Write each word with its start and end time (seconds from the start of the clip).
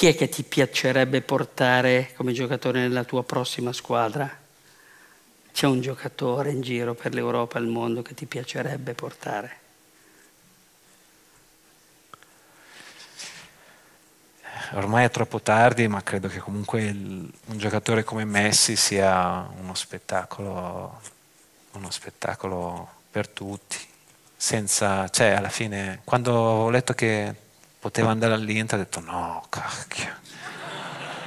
chi 0.00 0.06
è 0.06 0.14
che 0.14 0.30
ti 0.30 0.44
piacerebbe 0.44 1.20
portare 1.20 2.12
come 2.16 2.32
giocatore 2.32 2.80
nella 2.80 3.04
tua 3.04 3.22
prossima 3.22 3.70
squadra? 3.70 4.34
C'è 5.52 5.66
un 5.66 5.82
giocatore 5.82 6.52
in 6.52 6.62
giro 6.62 6.94
per 6.94 7.12
l'Europa 7.12 7.58
e 7.58 7.60
il 7.60 7.68
mondo 7.68 8.00
che 8.00 8.14
ti 8.14 8.24
piacerebbe 8.24 8.94
portare? 8.94 9.58
ormai 14.72 15.04
è 15.04 15.10
troppo 15.10 15.42
tardi, 15.42 15.86
ma 15.86 16.02
credo 16.02 16.28
che 16.28 16.38
comunque 16.38 16.82
il, 16.82 17.30
un 17.48 17.58
giocatore 17.58 18.02
come 18.02 18.24
Messi 18.24 18.76
sia 18.76 19.46
uno 19.58 19.74
spettacolo, 19.74 20.98
uno 21.72 21.90
spettacolo 21.90 22.88
per 23.10 23.28
tutti. 23.28 23.76
Senza, 24.34 25.06
cioè, 25.10 25.32
alla 25.32 25.50
fine, 25.50 26.00
quando 26.04 26.32
ho 26.32 26.70
letto 26.70 26.94
che 26.94 27.48
poteva 27.80 28.10
andare 28.10 28.34
all'Inter, 28.34 28.78
ho 28.78 28.82
detto 28.82 29.00
no, 29.00 29.42
cacchio. 29.48 30.18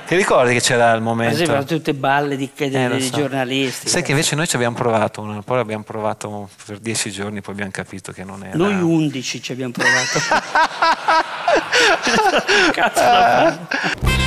Ti 0.06 0.16
ricordi 0.16 0.54
che 0.54 0.62
c'era 0.62 0.94
il 0.94 1.02
momento? 1.02 1.32
Ma 1.32 1.40
sembrano 1.40 1.66
tutte 1.66 1.94
balle 1.94 2.36
di, 2.36 2.50
di, 2.56 2.66
eh, 2.66 3.00
so. 3.00 3.18
giornalisti. 3.18 3.90
Sai 3.90 4.04
che 4.04 4.12
invece 4.12 4.36
noi 4.36 4.48
ci 4.48 4.56
abbiamo 4.56 4.76
provato, 4.76 5.22
una, 5.22 5.42
poi 5.42 5.60
abbiamo 5.60 5.84
provato 5.84 6.50
per 6.66 6.78
dieci 6.80 7.10
giorni, 7.10 7.42
poi 7.42 7.54
abbiamo 7.54 7.72
capito 7.72 8.12
che 8.12 8.24
non 8.24 8.44
era. 8.44 8.56
Noi 8.56 8.80
undici 8.80 9.42
ci 9.42 9.54
abbiamo 9.54 9.72
provato. 9.72 10.20
Cazzo 12.72 13.02
da 13.02 14.23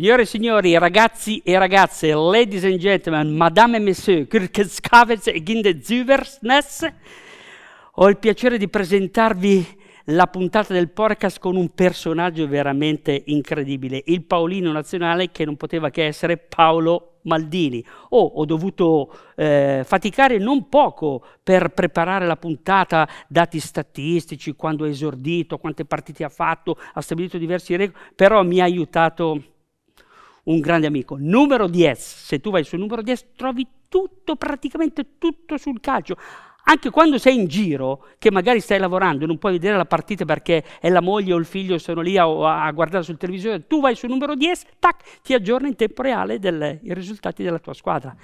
Signore 0.00 0.22
e 0.22 0.24
signori, 0.24 0.78
ragazzi 0.78 1.42
e 1.44 1.58
ragazze, 1.58 2.14
ladies 2.14 2.64
and 2.64 2.78
gentlemen, 2.78 3.36
madame 3.36 3.76
e 3.76 3.80
messieurs, 3.80 4.26
Kirkeskavets 4.32 5.26
e 5.26 5.42
Gindezüversness, 5.42 6.90
ho 7.96 8.08
il 8.08 8.16
piacere 8.16 8.56
di 8.56 8.66
presentarvi 8.66 9.78
la 10.04 10.26
puntata 10.26 10.72
del 10.72 10.88
podcast 10.88 11.38
con 11.38 11.54
un 11.54 11.68
personaggio 11.74 12.48
veramente 12.48 13.24
incredibile, 13.26 14.02
il 14.06 14.24
Paolino 14.24 14.72
nazionale 14.72 15.30
che 15.30 15.44
non 15.44 15.58
poteva 15.58 15.90
che 15.90 16.06
essere 16.06 16.38
Paolo 16.38 17.18
Maldini. 17.24 17.84
Oh, 18.08 18.24
ho 18.24 18.46
dovuto 18.46 19.14
eh, 19.36 19.82
faticare 19.84 20.38
non 20.38 20.70
poco 20.70 21.22
per 21.42 21.74
preparare 21.74 22.24
la 22.26 22.36
puntata, 22.36 23.06
dati 23.28 23.60
statistici, 23.60 24.54
quando 24.54 24.84
ha 24.84 24.88
esordito, 24.88 25.58
quante 25.58 25.84
partite 25.84 26.24
ha 26.24 26.30
fatto, 26.30 26.78
ha 26.94 27.02
stabilito 27.02 27.36
diversi 27.36 27.76
record, 27.76 28.14
però 28.14 28.42
mi 28.42 28.60
ha 28.60 28.64
aiutato 28.64 29.49
un 30.44 30.60
grande 30.60 30.86
amico. 30.86 31.16
Numero 31.18 31.66
10, 31.66 32.00
se 32.00 32.40
tu 32.40 32.50
vai 32.50 32.64
sul 32.64 32.78
numero 32.78 33.02
10 33.02 33.24
trovi 33.36 33.66
tutto, 33.88 34.36
praticamente 34.36 35.18
tutto 35.18 35.56
sul 35.58 35.80
calcio. 35.80 36.16
Anche 36.64 36.90
quando 36.90 37.18
sei 37.18 37.34
in 37.34 37.46
giro, 37.46 38.06
che 38.18 38.30
magari 38.30 38.60
stai 38.60 38.78
lavorando 38.78 39.24
e 39.24 39.26
non 39.26 39.38
puoi 39.38 39.52
vedere 39.52 39.76
la 39.76 39.86
partita 39.86 40.24
perché 40.24 40.62
è 40.78 40.88
la 40.88 41.00
moglie 41.00 41.32
o 41.32 41.36
il 41.36 41.46
figlio 41.46 41.78
sono 41.78 42.00
lì 42.00 42.16
a, 42.16 42.24
a 42.64 42.70
guardare 42.70 43.02
sul 43.02 43.16
televisore, 43.16 43.66
tu 43.66 43.80
vai 43.80 43.96
sul 43.96 44.10
numero 44.10 44.34
10, 44.34 44.64
tac, 44.78 45.20
ti 45.22 45.34
aggiorna 45.34 45.68
in 45.68 45.74
tempo 45.74 46.02
reale 46.02 46.34
i 46.34 46.94
risultati 46.94 47.42
della 47.42 47.58
tua 47.58 47.74
squadra. 47.74 48.14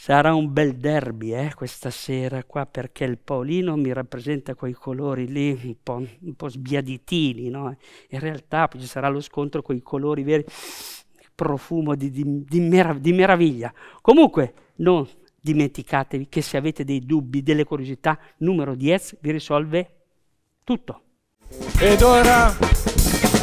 Sarà 0.00 0.32
un 0.32 0.52
bel 0.52 0.76
derby 0.76 1.34
eh, 1.34 1.52
questa 1.56 1.90
sera 1.90 2.44
qua 2.44 2.66
perché 2.66 3.02
il 3.02 3.18
Paolino 3.18 3.74
mi 3.74 3.92
rappresenta 3.92 4.54
quei 4.54 4.72
colori 4.72 5.26
lì 5.26 5.50
un 5.50 5.74
po', 5.82 5.96
un 5.96 6.34
po 6.36 6.48
sbiaditini, 6.48 7.48
no? 7.48 7.76
In 8.10 8.20
realtà 8.20 8.68
poi 8.68 8.80
ci 8.80 8.86
sarà 8.86 9.08
lo 9.08 9.20
scontro 9.20 9.60
con 9.60 9.74
i 9.74 9.82
colori 9.82 10.22
veri, 10.22 10.44
profumo 11.34 11.96
di, 11.96 12.12
di, 12.12 12.44
di, 12.44 12.60
merav- 12.60 13.00
di 13.00 13.12
meraviglia. 13.12 13.74
Comunque, 14.00 14.54
non 14.76 15.04
dimenticatevi 15.40 16.28
che 16.28 16.42
se 16.42 16.56
avete 16.56 16.84
dei 16.84 17.00
dubbi, 17.00 17.42
delle 17.42 17.64
curiosità, 17.64 18.16
numero 18.38 18.76
10 18.76 19.18
vi 19.20 19.32
risolve 19.32 19.94
tutto. 20.62 21.02
Ed 21.80 22.02
ora, 22.02 22.56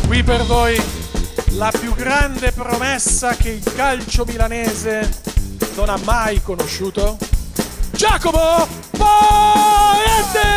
qui 0.08 0.24
per 0.24 0.42
voi, 0.44 0.78
la 1.58 1.72
più 1.78 1.94
grande 1.96 2.54
promessa 2.54 3.36
che 3.36 3.50
il 3.50 3.74
calcio 3.76 4.24
milanese 4.24 5.25
non 5.76 5.90
ha 5.90 5.98
mai 6.04 6.42
conosciuto? 6.42 7.18
Giacomo 7.92 8.68
Poente! 8.92 10.54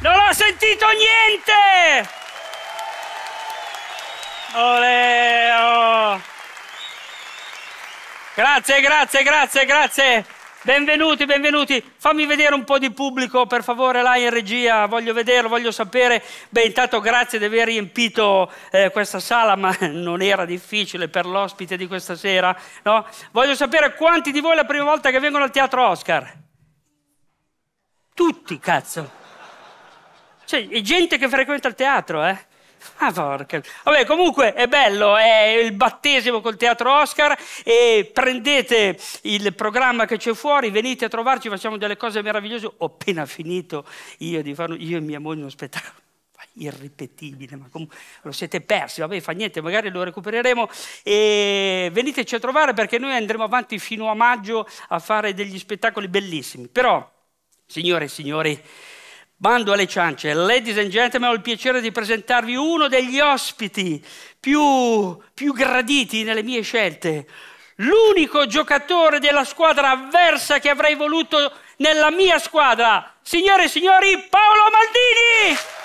Non 0.00 0.18
ho 0.18 0.32
sentito 0.32 0.86
niente! 0.88 2.08
Ole, 4.52 5.52
oh. 5.52 6.20
Grazie, 8.34 8.80
grazie, 8.80 9.22
grazie, 9.22 9.64
grazie. 9.64 10.38
Benvenuti, 10.62 11.24
benvenuti. 11.24 11.82
Fammi 11.96 12.26
vedere 12.26 12.54
un 12.54 12.64
po' 12.64 12.78
di 12.78 12.90
pubblico, 12.90 13.46
per 13.46 13.62
favore, 13.62 14.02
là 14.02 14.18
in 14.18 14.28
regia. 14.28 14.84
Voglio 14.84 15.14
vederlo, 15.14 15.48
voglio 15.48 15.70
sapere. 15.70 16.22
Beh, 16.50 16.64
intanto 16.64 17.00
grazie 17.00 17.38
di 17.38 17.46
aver 17.46 17.68
riempito 17.68 18.52
eh, 18.70 18.90
questa 18.90 19.20
sala, 19.20 19.56
ma 19.56 19.74
non 19.88 20.20
era 20.20 20.44
difficile 20.44 21.08
per 21.08 21.24
l'ospite 21.24 21.78
di 21.78 21.86
questa 21.86 22.14
sera. 22.14 22.54
No? 22.82 23.06
Voglio 23.30 23.54
sapere 23.54 23.94
quanti 23.94 24.32
di 24.32 24.40
voi 24.40 24.52
è 24.52 24.56
la 24.56 24.66
prima 24.66 24.84
volta 24.84 25.10
che 25.10 25.18
vengono 25.18 25.44
al 25.44 25.50
teatro 25.50 25.88
Oscar. 25.88 26.30
Tutti, 28.12 28.58
cazzo. 28.58 29.10
Cioè, 30.44 30.68
è 30.68 30.80
gente 30.82 31.16
che 31.16 31.28
frequenta 31.30 31.68
il 31.68 31.74
teatro, 31.74 32.22
eh? 32.22 32.38
Ah, 32.96 33.12
porca. 33.12 33.60
Vabbè, 33.84 34.04
comunque 34.06 34.52
è 34.54 34.66
bello, 34.66 35.16
è 35.16 35.48
il 35.62 35.72
battesimo 35.72 36.40
col 36.40 36.56
Teatro 36.56 37.00
Oscar 37.00 37.36
e 37.64 38.10
prendete 38.12 38.98
il 39.22 39.54
programma 39.54 40.06
che 40.06 40.16
c'è 40.16 40.34
fuori, 40.34 40.70
venite 40.70 41.04
a 41.04 41.08
trovarci, 41.08 41.48
facciamo 41.48 41.76
delle 41.76 41.96
cose 41.96 42.22
meravigliose. 42.22 42.70
Ho 42.78 42.86
appena 42.86 43.26
finito 43.26 43.84
io 44.18 44.42
di 44.42 44.54
fare, 44.54 44.74
io 44.74 44.98
e 44.98 45.00
mia 45.00 45.20
moglie 45.20 45.40
uno 45.40 45.50
spettacolo 45.50 45.94
irripetibile, 46.54 47.56
ma 47.56 47.68
comunque 47.70 47.96
lo 48.22 48.32
siete 48.32 48.60
persi, 48.60 49.00
vabbè 49.00 49.20
fa 49.20 49.32
niente, 49.32 49.60
magari 49.60 49.90
lo 49.90 50.02
recupereremo 50.02 50.68
e 51.02 51.90
veniteci 51.92 52.34
a 52.34 52.38
trovare 52.38 52.72
perché 52.72 52.98
noi 52.98 53.14
andremo 53.14 53.44
avanti 53.44 53.78
fino 53.78 54.08
a 54.10 54.14
maggio 54.14 54.66
a 54.88 54.98
fare 54.98 55.34
degli 55.34 55.58
spettacoli 55.58 56.08
bellissimi. 56.08 56.68
Però, 56.68 57.08
signore 57.66 58.06
e 58.06 58.08
signori, 58.08 58.62
Bando 59.42 59.72
alle 59.72 59.86
ciance, 59.86 60.34
ladies 60.34 60.76
and 60.76 60.90
gentlemen, 60.90 61.30
ho 61.30 61.32
il 61.32 61.40
piacere 61.40 61.80
di 61.80 61.90
presentarvi 61.90 62.56
uno 62.56 62.88
degli 62.88 63.20
ospiti 63.20 64.04
più, 64.38 65.18
più 65.32 65.54
graditi 65.54 66.24
nelle 66.24 66.42
mie 66.42 66.60
scelte, 66.60 67.26
l'unico 67.76 68.46
giocatore 68.46 69.18
della 69.18 69.44
squadra 69.44 69.92
avversa 69.92 70.58
che 70.58 70.68
avrei 70.68 70.94
voluto 70.94 71.54
nella 71.78 72.10
mia 72.10 72.38
squadra. 72.38 73.14
Signore 73.22 73.64
e 73.64 73.68
signori, 73.68 74.26
Paolo 74.28 74.64
Maldini! 74.70 75.79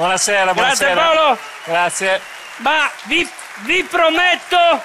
Buonasera, 0.00 0.54
buonasera. 0.54 0.94
Grazie 0.94 1.14
Paolo. 1.14 1.38
Grazie. 1.64 2.20
Ma 2.56 2.90
vi, 3.04 3.30
vi 3.64 3.84
prometto... 3.84 4.82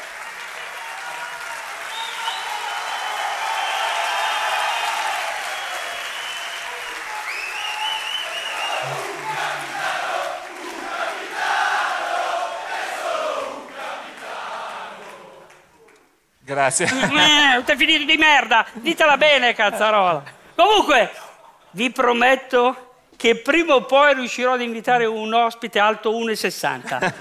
Grazie. 16.39 16.87
Eh, 16.87 17.63
è 17.63 17.75
finito 17.77 18.03
di 18.03 18.17
merda. 18.17 18.65
Ditela 18.73 19.15
bene, 19.15 19.53
cazzarola. 19.53 20.23
Comunque, 20.55 21.09
vi 21.71 21.89
prometto 21.89 22.84
che 23.17 23.37
prima 23.37 23.75
o 23.75 23.85
poi 23.85 24.13
riuscirò 24.13 24.53
ad 24.53 24.61
invitare 24.61 25.05
un 25.05 25.33
ospite 25.33 25.79
alto 25.79 26.11
1,60. 26.11 27.13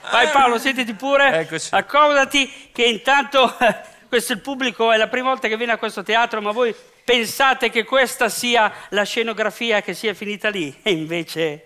Vai 0.10 0.28
Paolo, 0.28 0.58
sentiti 0.58 0.94
pure, 0.94 1.40
Eccoci. 1.40 1.68
accomodati 1.74 2.70
che 2.72 2.84
intanto 2.84 3.56
questo 4.08 4.32
è 4.32 4.36
il 4.36 4.42
pubblico, 4.42 4.90
è 4.90 4.96
la 4.96 5.08
prima 5.08 5.28
volta 5.28 5.48
che 5.48 5.56
viene 5.56 5.72
a 5.72 5.76
questo 5.76 6.02
teatro, 6.02 6.40
ma 6.40 6.52
voi 6.52 6.74
pensate 7.04 7.70
che 7.70 7.84
questa 7.84 8.28
sia 8.28 8.72
la 8.90 9.04
scenografia 9.04 9.80
che 9.80 9.94
sia 9.94 10.14
finita 10.14 10.48
lì 10.48 10.78
e 10.82 10.90
invece... 10.90 11.64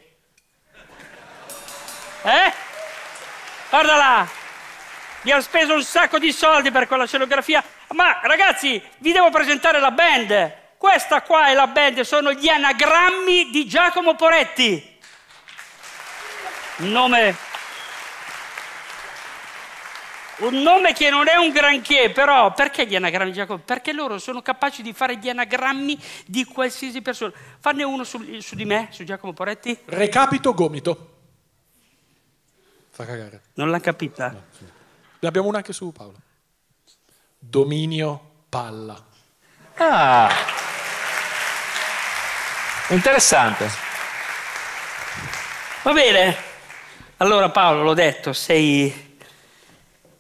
Eh? 2.25 2.53
Guarda 3.69 3.97
là! 3.97 4.29
Mi 5.23 5.31
ha 5.31 5.41
speso 5.41 5.75
un 5.75 5.83
sacco 5.83 6.19
di 6.19 6.33
soldi 6.33 6.71
per 6.71 6.87
quella 6.89 7.07
scenografia, 7.07 7.63
ma 7.91 8.21
ragazzi, 8.23 8.83
vi 8.99 9.13
devo 9.13 9.31
presentare 9.31 9.79
la 9.81 9.91
band! 9.93 10.61
Questa 10.83 11.23
qua 11.23 11.47
è 11.47 11.55
la 11.55 11.69
band, 11.69 12.01
sono 12.01 12.33
gli 12.33 12.49
anagrammi 12.49 13.51
di 13.51 13.69
Giacomo 13.69 14.17
Poretti. 14.17 14.99
Un 16.79 16.91
nome, 16.91 17.37
un 20.39 20.61
nome 20.61 20.93
che 20.93 21.09
non 21.09 21.29
è 21.29 21.37
un 21.37 21.51
granché, 21.51 22.11
però 22.11 22.53
perché 22.53 22.85
gli 22.85 22.97
anagrammi 22.97 23.31
di 23.31 23.37
Giacomo? 23.37 23.61
Perché 23.65 23.93
loro 23.93 24.19
sono 24.19 24.43
capaci 24.43 24.83
di 24.83 24.93
fare 24.93 25.19
gli 25.19 25.29
anagrammi 25.29 25.97
di 26.27 26.45
qualsiasi 26.45 27.01
persona. 27.01 27.33
Fanne 27.61 27.85
uno 27.85 28.03
su, 28.03 28.41
su 28.41 28.57
di 28.57 28.65
me, 28.65 28.89
su 28.91 29.05
Giacomo 29.05 29.33
Poretti. 29.33 29.79
Recapito 29.85 30.53
gomito. 30.53 31.19
Fa 32.91 33.05
cagare. 33.05 33.43
Non 33.55 33.71
l'ha 33.71 33.79
capita? 33.79 34.31
No, 34.33 34.43
sì. 34.59 34.65
Ne 35.21 35.29
abbiamo 35.29 35.47
una 35.47 35.59
anche 35.59 35.73
su 35.73 35.93
Paolo. 35.93 36.17
Dominio 37.39 38.31
palla. 38.49 39.01
Ah! 39.77 40.62
Interessante. 42.93 43.71
Va 45.83 45.93
bene. 45.95 46.37
Allora 47.17 47.49
Paolo, 47.49 47.83
l'ho 47.83 47.95
detto, 47.95 48.35
sei... 48.35 49.11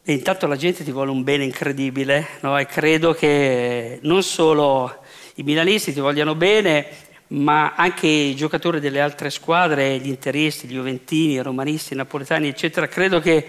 E 0.04 0.12
intanto 0.12 0.46
la 0.46 0.56
gente 0.56 0.82
ti 0.82 0.90
vuole 0.90 1.10
un 1.10 1.22
bene 1.22 1.44
incredibile, 1.44 2.26
no? 2.40 2.58
E 2.58 2.64
credo 2.64 3.12
che 3.12 3.98
non 4.02 4.22
solo 4.22 5.02
i 5.34 5.42
milanisti 5.42 5.92
ti 5.92 6.00
vogliano 6.00 6.34
bene, 6.34 6.86
ma 7.28 7.74
anche 7.76 8.06
i 8.06 8.34
giocatori 8.34 8.80
delle 8.80 9.02
altre 9.02 9.28
squadre, 9.28 9.98
gli 9.98 10.08
interisti, 10.08 10.66
gli 10.66 10.72
juventini, 10.72 11.34
i 11.34 11.42
romanisti, 11.42 11.92
i 11.92 11.96
napoletani, 11.96 12.48
eccetera. 12.48 12.88
Credo 12.88 13.20
che 13.20 13.46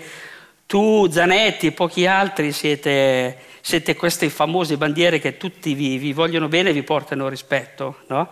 tu, 0.65 1.09
Zanetti 1.09 1.67
e 1.67 1.71
pochi 1.71 2.05
altri 2.05 2.51
siete, 2.51 3.37
siete 3.61 3.95
queste 3.95 4.29
famose 4.29 4.75
bandiere 4.75 5.19
che 5.19 5.37
tutti 5.37 5.73
vi, 5.75 5.97
vi 5.97 6.11
vogliono 6.11 6.49
bene 6.49 6.71
e 6.71 6.73
vi 6.73 6.83
portano 6.83 7.29
rispetto, 7.29 7.99
no? 8.07 8.29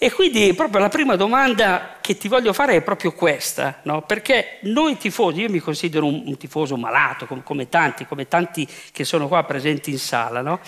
E 0.00 0.12
quindi 0.12 0.54
proprio 0.54 0.80
la 0.80 0.88
prima 0.88 1.16
domanda 1.16 1.96
che 2.00 2.16
ti 2.16 2.28
voglio 2.28 2.52
fare 2.52 2.76
è 2.76 2.82
proprio 2.82 3.12
questa, 3.12 3.80
no? 3.82 4.02
perché 4.02 4.58
noi 4.62 4.96
tifosi, 4.96 5.40
io 5.40 5.50
mi 5.50 5.58
considero 5.58 6.06
un, 6.06 6.22
un 6.24 6.36
tifoso 6.36 6.76
malato, 6.76 7.26
come, 7.26 7.42
come, 7.42 7.68
tanti, 7.68 8.06
come 8.06 8.28
tanti 8.28 8.64
che 8.92 9.02
sono 9.02 9.26
qua 9.26 9.42
presenti 9.42 9.90
in 9.90 9.98
sala, 9.98 10.40
no? 10.40 10.60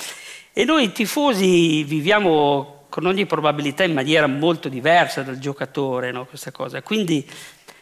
e 0.52 0.64
noi 0.64 0.90
tifosi 0.90 1.84
viviamo 1.84 2.86
con 2.88 3.06
ogni 3.06 3.24
probabilità 3.24 3.84
in 3.84 3.92
maniera 3.92 4.26
molto 4.26 4.68
diversa 4.68 5.22
dal 5.22 5.38
giocatore, 5.38 6.10
no? 6.10 6.26
questa 6.26 6.50
cosa. 6.50 6.82
Quindi 6.82 7.24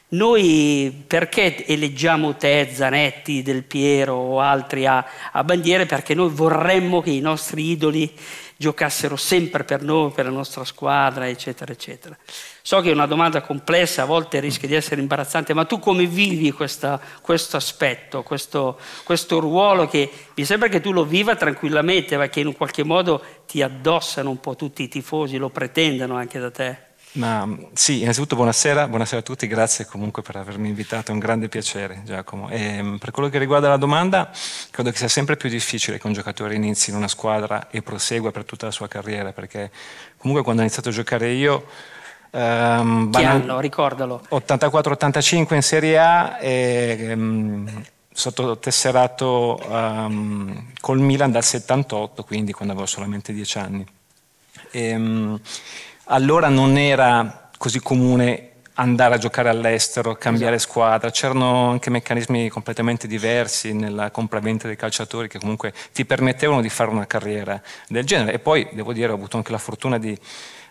noi 0.09 1.05
perché 1.07 1.67
eleggiamo 1.67 2.37
te, 2.37 2.71
Zanetti, 2.73 3.43
Del 3.43 3.65
Piero 3.65 4.15
o 4.15 4.41
altri 4.41 4.85
a, 4.85 5.05
a 5.33 5.45
bandiere? 5.45 5.87
Perché 5.87 6.15
noi 6.15 6.29
vorremmo 6.29 7.01
che 7.01 7.11
i 7.11 7.21
nostri 7.21 7.71
idoli 7.71 8.11
giocassero 8.61 9.15
sempre 9.15 9.63
per 9.63 9.83
noi, 9.83 10.11
per 10.11 10.25
la 10.25 10.33
nostra 10.33 10.65
squadra, 10.65 11.29
eccetera, 11.29 11.73
eccetera. 11.73 12.17
So 12.61 12.81
che 12.81 12.91
è 12.91 12.93
una 12.93 13.07
domanda 13.07 13.41
complessa, 13.41 14.03
a 14.03 14.05
volte 14.05 14.41
rischia 14.41 14.67
di 14.67 14.75
essere 14.75 15.01
imbarazzante, 15.01 15.55
ma 15.55 15.65
tu 15.65 15.79
come 15.79 16.07
vivi 16.07 16.51
questa, 16.51 17.01
questo 17.23 17.57
aspetto, 17.57 18.25
questo, 18.25 18.77
questo, 19.05 19.39
ruolo 19.39 19.87
che 19.87 20.11
mi 20.35 20.45
sembra 20.45 20.69
che 20.69 20.81
tu 20.81 20.91
lo 20.91 21.05
viva 21.05 21.37
tranquillamente, 21.37 22.17
ma 22.17 22.27
che 22.27 22.41
in 22.41 22.49
un 22.49 22.57
qualche 22.57 22.83
modo 22.83 23.23
ti 23.47 23.63
addossano 23.63 24.29
un 24.29 24.41
po' 24.41 24.57
tutti 24.57 24.83
i 24.83 24.89
tifosi, 24.89 25.37
lo 25.37 25.51
pretendano 25.51 26.17
anche 26.17 26.41
da 26.41 26.51
te? 26.51 26.88
Ma 27.13 27.49
sì, 27.73 28.03
innanzitutto 28.03 28.37
buonasera, 28.37 28.87
buonasera 28.87 29.21
a 29.21 29.23
tutti, 29.23 29.47
grazie 29.47 29.87
comunque 29.87 30.21
per 30.23 30.37
avermi 30.37 30.69
invitato, 30.69 31.11
è 31.11 31.15
un 31.15 31.19
grande 31.19 31.49
piacere 31.49 32.03
Giacomo. 32.05 32.51
E 32.51 32.83
mm, 32.83 32.97
per 32.97 33.11
quello 33.13 33.29
che 33.31 33.39
riguarda 33.39 33.69
la 33.69 33.79
domanda, 33.79 34.31
credo 34.71 34.91
che 34.91 34.99
sia 34.99 35.09
sempre 35.09 35.37
più 35.37 35.49
difficile 35.49 35.99
che 35.99 36.07
un 36.07 36.13
giocatore 36.13 36.55
inizi 36.55 36.91
in 36.91 36.97
una 36.97 37.09
squadra 37.09 37.69
e 37.71 37.81
prosegua 37.83 38.31
per 38.31 38.45
tutta 38.45 38.67
la 38.67 38.73
sua 38.73 38.89
carriera, 38.89 39.33
perché 39.33 39.71
comunque 40.19 40.45
quando 40.45 40.61
ho 40.61 40.65
iniziato 40.65 40.91
a 40.91 40.93
giocare 40.93 41.31
io... 41.33 41.67
Um, 42.31 43.11
che 43.11 43.25
anno? 43.25 43.59
Ricordalo. 43.59 44.23
84-85 44.31 45.55
in 45.55 45.63
Serie 45.63 45.99
A 45.99 46.39
e 46.39 47.13
um, 47.15 47.85
sotto 48.13 48.59
tesserato 48.59 49.59
um, 49.67 50.73
col 50.81 50.99
Milan 50.99 51.31
dal 51.31 51.45
78, 51.45 52.23
quindi 52.25 52.53
quando 52.53 52.75
avevo 52.75 52.87
solamente 52.87 53.33
10 53.33 53.59
anni. 53.59 53.87
E, 54.71 54.95
um, 54.95 55.41
allora 56.09 56.49
non 56.49 56.77
era 56.77 57.51
così 57.57 57.81
comune 57.81 58.45
andare 58.75 59.15
a 59.15 59.19
giocare 59.19 59.49
all'estero, 59.49 60.15
cambiare 60.15 60.55
esatto. 60.55 60.71
squadra, 60.71 61.11
c'erano 61.11 61.71
anche 61.71 61.91
meccanismi 61.91 62.49
completamente 62.49 63.09
diversi 63.09 63.73
nella 63.73 64.11
compravendita 64.11 64.69
dei 64.69 64.77
calciatori 64.77 65.29
che 65.29 65.41
comunque 65.41 65.73
ti 65.93 66.05
permettevano 66.05 66.61
di 66.61 66.69
fare 66.69 66.91
una 66.91 67.07
carriera 67.07 67.61
del 67.89 68.05
genere 68.05 68.35
e 68.35 68.39
poi 68.39 68.69
devo 68.73 68.93
dire 68.93 69.11
ho 69.11 69.15
avuto 69.15 69.37
anche 69.37 69.51
la 69.51 69.59
fortuna 69.59 69.99
di, 69.99 70.17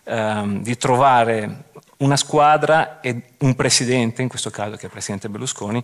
ehm, 0.05 0.61
di 0.61 0.77
trovare 0.77 1.65
una 1.97 2.15
squadra 2.15 3.01
e 3.01 3.21
un 3.39 3.55
presidente, 3.55 4.21
in 4.21 4.29
questo 4.29 4.51
caso 4.51 4.75
che 4.75 4.83
è 4.83 4.85
il 4.85 4.91
presidente 4.91 5.29
Berlusconi, 5.29 5.83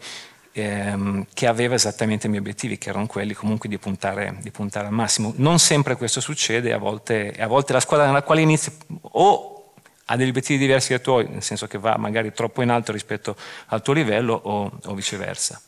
ehm, 0.53 1.25
che 1.33 1.47
aveva 1.47 1.75
esattamente 1.75 2.27
i 2.27 2.29
miei 2.29 2.41
obiettivi, 2.41 2.77
che 2.77 2.89
erano 2.89 3.07
quelli 3.07 3.33
comunque 3.33 3.67
di 3.67 3.77
puntare, 3.77 4.37
di 4.41 4.51
puntare 4.51 4.87
al 4.87 4.93
massimo. 4.93 5.33
Non 5.37 5.59
sempre 5.59 5.95
questo 5.95 6.21
succede, 6.21 6.71
a 6.71 6.77
volte, 6.77 7.33
a 7.37 7.47
volte 7.47 7.73
la 7.73 7.79
squadra 7.79 8.05
nella 8.05 8.23
quale 8.23 8.41
inizi 8.41 8.71
o 9.01 9.73
ha 10.05 10.15
degli 10.15 10.29
obiettivi 10.29 10.59
diversi 10.59 10.89
dai 10.89 11.01
tuoi, 11.01 11.27
nel 11.27 11.43
senso 11.43 11.67
che 11.67 11.77
va 11.77 11.97
magari 11.97 12.31
troppo 12.33 12.61
in 12.61 12.69
alto 12.69 12.91
rispetto 12.91 13.35
al 13.67 13.81
tuo 13.81 13.93
livello 13.93 14.33
o, 14.33 14.71
o 14.83 14.93
viceversa. 14.93 15.59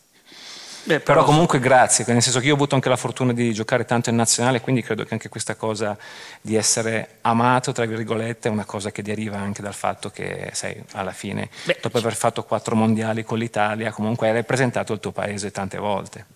Beh, 0.86 1.00
però, 1.00 1.20
però 1.20 1.24
comunque 1.24 1.58
grazie, 1.58 2.04
nel 2.06 2.22
senso 2.22 2.38
che 2.38 2.46
io 2.46 2.52
ho 2.52 2.54
avuto 2.54 2.76
anche 2.76 2.88
la 2.88 2.96
fortuna 2.96 3.32
di 3.32 3.52
giocare 3.52 3.84
tanto 3.84 4.08
in 4.08 4.14
nazionale, 4.14 4.60
quindi 4.60 4.82
credo 4.82 5.02
che 5.02 5.14
anche 5.14 5.28
questa 5.28 5.56
cosa 5.56 5.98
di 6.40 6.54
essere 6.54 7.16
amato, 7.22 7.72
tra 7.72 7.84
virgolette, 7.86 8.48
è 8.48 8.52
una 8.52 8.64
cosa 8.64 8.92
che 8.92 9.02
deriva 9.02 9.36
anche 9.36 9.62
dal 9.62 9.74
fatto 9.74 10.10
che, 10.10 10.50
sai, 10.52 10.80
alla 10.92 11.10
fine, 11.10 11.50
Beh, 11.64 11.78
dopo 11.82 11.98
aver 11.98 12.14
fatto 12.14 12.44
quattro 12.44 12.76
mondiali 12.76 13.24
con 13.24 13.38
l'Italia, 13.38 13.90
comunque 13.90 14.28
hai 14.28 14.34
rappresentato 14.34 14.92
il 14.92 15.00
tuo 15.00 15.10
paese 15.10 15.50
tante 15.50 15.76
volte. 15.76 16.26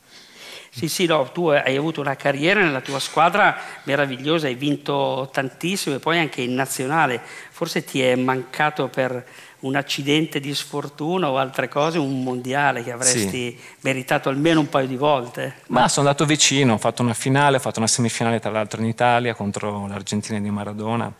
Sì, 0.72 0.88
sì, 0.88 1.06
no, 1.06 1.30
tu 1.32 1.48
hai 1.48 1.76
avuto 1.76 2.00
una 2.00 2.14
carriera 2.14 2.60
nella 2.62 2.80
tua 2.80 3.00
squadra 3.00 3.56
meravigliosa, 3.84 4.46
hai 4.46 4.54
vinto 4.54 5.28
tantissimo 5.32 5.96
e 5.96 5.98
poi 5.98 6.18
anche 6.18 6.42
in 6.42 6.54
nazionale. 6.54 7.20
Forse 7.50 7.84
ti 7.84 8.00
è 8.00 8.14
mancato 8.14 8.86
per 8.86 9.24
un 9.60 9.76
accidente 9.76 10.40
di 10.40 10.54
sfortuna 10.54 11.30
o 11.30 11.36
altre 11.38 11.68
cose, 11.68 11.98
un 11.98 12.22
mondiale 12.22 12.82
che 12.82 12.92
avresti 12.92 13.28
sì. 13.28 13.58
meritato 13.80 14.28
almeno 14.28 14.60
un 14.60 14.68
paio 14.68 14.86
di 14.86 14.96
volte. 14.96 15.56
Ma 15.68 15.88
sono 15.88 16.06
andato 16.06 16.24
vicino, 16.24 16.74
ho 16.74 16.78
fatto 16.78 17.02
una 17.02 17.14
finale, 17.14 17.56
ho 17.56 17.60
fatto 17.60 17.78
una 17.78 17.88
semifinale 17.88 18.40
tra 18.40 18.50
l'altro 18.50 18.80
in 18.80 18.86
Italia 18.86 19.34
contro 19.34 19.86
l'Argentina 19.86 20.38
di 20.38 20.50
Maradona. 20.50 21.12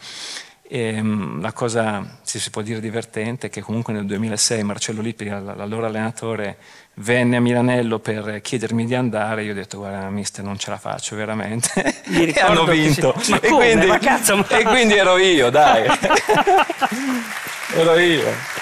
E, 0.73 1.01
um, 1.01 1.41
la 1.41 1.53
cosa, 1.53 2.19
se 2.23 2.38
si 2.38 2.50
può 2.50 2.62
dire 2.62 2.81
divertente, 2.81 3.49
è 3.49 3.50
che 3.50 3.61
comunque 3.61 3.93
nel 3.93 4.07
2006 4.07 4.62
Marcello 4.62 5.03
Lippi, 5.03 5.25
l'allora 5.25 5.88
allenatore, 5.88 6.59
venne 6.94 7.37
a 7.37 7.40
Milanello 7.40 7.99
per 7.99 8.40
chiedermi 8.42 8.85
di 8.85 8.94
andare, 8.94 9.44
io 9.44 9.52
ho 9.52 9.54
detto 9.54 9.78
guarda 9.78 10.11
mister 10.11 10.44
non 10.44 10.59
ce 10.59 10.70
la 10.70 10.78
faccio 10.78 11.16
veramente. 11.16 11.99
E 12.11 12.35
hanno 12.40 12.64
vinto. 12.64 13.14
si... 13.20 13.32
e, 13.32 13.49
quindi, 13.49 13.87
ma 13.87 13.99
cazzo, 13.99 14.37
ma... 14.37 14.47
e 14.49 14.64
quindi 14.64 14.94
ero 14.94 15.16
io 15.16 15.49
dai. 15.50 15.87
Ero 17.73 17.97
io 17.99 18.60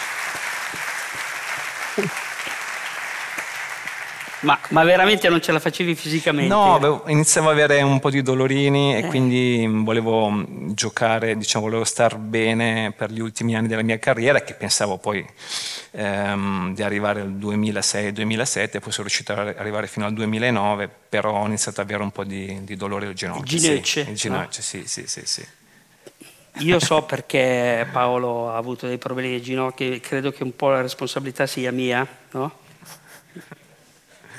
Ma, 4.40 4.59
ma, 4.68 4.85
veramente 4.85 5.28
non 5.28 5.40
ce 5.40 5.50
la 5.50 5.59
facevi 5.59 5.95
fisicamente? 5.95 6.52
No, 6.52 6.75
avevo, 6.75 7.04
iniziavo 7.07 7.49
ad 7.49 7.54
avere 7.54 7.83
un 7.83 7.99
po' 7.99 8.11
di 8.11 8.23
dolorini 8.23 8.95
eh. 8.95 8.99
e 8.99 9.07
quindi 9.07 9.66
volevo 9.66 10.30
mm, 10.30 10.71
giocare, 10.73 11.37
diciamo, 11.37 11.64
volevo 11.64 11.85
star 11.85 12.16
bene 12.16 12.92
per 12.97 13.11
gli 13.11 13.21
ultimi 13.21 13.57
anni 13.57 13.66
della 13.66 13.83
mia 13.83 13.99
carriera 13.99 14.40
che 14.42 14.54
pensavo 14.54 14.99
poi 14.99 15.26
ehm, 15.92 16.75
di 16.75 16.83
arrivare 16.83 17.21
al 17.21 17.33
2006-2007, 17.33 18.80
poi 18.80 18.92
sono 18.92 19.07
riuscito 19.07 19.33
ad 19.33 19.54
arrivare 19.57 19.88
fino 19.88 20.07
al 20.07 20.12
2009, 20.12 20.88
però 21.09 21.42
ho 21.42 21.47
iniziato 21.47 21.80
ad 21.80 21.88
avere 21.88 22.04
un 22.04 22.12
po' 22.12 22.25
di, 22.25 22.62
di 22.62 22.76
dolore 22.76 23.07
al 23.07 23.14
ginocchio. 23.14 23.57
Il 23.57 23.62
ginocchio? 23.62 24.04
Sì, 24.04 24.11
il 24.11 24.16
ginocchio, 24.16 24.61
no? 24.61 24.64
sì, 24.64 24.83
sì, 24.87 25.07
sì, 25.07 25.23
sì. 25.25 25.47
Io 26.61 26.80
so 26.80 27.02
perché 27.02 27.87
Paolo 27.92 28.50
ha 28.50 28.57
avuto 28.57 28.87
dei 28.87 28.99
problemi 28.99 29.30
di 29.30 29.42
ginocchio 29.42 29.92
e 29.92 30.00
credo 30.00 30.33
che 30.33 30.42
un 30.42 30.57
po' 30.57 30.71
la 30.71 30.80
responsabilità 30.80 31.47
sia 31.47 31.71
mia, 31.71 32.07
no? 32.33 32.66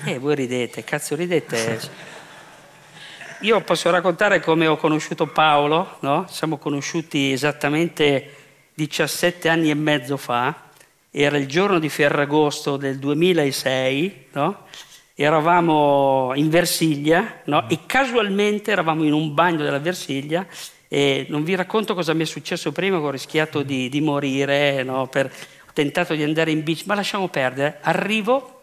Eh, 0.05 0.17
voi 0.17 0.35
ridete, 0.35 0.83
cazzo 0.83 1.15
ridete. 1.15 1.79
Io 3.41 3.61
posso 3.61 3.89
raccontare 3.89 4.39
come 4.39 4.67
ho 4.67 4.77
conosciuto 4.77 5.27
Paolo, 5.27 5.97
no? 6.01 6.25
Siamo 6.29 6.57
conosciuti 6.57 7.31
esattamente 7.31 8.35
17 8.73 9.49
anni 9.49 9.69
e 9.69 9.75
mezzo 9.75 10.15
fa, 10.15 10.69
era 11.11 11.37
il 11.37 11.47
giorno 11.47 11.79
di 11.79 11.89
Ferragosto 11.89 12.77
del 12.77 12.97
2006, 12.97 14.27
no? 14.33 14.65
Eravamo 15.15 16.31
in 16.35 16.49
Versiglia, 16.49 17.41
no? 17.45 17.67
E 17.69 17.79
casualmente 17.85 18.71
eravamo 18.71 19.03
in 19.03 19.11
un 19.11 19.33
bagno 19.33 19.63
della 19.63 19.79
Versiglia 19.79 20.47
e 20.87 21.25
non 21.29 21.43
vi 21.43 21.55
racconto 21.55 21.93
cosa 21.93 22.13
mi 22.13 22.23
è 22.23 22.25
successo 22.25 22.71
prima, 22.71 22.99
che 22.99 23.05
ho 23.05 23.11
rischiato 23.11 23.63
di, 23.63 23.89
di 23.89 24.01
morire, 24.01 24.81
no? 24.83 25.07
per, 25.07 25.25
ho 25.25 25.71
tentato 25.71 26.15
di 26.15 26.23
andare 26.23 26.51
in 26.51 26.63
bici, 26.63 26.85
ma 26.87 26.95
lasciamo 26.95 27.27
perdere. 27.27 27.77
Arrivo 27.81 28.58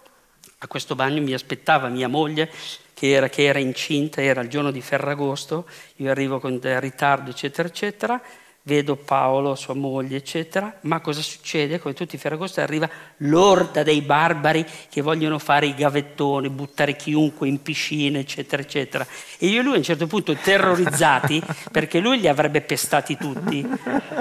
a 0.58 0.66
questo 0.68 0.94
bagno 0.94 1.20
mi 1.20 1.32
aspettava 1.32 1.88
mia 1.88 2.08
moglie 2.08 2.50
che 2.94 3.10
era, 3.10 3.28
che 3.28 3.44
era 3.44 3.58
incinta, 3.58 4.22
era 4.22 4.40
il 4.40 4.48
giorno 4.48 4.70
di 4.70 4.80
Ferragosto, 4.80 5.68
io 5.96 6.10
arrivo 6.10 6.40
con 6.40 6.58
ritardo, 6.80 7.30
eccetera, 7.30 7.68
eccetera, 7.68 8.22
vedo 8.66 8.96
Paolo, 8.96 9.54
sua 9.54 9.74
moglie, 9.74 10.16
eccetera, 10.16 10.78
ma 10.82 10.98
cosa 10.98 11.22
succede? 11.22 11.78
Come 11.78 11.94
tutti 11.94 12.16
i 12.16 12.18
Ferragosto 12.18 12.60
arriva 12.60 12.88
l'orda 13.18 13.84
dei 13.84 14.02
barbari 14.02 14.66
che 14.90 15.02
vogliono 15.02 15.38
fare 15.38 15.66
i 15.66 15.74
gavettoni, 15.74 16.48
buttare 16.48 16.96
chiunque 16.96 17.46
in 17.46 17.62
piscina, 17.62 18.18
eccetera, 18.18 18.60
eccetera. 18.60 19.06
E 19.38 19.46
io 19.46 19.60
e 19.60 19.62
lui 19.62 19.74
a 19.74 19.76
un 19.76 19.84
certo 19.84 20.08
punto 20.08 20.34
terrorizzati, 20.34 21.40
perché 21.70 22.00
lui 22.00 22.18
li 22.18 22.26
avrebbe 22.26 22.60
pestati 22.60 23.16
tutti, 23.16 23.64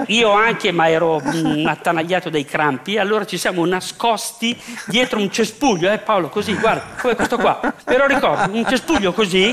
io 0.06 0.30
anche, 0.30 0.70
ma 0.70 0.88
ero 0.88 1.20
mm, 1.20 1.66
attanagliato 1.66 2.30
dai 2.30 2.44
crampi, 2.44 2.98
allora 2.98 3.26
ci 3.26 3.38
siamo 3.38 3.66
nascosti 3.66 4.56
dietro 4.86 5.18
un 5.18 5.30
cespuglio, 5.30 5.90
eh 5.90 5.98
Paolo, 5.98 6.28
così, 6.28 6.54
guarda, 6.54 6.94
come 7.00 7.16
questo 7.16 7.36
qua, 7.36 7.74
però 7.84 8.06
ricordo, 8.06 8.56
un 8.56 8.64
cespuglio 8.64 9.12
così, 9.12 9.52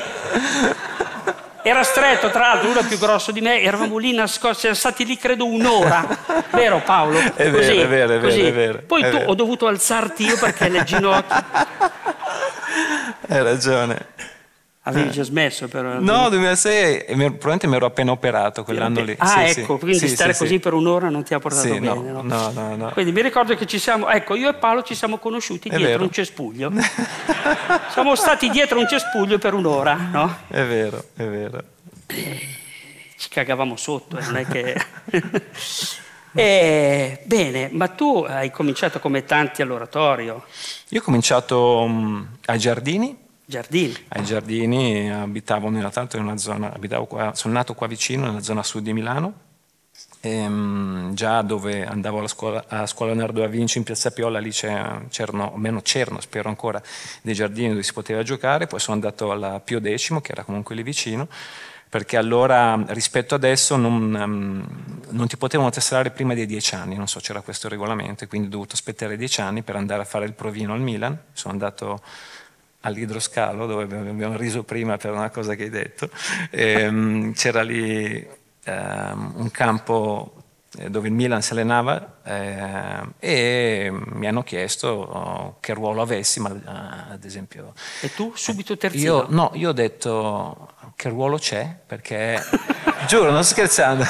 era 1.63 1.83
stretto, 1.83 2.29
tra 2.29 2.39
l'altro, 2.41 2.69
uno 2.69 2.83
più 2.83 2.97
grosso 2.97 3.31
di 3.31 3.41
me, 3.41 3.61
eravamo 3.61 3.97
lì 3.97 4.13
nascosti, 4.13 4.59
siamo 4.61 4.75
stati 4.75 5.05
lì 5.05 5.17
credo 5.17 5.45
un'ora, 5.45 6.05
vero 6.51 6.81
Paolo? 6.83 7.17
È 7.17 7.49
vero, 7.49 7.57
così, 7.57 7.77
è 7.77 7.87
vero, 7.87 8.13
è 8.13 8.19
vero, 8.19 8.45
è 8.47 8.53
vero, 8.53 8.79
Poi 8.85 9.01
è 9.01 9.09
tu 9.09 9.17
vero. 9.17 9.29
ho 9.29 9.35
dovuto 9.35 9.67
alzarti 9.67 10.25
io 10.25 10.37
perché 10.37 10.69
le 10.69 10.83
ginocchia... 10.83 11.45
Hai 13.29 13.43
ragione. 13.43 14.07
Avevi 14.85 15.11
già 15.11 15.23
smesso 15.23 15.69
però. 15.69 15.97
No, 15.99 16.27
2006, 16.27 17.05
e 17.05 17.15
mi- 17.15 17.23
probabilmente 17.29 17.67
mi 17.67 17.75
ero 17.75 17.85
appena 17.85 18.11
operato 18.11 18.65
quell'anno 18.65 19.01
lì. 19.01 19.15
Ah, 19.17 19.47
Sì, 19.47 19.61
ecco, 19.61 19.73
sì. 19.75 19.79
quindi 19.79 19.97
Sì, 19.99 20.07
stare 20.09 20.33
sì, 20.33 20.39
così 20.39 20.53
sì. 20.55 20.59
per 20.59 20.73
un'ora 20.73 21.07
non 21.09 21.23
ti 21.23 21.33
ha 21.33 21.39
portato 21.39 21.65
Sì, 21.67 21.79
no, 21.79 21.95
bene, 21.95 22.11
no? 22.11 22.21
no, 22.23 22.51
no, 22.51 22.75
no. 22.75 22.89
Quindi 22.89 23.13
mi 23.13 23.21
ricordo 23.21 23.55
che 23.55 23.65
ci 23.65 23.79
siamo, 23.79 24.09
ecco, 24.09 24.35
io 24.35 24.49
e 24.49 24.55
Paolo 24.55 24.83
ci 24.83 24.93
siamo 24.93 25.19
conosciuti 25.19 25.69
È 25.69 25.75
dietro 25.77 25.87
vero. 25.87 26.03
un 26.03 26.11
cespuglio. 26.11 26.69
siamo 27.91 28.15
stati 28.15 28.49
dietro 28.49 28.77
un 28.77 28.87
cespuglio 28.87 29.37
per 29.37 29.53
un'ora, 29.53 29.93
no? 29.95 30.37
È 30.49 30.61
vero, 30.63 31.01
è 31.15 31.23
vero. 31.23 31.63
Ci 32.05 33.29
cagavamo 33.29 33.77
sotto, 33.77 34.17
eh, 34.17 34.21
non 34.25 34.35
è 34.37 34.45
che... 34.45 34.81
Eh, 36.35 37.21
bene, 37.25 37.69
ma 37.71 37.89
tu 37.89 38.25
hai 38.27 38.49
cominciato 38.49 38.99
come 38.99 39.23
tanti 39.23 39.61
all'oratorio, 39.61 40.43
Io 40.89 40.99
ho 40.99 41.03
cominciato 41.03 41.85
mh, 41.85 42.27
ai 42.45 42.57
giardini, 42.57 43.15
giardini. 43.45 43.95
ai 44.09 44.23
giardini, 44.23 45.11
abitavo 45.11 45.69
nella, 45.69 45.91
l'altro 45.93 46.19
in 46.19 46.25
una 46.25 46.37
zona, 46.37 46.73
abitavo 46.73 47.05
qua, 47.05 47.33
sono 47.35 47.53
nato 47.53 47.73
qua 47.73 47.87
vicino, 47.87 48.25
nella 48.25 48.41
zona 48.41 48.63
sud 48.63 48.83
di 48.83 48.93
Milano, 48.93 49.33
ehm, 50.21 51.13
già 51.13 51.41
dove 51.41 51.85
andavo 51.85 52.19
alla 52.19 52.27
scuola, 52.27 52.63
a 52.67 52.85
scuola 52.85 53.11
Leonardo 53.11 53.41
da 53.41 53.47
Vinci 53.47 53.77
in 53.77 53.83
Piazza 53.83 54.11
Piola, 54.11 54.39
lì 54.39 54.51
c'erano, 54.51 55.53
meno 55.55 55.81
c'erano, 55.81 56.21
spero 56.21 56.49
ancora, 56.49 56.81
dei 57.21 57.33
giardini 57.33 57.69
dove 57.69 57.83
si 57.83 57.93
poteva 57.93 58.23
giocare, 58.23 58.67
poi 58.67 58.79
sono 58.79 58.95
andato 58.95 59.31
alla 59.31 59.59
Pio 59.59 59.79
X, 59.79 60.21
che 60.21 60.31
era 60.31 60.43
comunque 60.43 60.75
lì 60.75 60.83
vicino, 60.83 61.27
perché 61.89 62.17
allora 62.17 62.81
rispetto 62.87 63.35
adesso 63.35 63.75
non, 63.75 64.15
ehm, 64.15 64.65
non 65.09 65.27
ti 65.27 65.37
potevano 65.37 65.69
tesserare 65.69 66.09
prima 66.09 66.33
dei 66.33 66.45
dieci 66.45 66.73
anni, 66.73 66.95
non 66.95 67.07
so, 67.07 67.19
c'era 67.19 67.41
questo 67.41 67.67
regolamento, 67.67 68.25
quindi 68.27 68.47
ho 68.47 68.51
dovuto 68.51 68.73
aspettare 68.73 69.17
dieci 69.17 69.41
anni 69.41 69.61
per 69.61 69.75
andare 69.75 70.01
a 70.01 70.05
fare 70.05 70.25
il 70.25 70.33
provino 70.33 70.73
al 70.73 70.81
Milan, 70.81 71.15
sono 71.33 71.53
andato 71.53 72.01
all'idroscalo 72.85 73.65
dove 73.65 73.83
abbiamo 73.83 74.35
riso 74.37 74.63
prima 74.63 74.97
per 74.97 75.11
una 75.11 75.29
cosa 75.29 75.55
che 75.55 75.63
hai 75.63 75.69
detto, 75.69 76.09
Ehm, 76.51 77.33
c'era 77.33 77.61
lì 77.61 78.27
ehm, 78.63 79.33
un 79.35 79.51
campo 79.51 80.33
eh, 80.77 80.89
dove 80.89 81.07
il 81.07 81.13
Milan 81.13 81.41
si 81.41 81.51
allenava 81.53 82.17
eh, 82.23 83.01
e 83.19 83.91
mi 83.91 84.27
hanno 84.27 84.43
chiesto 84.43 84.87
oh, 84.87 85.57
che 85.59 85.73
ruolo 85.73 86.01
avessi, 86.01 86.39
ma 86.39 86.49
eh, 86.49 87.13
ad 87.13 87.23
esempio 87.23 87.73
E 88.01 88.13
tu 88.13 88.31
subito 88.35 88.75
terzino? 88.77 89.03
io, 89.03 89.25
no, 89.29 89.51
io 89.53 89.69
ho 89.69 89.73
detto 89.73 90.71
che 90.95 91.09
ruolo 91.09 91.37
c'è, 91.37 91.75
perché, 91.85 92.41
giuro, 93.07 93.31
non 93.31 93.43
sto 93.43 93.53
scherzando, 93.53 94.03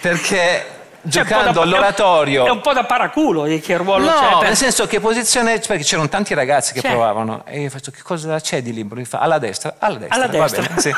perché 0.00 0.83
giocando 1.04 1.52
da- 1.52 1.62
all'oratorio... 1.62 2.46
È 2.46 2.50
un 2.50 2.60
po' 2.60 2.72
da 2.72 2.84
paraculo 2.84 3.44
di 3.44 3.60
che 3.60 3.76
ruolo 3.76 4.06
No, 4.06 4.12
c'è. 4.18 4.28
per- 4.38 4.42
nel 4.48 4.56
senso 4.56 4.86
che 4.86 4.98
posizione, 5.00 5.58
perché 5.60 5.84
c'erano 5.84 6.08
tanti 6.08 6.34
ragazzi 6.34 6.72
che 6.72 6.80
C'è. 6.80 6.88
provavano 6.90 7.44
e 7.46 7.60
io 7.60 7.70
faccio 7.70 7.90
che 7.90 8.02
cosa 8.02 8.40
c'è 8.40 8.62
di 8.62 8.72
libro? 8.72 9.02
Fa 9.04 9.18
alla 9.18 9.38
destra, 9.38 9.76
alla 9.78 9.98
destra, 9.98 10.16
Alla 10.16 10.26
destra. 10.26 10.62
bene, 10.62 10.80
sì. 10.80 10.92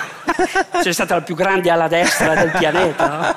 C'è 0.83 0.93
stata 0.93 1.15
la 1.17 1.23
più 1.23 1.35
grande 1.35 1.71
ala 1.71 1.89
destra 1.89 2.35
del 2.35 2.51
pianeta, 2.51 3.09
no? 3.09 3.35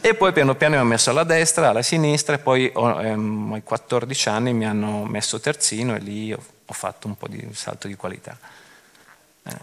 E 0.00 0.14
poi 0.14 0.32
piano 0.32 0.54
piano 0.54 0.74
mi 0.74 0.80
hanno 0.80 0.88
messo 0.90 1.10
alla 1.10 1.24
destra, 1.24 1.70
alla 1.70 1.82
sinistra 1.82 2.34
e 2.34 2.38
poi 2.38 2.70
ho- 2.74 3.00
ehm, 3.00 3.52
ai 3.54 3.62
14 3.62 4.28
anni 4.28 4.52
mi 4.52 4.66
hanno 4.66 5.04
messo 5.04 5.40
terzino 5.40 5.94
e 5.94 5.98
lì 5.98 6.32
ho, 6.32 6.38
ho 6.66 6.72
fatto 6.72 7.06
un 7.06 7.16
po' 7.16 7.28
di 7.28 7.46
salto 7.52 7.86
di 7.88 7.94
qualità. 7.96 8.36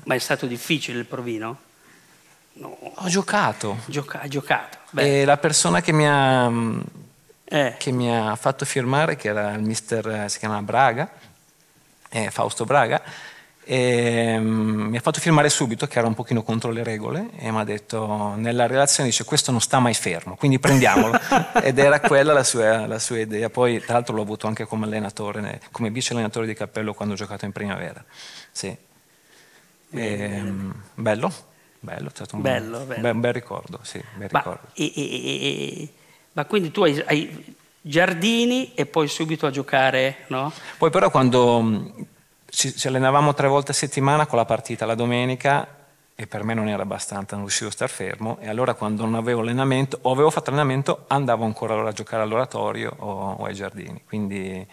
Ma 0.05 0.15
è 0.15 0.19
stato 0.19 0.45
difficile 0.45 0.99
il 0.99 1.05
provino? 1.05 1.57
No, 2.55 2.77
Ho 2.95 3.07
giocato 3.07 3.79
Gioca- 3.85 4.21
ha 4.21 4.27
giocato. 4.27 4.77
Beh, 4.91 5.21
e 5.21 5.25
la 5.25 5.37
persona 5.37 5.81
che 5.81 5.91
mi 5.91 6.07
ha, 6.07 6.51
eh, 7.45 7.75
che 7.79 7.91
mi 7.91 8.15
ha 8.15 8.35
fatto 8.35 8.63
firmare, 8.63 9.15
che 9.15 9.29
era 9.29 9.53
il 9.53 9.61
mister, 9.63 10.07
eh, 10.07 10.29
si 10.29 10.37
chiama 10.37 10.61
Braga, 10.61 11.09
eh, 12.09 12.29
Fausto 12.29 12.63
Braga, 12.65 13.01
e, 13.65 14.37
mm, 14.37 14.81
mi 14.89 14.97
ha 14.97 15.01
fatto 15.01 15.19
firmare 15.19 15.49
subito, 15.49 15.87
che 15.87 15.97
era 15.97 16.07
un 16.07 16.13
pochino 16.13 16.43
contro 16.43 16.69
le 16.71 16.83
regole, 16.83 17.29
e 17.37 17.49
mi 17.51 17.59
ha 17.59 17.63
detto, 17.63 18.33
nella 18.35 18.67
relazione 18.67 19.09
dice, 19.09 19.23
questo 19.23 19.49
non 19.51 19.59
sta 19.61 19.79
mai 19.79 19.95
fermo, 19.95 20.35
quindi 20.35 20.59
prendiamolo. 20.59 21.17
Ed 21.63 21.79
era 21.79 21.99
quella 22.01 22.33
la 22.33 22.43
sua, 22.43 22.85
la 22.85 22.99
sua 22.99 23.19
idea. 23.19 23.49
Poi, 23.49 23.79
tra 23.81 23.93
l'altro, 23.93 24.15
l'ho 24.15 24.21
avuto 24.21 24.45
anche 24.45 24.65
come 24.65 24.85
allenatore, 24.85 25.59
come 25.71 25.89
vice 25.89 26.13
allenatore 26.13 26.45
di 26.45 26.53
cappello 26.53 26.93
quando 26.93 27.15
ho 27.15 27.17
giocato 27.17 27.45
in 27.45 27.51
primavera. 27.51 28.03
Sì. 28.51 28.77
Ehm, 29.95 30.73
bello, 30.95 31.31
bello, 31.83 32.07
è 32.07 32.11
stato 32.13 32.35
un, 32.37 32.41
Bello, 32.41 32.79
bello. 32.85 33.01
be- 33.01 33.09
un 33.09 33.19
bel 33.19 33.33
ricordo, 33.33 33.79
sì, 33.81 34.01
bel 34.15 34.29
ma, 34.31 34.39
ricordo. 34.39 34.67
e- 34.73 34.91
e- 34.95 35.01
e- 35.81 35.93
ma 36.31 36.45
quindi 36.45 36.71
tu 36.71 36.81
hai, 36.83 37.01
hai 37.05 37.55
giardini 37.81 38.73
e 38.73 38.85
poi 38.85 39.07
subito 39.09 39.45
a 39.45 39.51
giocare, 39.51 40.19
no? 40.27 40.51
Poi 40.77 40.89
però 40.89 41.09
quando 41.11 41.61
mh, 41.61 42.05
ci, 42.49 42.73
ci 42.75 42.87
allenavamo 42.87 43.33
tre 43.33 43.47
volte 43.47 43.71
a 43.71 43.73
settimana 43.73 44.25
con 44.25 44.37
la 44.37 44.45
partita 44.45 44.85
la 44.85 44.95
domenica 44.95 45.67
e 46.15 46.25
per 46.27 46.43
me 46.43 46.53
non 46.53 46.69
era 46.69 46.83
abbastanza, 46.83 47.35
non 47.35 47.45
riuscivo 47.45 47.69
a 47.69 47.73
star 47.73 47.89
fermo 47.89 48.37
e 48.39 48.47
allora 48.47 48.75
quando 48.75 49.03
non 49.03 49.15
avevo 49.15 49.41
allenamento 49.41 49.99
o 50.03 50.11
avevo 50.11 50.29
fatto 50.29 50.51
allenamento 50.51 51.03
andavo 51.07 51.43
ancora 51.43 51.73
allora 51.73 51.89
a 51.89 51.93
giocare 51.93 52.23
all'oratorio 52.23 52.95
o, 52.99 53.31
o 53.33 53.43
ai 53.45 53.53
giardini, 53.53 54.01
quindi 54.07 54.65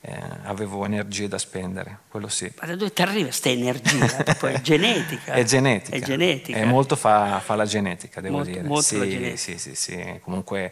eh, 0.00 0.16
avevo 0.44 0.84
energie 0.84 1.26
da 1.28 1.38
spendere, 1.38 1.98
quello 2.08 2.28
sì. 2.28 2.50
Ma 2.60 2.66
da 2.66 2.76
dove 2.76 2.92
ti 2.92 3.02
arriva 3.02 3.24
questa 3.24 3.48
energia? 3.48 4.06
È 4.48 4.60
genetica. 4.60 5.32
È 5.32 5.42
genetica. 5.44 5.96
È 5.96 6.00
genetica. 6.00 6.58
E 6.58 6.64
molto 6.64 6.94
fa, 6.96 7.40
fa 7.40 7.56
la 7.56 7.64
genetica, 7.66 8.20
devo 8.20 8.36
Molto- 8.36 8.50
dire. 8.50 8.62
molto 8.62 8.82
sì, 8.82 8.98
la 8.98 9.08
genetica. 9.08 9.36
sì, 9.36 9.58
sì, 9.58 9.74
sì. 9.74 10.20
Comunque 10.22 10.70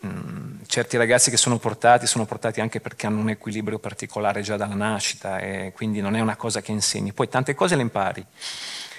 mh, 0.00 0.64
certi 0.66 0.96
ragazzi 0.96 1.30
che 1.30 1.36
sono 1.36 1.58
portati 1.58 2.06
sono 2.06 2.26
portati 2.26 2.60
anche 2.60 2.80
perché 2.80 3.06
hanno 3.06 3.20
un 3.20 3.30
equilibrio 3.30 3.78
particolare 3.78 4.42
già 4.42 4.56
dalla 4.56 4.74
nascita 4.74 5.38
e 5.38 5.72
quindi 5.74 6.00
non 6.00 6.14
è 6.14 6.20
una 6.20 6.36
cosa 6.36 6.60
che 6.60 6.70
insegni. 6.72 7.12
Poi 7.12 7.28
tante 7.28 7.54
cose 7.54 7.74
le 7.74 7.82
impari, 7.82 8.24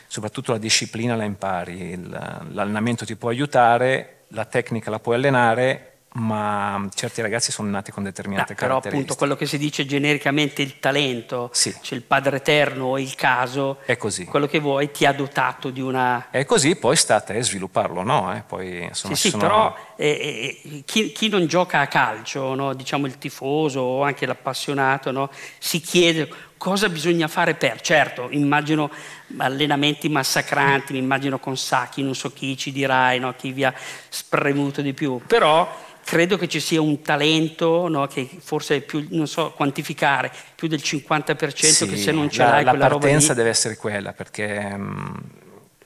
soprattutto 0.08 0.52
la 0.52 0.58
disciplina 0.58 1.16
la 1.16 1.24
impari, 1.24 1.98
l'allenamento 2.10 3.06
ti 3.06 3.16
può 3.16 3.30
aiutare, 3.30 4.24
la 4.30 4.46
tecnica 4.46 4.90
la 4.90 5.00
puoi 5.00 5.16
allenare, 5.16 5.92
ma 6.18 6.88
certi 6.94 7.22
ragazzi 7.22 7.52
sono 7.52 7.70
nati 7.70 7.92
con 7.92 8.04
No, 8.04 8.10
determinate 8.10 8.54
però 8.54 8.78
appunto 8.78 8.82
caratteristiche. 8.84 9.18
quello 9.18 9.36
che 9.36 9.46
si 9.46 9.58
dice 9.58 9.86
genericamente 9.86 10.62
il 10.62 10.80
talento, 10.80 11.50
Sì. 11.52 11.76
c'è 11.82 11.96
il 11.96 12.04
padre 12.04 12.38
eterno 12.38 12.86
o 12.86 13.00
il 13.00 13.16
caso, 13.16 13.80
È 13.86 13.98
così. 13.98 14.24
quello 14.26 14.48
che 14.48 14.60
vuoi 14.60 14.92
ti 14.92 15.06
ha 15.06 15.12
dotato 15.12 15.70
di 15.72 15.82
una... 15.82 16.28
E 16.32 16.46
così 16.46 16.76
poi 16.78 16.96
sta 16.96 17.16
a 17.16 17.22
te 17.22 17.42
svilupparlo, 17.44 18.02
no? 18.04 18.34
Eh, 18.34 18.44
Poi, 18.48 18.84
insomma, 18.84 19.16
Sì, 19.16 19.22
sì, 19.24 19.30
sono- 19.32 19.42
però 19.44 19.76
eh, 19.98 20.62
eh, 20.72 20.84
chi, 20.86 21.12
chi 21.12 21.28
non 21.30 21.48
gioca 21.48 21.80
a 21.82 21.88
calcio, 21.88 22.54
no? 22.56 22.74
diciamo 22.74 23.08
il 23.08 23.18
tifoso 23.18 23.80
o 23.82 24.04
anche 24.04 24.26
l'appassionato, 24.26 25.12
no? 25.12 25.30
si 25.58 25.82
chiede 25.82 26.30
cosa 26.58 26.88
bisogna 26.90 27.28
fare 27.28 27.56
per. 27.56 27.82
Certo, 27.82 28.28
immagino 28.32 28.90
allenamenti 29.38 30.08
massacranti, 30.10 30.94
mi 30.94 31.00
immagino 31.00 31.40
con 31.40 31.58
sacchi, 31.58 32.02
non 32.04 32.16
so 32.16 32.32
chi 32.32 32.56
ci 32.58 32.72
dirai, 32.72 33.20
no? 33.20 33.34
chi 33.36 33.52
vi 33.52 33.64
ha 33.66 33.74
spremuto 34.10 34.82
di 34.82 34.94
più, 34.94 35.20
però 35.26 35.84
credo 36.06 36.38
che 36.38 36.48
ci 36.48 36.60
sia 36.60 36.80
un 36.80 37.02
talento 37.02 37.88
no? 37.88 38.06
che 38.06 38.30
forse 38.40 38.76
è 38.76 38.82
più, 38.82 39.08
non 39.10 39.28
so 39.28 39.54
quantificare, 39.54 40.32
più 40.54 40.68
del 40.68 40.80
50% 40.80 41.36
che 41.36 41.74
Sì, 41.74 41.98
se 41.98 42.12
non 42.12 42.30
ce 42.30 42.44
la, 42.44 42.52
l'hai 42.52 42.64
la 42.64 42.70
quella 42.70 42.88
roba 42.88 43.00
partenza 43.00 43.30
lì... 43.30 43.38
deve 43.40 43.50
essere 43.50 43.76
quella 43.76 44.14
perché 44.14 44.78
mh, 44.78 45.22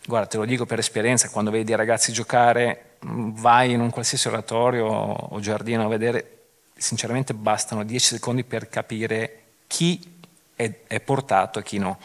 guarda 0.06 0.28
te 0.28 0.38
lo 0.38 0.44
dico 0.44 0.66
per 0.66 0.80
esperienza 0.80 1.30
quando 1.30 1.52
vedi 1.52 1.72
i 1.72 1.76
ragazzi 1.76 2.12
giocare 2.12 2.96
mh, 3.00 3.32
vai 3.40 3.72
in 3.72 3.80
un 3.80 3.90
qualsiasi 3.90 4.28
oratorio 4.28 4.88
o, 4.88 5.14
o 5.32 5.40
giardino 5.40 5.86
a 5.86 5.88
vedere 5.88 6.38
sinceramente 6.76 7.34
bastano 7.34 7.86
10 7.86 8.16
secondi 8.16 8.44
per 8.44 8.68
capire 8.68 9.44
chi 9.68 10.18
è, 10.54 10.70
è 10.86 11.00
portato 11.00 11.60
e 11.60 11.64
chi 11.64 11.78
no 11.78 11.98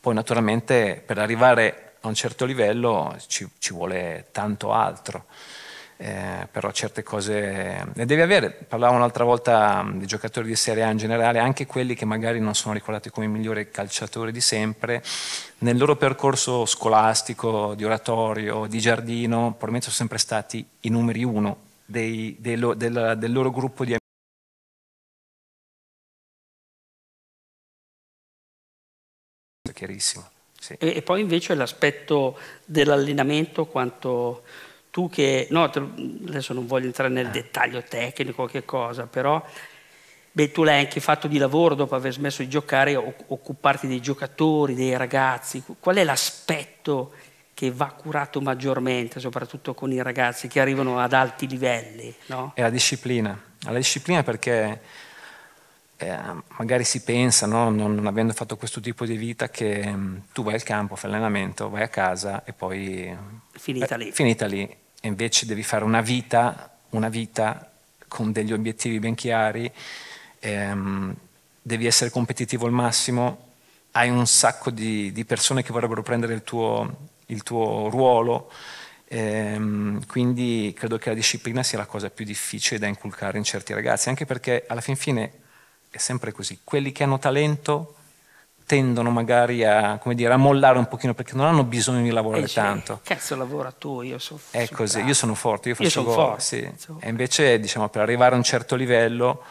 poi 0.00 0.12
naturalmente 0.12 1.00
per 1.06 1.18
arrivare 1.18 1.92
a 2.00 2.08
un 2.08 2.14
certo 2.14 2.44
livello 2.44 3.16
ci, 3.28 3.48
ci 3.60 3.72
vuole 3.72 4.26
tanto 4.32 4.72
altro 4.72 5.26
eh, 5.96 6.48
però 6.50 6.70
certe 6.72 7.02
cose 7.02 7.86
le 7.92 8.04
devi 8.06 8.20
avere. 8.20 8.50
Parlavo 8.50 8.94
un'altra 8.94 9.24
volta 9.24 9.82
mm, 9.82 9.98
di 9.98 10.06
giocatori 10.06 10.46
di 10.48 10.56
Serie 10.56 10.82
A 10.82 10.90
in 10.90 10.96
generale, 10.96 11.38
anche 11.38 11.66
quelli 11.66 11.94
che 11.94 12.04
magari 12.04 12.40
non 12.40 12.54
sono 12.54 12.74
ricordati 12.74 13.10
come 13.10 13.26
i 13.26 13.28
migliori 13.28 13.70
calciatori 13.70 14.32
di 14.32 14.40
sempre, 14.40 15.02
nel 15.58 15.76
loro 15.76 15.96
percorso 15.96 16.66
scolastico, 16.66 17.74
di 17.74 17.84
oratorio, 17.84 18.66
di 18.66 18.78
giardino, 18.78 19.48
probabilmente 19.48 19.86
sono 19.86 19.96
sempre 19.96 20.18
stati 20.18 20.66
i 20.80 20.88
numeri 20.88 21.24
uno 21.24 21.56
dei, 21.84 22.36
dei, 22.38 22.56
del, 22.76 23.14
del 23.16 23.32
loro 23.32 23.50
gruppo 23.50 23.84
di 23.84 23.90
amici. 23.90 24.02
Chiarissimo. 29.72 30.30
Sì. 30.58 30.74
E, 30.78 30.96
e, 30.96 31.02
poi 31.02 31.20
invece 31.20 31.54
l'aspetto 31.54 32.38
dell'allenamento, 32.64 33.66
quanto 33.66 34.44
tu 34.94 35.08
che, 35.08 35.48
no, 35.50 35.68
te, 35.70 35.80
adesso 36.28 36.52
non 36.52 36.68
voglio 36.68 36.86
entrare 36.86 37.12
nel 37.12 37.28
dettaglio 37.30 37.82
tecnico, 37.82 38.46
che 38.46 38.64
cosa, 38.64 39.08
però 39.08 39.44
beh, 40.30 40.52
tu 40.52 40.62
l'hai 40.62 40.78
anche 40.78 41.00
fatto 41.00 41.26
di 41.26 41.36
lavoro 41.36 41.74
dopo 41.74 41.96
aver 41.96 42.12
smesso 42.12 42.42
di 42.42 42.48
giocare, 42.48 42.94
occuparti 42.94 43.88
dei 43.88 44.00
giocatori, 44.00 44.76
dei 44.76 44.96
ragazzi. 44.96 45.64
Qual 45.80 45.96
è 45.96 46.04
l'aspetto 46.04 47.12
che 47.54 47.72
va 47.72 47.86
curato 47.86 48.40
maggiormente, 48.40 49.18
soprattutto 49.18 49.74
con 49.74 49.90
i 49.90 50.00
ragazzi 50.00 50.46
che 50.46 50.60
arrivano 50.60 51.00
ad 51.00 51.12
alti 51.12 51.48
livelli? 51.48 52.14
No? 52.26 52.52
È 52.54 52.62
la 52.62 52.70
disciplina. 52.70 53.36
La 53.62 53.74
disciplina 53.74 54.22
perché 54.22 54.80
eh, 55.96 56.18
magari 56.56 56.84
si 56.84 57.02
pensa, 57.02 57.48
no, 57.48 57.68
non, 57.68 57.96
non, 57.96 58.06
avendo 58.06 58.32
fatto 58.32 58.56
questo 58.56 58.78
tipo 58.78 59.04
di 59.04 59.16
vita, 59.16 59.48
che 59.48 59.84
mh, 59.84 59.96
mm, 59.96 60.16
tu 60.32 60.44
vai 60.44 60.54
al 60.54 60.62
campo, 60.62 60.94
fai 60.94 61.10
allenamento, 61.10 61.68
vai 61.68 61.82
a 61.82 61.88
casa 61.88 62.44
e 62.44 62.52
poi... 62.52 63.42
Finita 63.56 63.96
lì. 63.96 64.12
finita 64.12 64.46
lì 64.46 64.82
e 65.04 65.08
invece 65.08 65.44
devi 65.44 65.62
fare 65.62 65.84
una 65.84 66.00
vita, 66.00 66.78
una 66.90 67.10
vita 67.10 67.70
con 68.08 68.32
degli 68.32 68.54
obiettivi 68.54 68.98
ben 68.98 69.14
chiari, 69.14 69.70
ehm, 70.38 71.14
devi 71.60 71.84
essere 71.84 72.08
competitivo 72.08 72.64
al 72.64 72.72
massimo, 72.72 73.50
hai 73.90 74.08
un 74.08 74.26
sacco 74.26 74.70
di, 74.70 75.12
di 75.12 75.26
persone 75.26 75.62
che 75.62 75.72
vorrebbero 75.72 76.02
prendere 76.02 76.32
il 76.32 76.42
tuo, 76.42 77.08
il 77.26 77.42
tuo 77.42 77.90
ruolo, 77.90 78.50
ehm, 79.08 80.06
quindi 80.06 80.72
credo 80.74 80.96
che 80.96 81.10
la 81.10 81.14
disciplina 81.14 81.62
sia 81.62 81.76
la 81.76 81.84
cosa 81.84 82.08
più 82.08 82.24
difficile 82.24 82.80
da 82.80 82.86
inculcare 82.86 83.36
in 83.36 83.44
certi 83.44 83.74
ragazzi, 83.74 84.08
anche 84.08 84.24
perché 84.24 84.64
alla 84.66 84.80
fin 84.80 84.96
fine 84.96 85.32
è 85.90 85.98
sempre 85.98 86.32
così, 86.32 86.60
quelli 86.64 86.92
che 86.92 87.02
hanno 87.02 87.18
talento 87.18 87.93
tendono 88.66 89.10
magari 89.10 89.64
a, 89.64 90.00
dire, 90.14 90.32
a, 90.32 90.36
mollare 90.36 90.78
un 90.78 90.88
pochino 90.88 91.14
perché 91.14 91.34
non 91.34 91.46
hanno 91.46 91.64
bisogno 91.64 92.02
di 92.02 92.10
lavorare 92.10 92.46
cioè, 92.46 92.64
tanto. 92.64 93.00
Cazzo 93.02 93.36
lavora 93.36 93.70
tu, 93.70 94.02
io 94.02 94.18
sono 94.18 94.40
È 94.50 94.68
così, 94.68 95.00
io 95.00 95.14
sono 95.14 95.34
forte, 95.34 95.70
io 95.70 95.74
faccio 95.74 96.00
io 96.00 96.06
gol, 96.06 96.14
forte, 96.14 96.40
sì. 96.42 96.70
E 97.00 97.08
invece 97.08 97.60
diciamo, 97.60 97.88
per 97.88 98.02
arrivare 98.02 98.34
a 98.34 98.36
un 98.38 98.42
certo 98.42 98.74
livello 98.74 99.42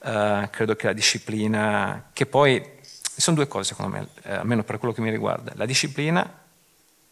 uh, 0.00 0.48
credo 0.50 0.74
che 0.74 0.86
la 0.86 0.92
disciplina, 0.92 2.10
che 2.12 2.26
poi 2.26 2.80
sono 3.00 3.36
due 3.36 3.46
cose 3.46 3.74
secondo 3.74 3.96
me, 3.96 4.08
eh, 4.22 4.34
almeno 4.34 4.62
per 4.62 4.78
quello 4.78 4.94
che 4.94 5.00
mi 5.00 5.10
riguarda, 5.10 5.52
la 5.54 5.66
disciplina 5.66 6.40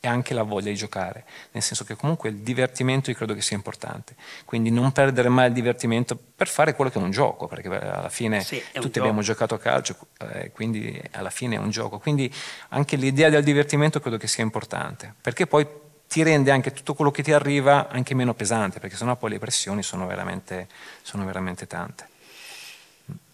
e 0.02 0.09
anche 0.09 0.33
la 0.33 0.42
voglia 0.42 0.71
di 0.71 0.76
giocare, 0.76 1.25
nel 1.52 1.62
senso 1.62 1.85
che 1.85 1.95
comunque 1.95 2.30
il 2.30 2.37
divertimento 2.37 3.11
io 3.11 3.16
credo 3.16 3.35
che 3.35 3.42
sia 3.42 3.54
importante, 3.54 4.16
quindi 4.47 4.71
non 4.71 4.92
perdere 4.92 5.28
mai 5.28 5.49
il 5.49 5.52
divertimento 5.52 6.19
per 6.35 6.49
fare 6.49 6.75
quello 6.75 6.90
che 6.90 6.99
è 6.99 7.02
un 7.02 7.11
gioco, 7.11 7.47
perché 7.47 7.69
alla 7.69 8.09
fine 8.09 8.42
sì, 8.42 8.62
tutti 8.73 8.99
abbiamo 8.99 9.21
giocato 9.21 9.54
a 9.54 9.59
calcio, 9.59 9.97
eh, 10.33 10.50
quindi 10.52 11.00
alla 11.12 11.28
fine 11.28 11.57
è 11.57 11.59
un 11.59 11.69
gioco, 11.69 11.99
quindi 11.99 12.33
anche 12.71 12.97
l'idea 12.97 13.28
del 13.28 13.45
divertimento 13.45 14.00
credo 14.00 14.16
che 14.16 14.26
sia 14.26 14.42
importante, 14.42 15.14
perché 15.21 15.47
poi 15.47 15.66
ti 16.09 16.23
rende 16.23 16.50
anche 16.50 16.73
tutto 16.73 16.95
quello 16.95 17.11
che 17.11 17.23
ti 17.23 17.33
arriva 17.33 17.88
anche 17.88 18.14
meno 18.14 18.33
pesante, 18.33 18.80
perché 18.80 18.97
sennò 18.97 19.16
poi 19.16 19.30
le 19.30 19.38
pressioni 19.38 19.83
sono 19.83 20.07
veramente, 20.07 20.66
sono 21.02 21.26
veramente 21.26 21.66
tante. 21.66 22.09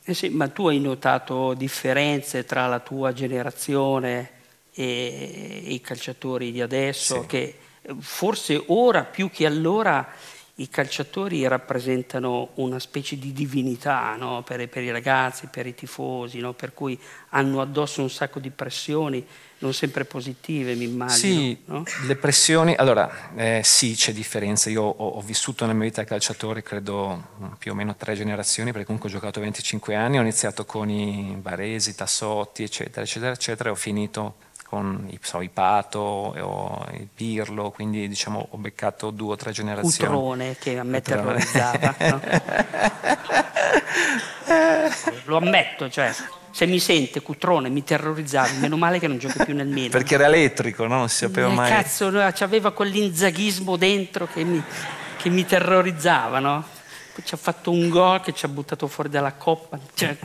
Eh 0.03 0.15
sì, 0.15 0.29
ma 0.31 0.49
tu 0.49 0.67
hai 0.67 0.81
notato 0.81 1.55
differenze 1.55 2.45
tra 2.45 2.67
la 2.67 2.81
tua 2.81 3.13
generazione 3.13 4.35
e, 4.77 5.63
i 5.65 5.81
calciatori 5.81 6.53
di 6.53 6.61
adesso, 6.61 7.23
sì. 7.23 7.27
che 7.27 7.59
forse 7.99 8.63
ora 8.67 9.05
più 9.05 9.31
che 9.31 9.47
allora 9.47 10.07
i 10.59 10.71
calciatori 10.71 11.47
rappresentano 11.47 12.51
una 12.55 12.79
specie 12.79 13.19
di 13.19 13.33
divinità 13.33 14.17
no? 14.17 14.43
per, 14.43 14.67
per, 14.69 14.83
i 14.83 14.91
ragazzi, 14.91 15.49
per 15.49 15.67
i 15.67 15.75
tifosi, 15.75 16.39
no? 16.39 16.55
per 16.55 16.73
cui 16.73 16.99
hanno 17.31 17.61
addosso 17.61 18.01
un 18.01 18.09
sacco 18.09 18.39
di 18.39 18.49
pressioni, 18.49 19.25
non 19.59 19.75
sempre 19.75 20.07
positive, 20.07 20.75
mi 20.75 20.85
immagino. 20.85 21.35
Sì, 21.35 21.63
no? 21.67 21.85
le 22.07 22.17
pressioni, 22.17 22.75
allora 22.75 23.35
eh, 23.37 23.61
sì, 23.65 23.95
c'è 23.95 24.15
differenza. 24.15 24.71
Io 24.71 24.83
ho, 24.83 25.09
ho, 25.09 25.21
vissuto 25.21 25.67
nella 25.67 25.77
mia 25.77 25.89
vita 25.89 26.05
calciatore, 26.05 26.63
credo 26.63 27.55
più 27.59 27.73
o 27.73 27.75
meno 27.75 27.95
tre 27.95 28.15
generazioni, 28.15 28.71
perché 28.71 28.87
comunque 28.87 29.11
ho 29.11 29.13
giocato 29.13 29.41
25 29.41 29.95
anni, 29.95 30.17
ho 30.19 30.23
iniziato 30.23 30.65
con 30.65 30.89
i 30.89 31.37
Baresi, 31.39 31.95
Tassotti, 31.95 32.63
eccetera, 32.63 33.03
eccetera, 33.03 33.33
eccetera, 33.33 33.69
e 33.69 33.73
ho 33.73 33.77
finito 33.77 34.37
con 34.69 35.07
i, 35.11 35.19
so, 35.23 35.41
i 35.41 35.49
Pato 35.49 36.01
o 36.01 36.85
il 36.93 37.07
Pirlo, 37.15 37.71
quindi 37.71 38.09
diciamo 38.09 38.49
ho 38.51 38.57
beccato 38.57 39.11
due 39.11 39.35
o 39.35 39.37
tre 39.37 39.53
generazioni. 39.53 40.13
Cutrone 40.13 40.57
che 40.59 40.79
a 40.79 40.83
me 40.83 41.01
terrorizzava. 41.01 41.95
No? 41.99 42.21
Lo 45.25 45.37
ammetto, 45.37 45.89
cioè 45.89 46.13
se 46.51 46.67
mi 46.67 46.81
sente 46.81 47.23
Cutrone 47.23 47.69
mi 47.69 47.85
terrorizzava, 47.85 48.51
meno 48.59 48.77
male 48.77 48.99
che 48.99 49.07
non 49.07 49.19
gioco 49.19 49.45
più 49.45 49.55
nel 49.55 49.69
Milan. 49.69 49.91
Perché 49.91 50.15
era 50.15 50.27
elettrico, 50.27 50.85
no? 50.87 50.97
non 50.97 51.09
si 51.09 51.19
sapeva 51.19 51.49
eh, 51.49 51.55
mai. 51.55 51.71
Cazzo, 51.71 52.11
aveva 52.41 52.73
quell'inzaghismo 52.73 53.77
dentro 53.77 54.27
che 54.27 54.43
mi, 54.43 54.61
che 55.17 55.29
mi 55.29 55.47
terrorizzava, 55.47 56.41
no? 56.41 56.65
Poi 57.15 57.25
ci 57.25 57.35
ha 57.35 57.37
fatto 57.37 57.71
un 57.71 57.89
gol 57.89 58.21
che 58.21 58.33
ci 58.33 58.47
ha 58.47 58.49
buttato 58.49 58.89
fuori 58.89 59.11
dalla 59.11 59.35
coppa. 59.35 59.79
Cioè... 59.95 60.17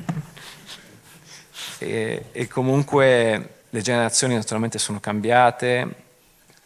E, 1.77 2.25
e 2.31 2.47
comunque 2.47 3.60
le 3.71 3.81
generazioni 3.81 4.35
naturalmente 4.35 4.77
sono 4.77 4.99
cambiate, 4.99 6.09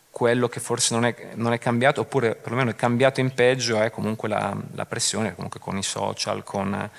quello 0.10 0.48
che 0.48 0.60
forse 0.60 0.94
non 0.94 1.06
è, 1.06 1.16
non 1.36 1.54
è, 1.54 1.60
cambiato, 1.60 2.02
oppure 2.02 2.36
perlomeno 2.36 2.72
è 2.72 2.76
cambiato 2.76 3.20
in 3.20 3.34
peggio, 3.34 3.82
è 3.82 3.92
comunque 3.92 4.30
la, 4.30 4.56
la, 4.74 4.86
pressione, 4.86 5.36
comunque 5.36 5.60
con 5.60 5.78
i 5.78 5.84
social, 5.84 6.44
con 6.44 6.90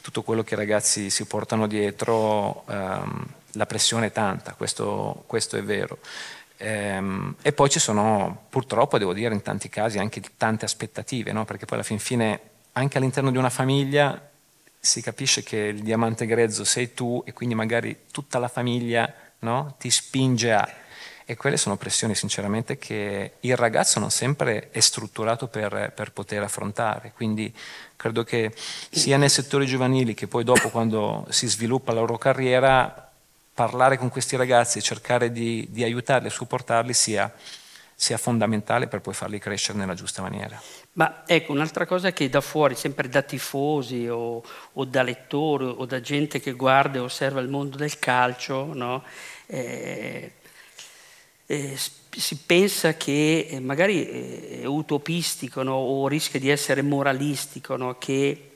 tutto 0.00 0.22
quello 0.22 0.42
che 0.42 0.54
i 0.54 0.56
ragazzi 0.56 1.10
si 1.10 1.26
portano 1.26 1.66
dietro, 1.66 2.64
ehm, 2.66 3.26
la 3.52 3.66
pressione 3.66 4.06
è 4.06 4.12
tanta, 4.12 4.54
questo, 4.54 5.24
questo 5.26 5.56
è 5.56 5.62
vero. 5.62 5.98
Ehm, 6.56 7.36
e 7.42 7.52
poi 7.52 7.68
ci 7.68 7.78
sono 7.78 8.46
purtroppo, 8.48 8.98
devo 8.98 9.12
dire, 9.12 9.34
in 9.34 9.42
tanti 9.42 9.68
casi 9.68 9.98
anche 9.98 10.22
tante 10.36 10.64
aspettative, 10.64 11.32
no? 11.32 11.44
perché 11.44 11.66
poi 11.66 11.76
alla 11.76 11.86
fin 11.86 11.98
fine 11.98 12.40
anche 12.72 12.96
all'interno 12.98 13.30
di 13.30 13.36
una 13.36 13.50
famiglia 13.50 14.26
si 14.80 15.02
capisce 15.02 15.42
che 15.42 15.56
il 15.58 15.82
diamante 15.82 16.24
grezzo 16.24 16.64
sei 16.64 16.94
tu 16.94 17.22
e 17.26 17.32
quindi 17.34 17.54
magari 17.54 18.04
tutta 18.10 18.38
la 18.38 18.48
famiglia 18.48 19.12
no? 19.40 19.74
ti 19.78 19.90
spinge 19.90 20.52
a... 20.52 20.68
E 21.30 21.36
quelle 21.36 21.58
sono 21.58 21.76
pressioni 21.76 22.14
sinceramente 22.14 22.78
che 22.78 23.32
il 23.40 23.56
ragazzo 23.56 24.00
non 24.00 24.10
sempre 24.10 24.70
è 24.70 24.80
strutturato 24.80 25.46
per, 25.46 25.92
per 25.94 26.10
poter 26.12 26.42
affrontare, 26.42 27.12
quindi 27.14 27.54
credo 27.96 28.24
che 28.24 28.54
sia 28.90 29.18
nei 29.18 29.28
settori 29.28 29.66
giovanili 29.66 30.14
che 30.14 30.26
poi 30.26 30.42
dopo 30.42 30.70
quando 30.70 31.26
si 31.28 31.46
sviluppa 31.46 31.92
la 31.92 32.00
loro 32.00 32.16
carriera, 32.16 33.10
parlare 33.52 33.98
con 33.98 34.08
questi 34.08 34.36
ragazzi 34.36 34.78
e 34.78 34.82
cercare 34.82 35.30
di, 35.30 35.66
di 35.68 35.82
aiutarli 35.82 36.28
e 36.28 36.30
supportarli 36.30 36.94
sia, 36.94 37.30
sia 37.94 38.16
fondamentale 38.16 38.86
per 38.86 39.00
poi 39.00 39.12
farli 39.12 39.38
crescere 39.38 39.76
nella 39.76 39.94
giusta 39.94 40.22
maniera. 40.22 40.58
Ma 40.98 41.22
ecco, 41.26 41.52
un'altra 41.52 41.86
cosa 41.86 42.12
che 42.12 42.28
da 42.28 42.40
fuori, 42.40 42.74
sempre 42.74 43.08
da 43.08 43.22
tifosi 43.22 44.08
o, 44.08 44.42
o, 44.72 44.84
da 44.84 45.02
lettori 45.02 45.64
o 45.64 45.86
da 45.86 46.00
gente 46.00 46.40
che 46.40 46.50
guarda 46.52 46.98
e 46.98 47.02
osserva 47.02 47.38
il 47.38 47.46
mondo 47.46 47.76
del 47.76 48.00
calcio, 48.00 48.74
no? 48.74 49.04
eh, 49.46 50.32
eh, 51.46 51.76
si 52.10 52.36
pensa 52.44 52.94
che 52.94 53.46
eh, 53.48 53.60
magari 53.60 54.06
è 54.60 54.64
utopistico 54.64 55.62
no? 55.62 55.74
o 55.74 56.08
rischia 56.08 56.40
di 56.40 56.48
essere 56.48 56.82
moralistico, 56.82 57.76
no? 57.76 57.96
che, 57.96 58.50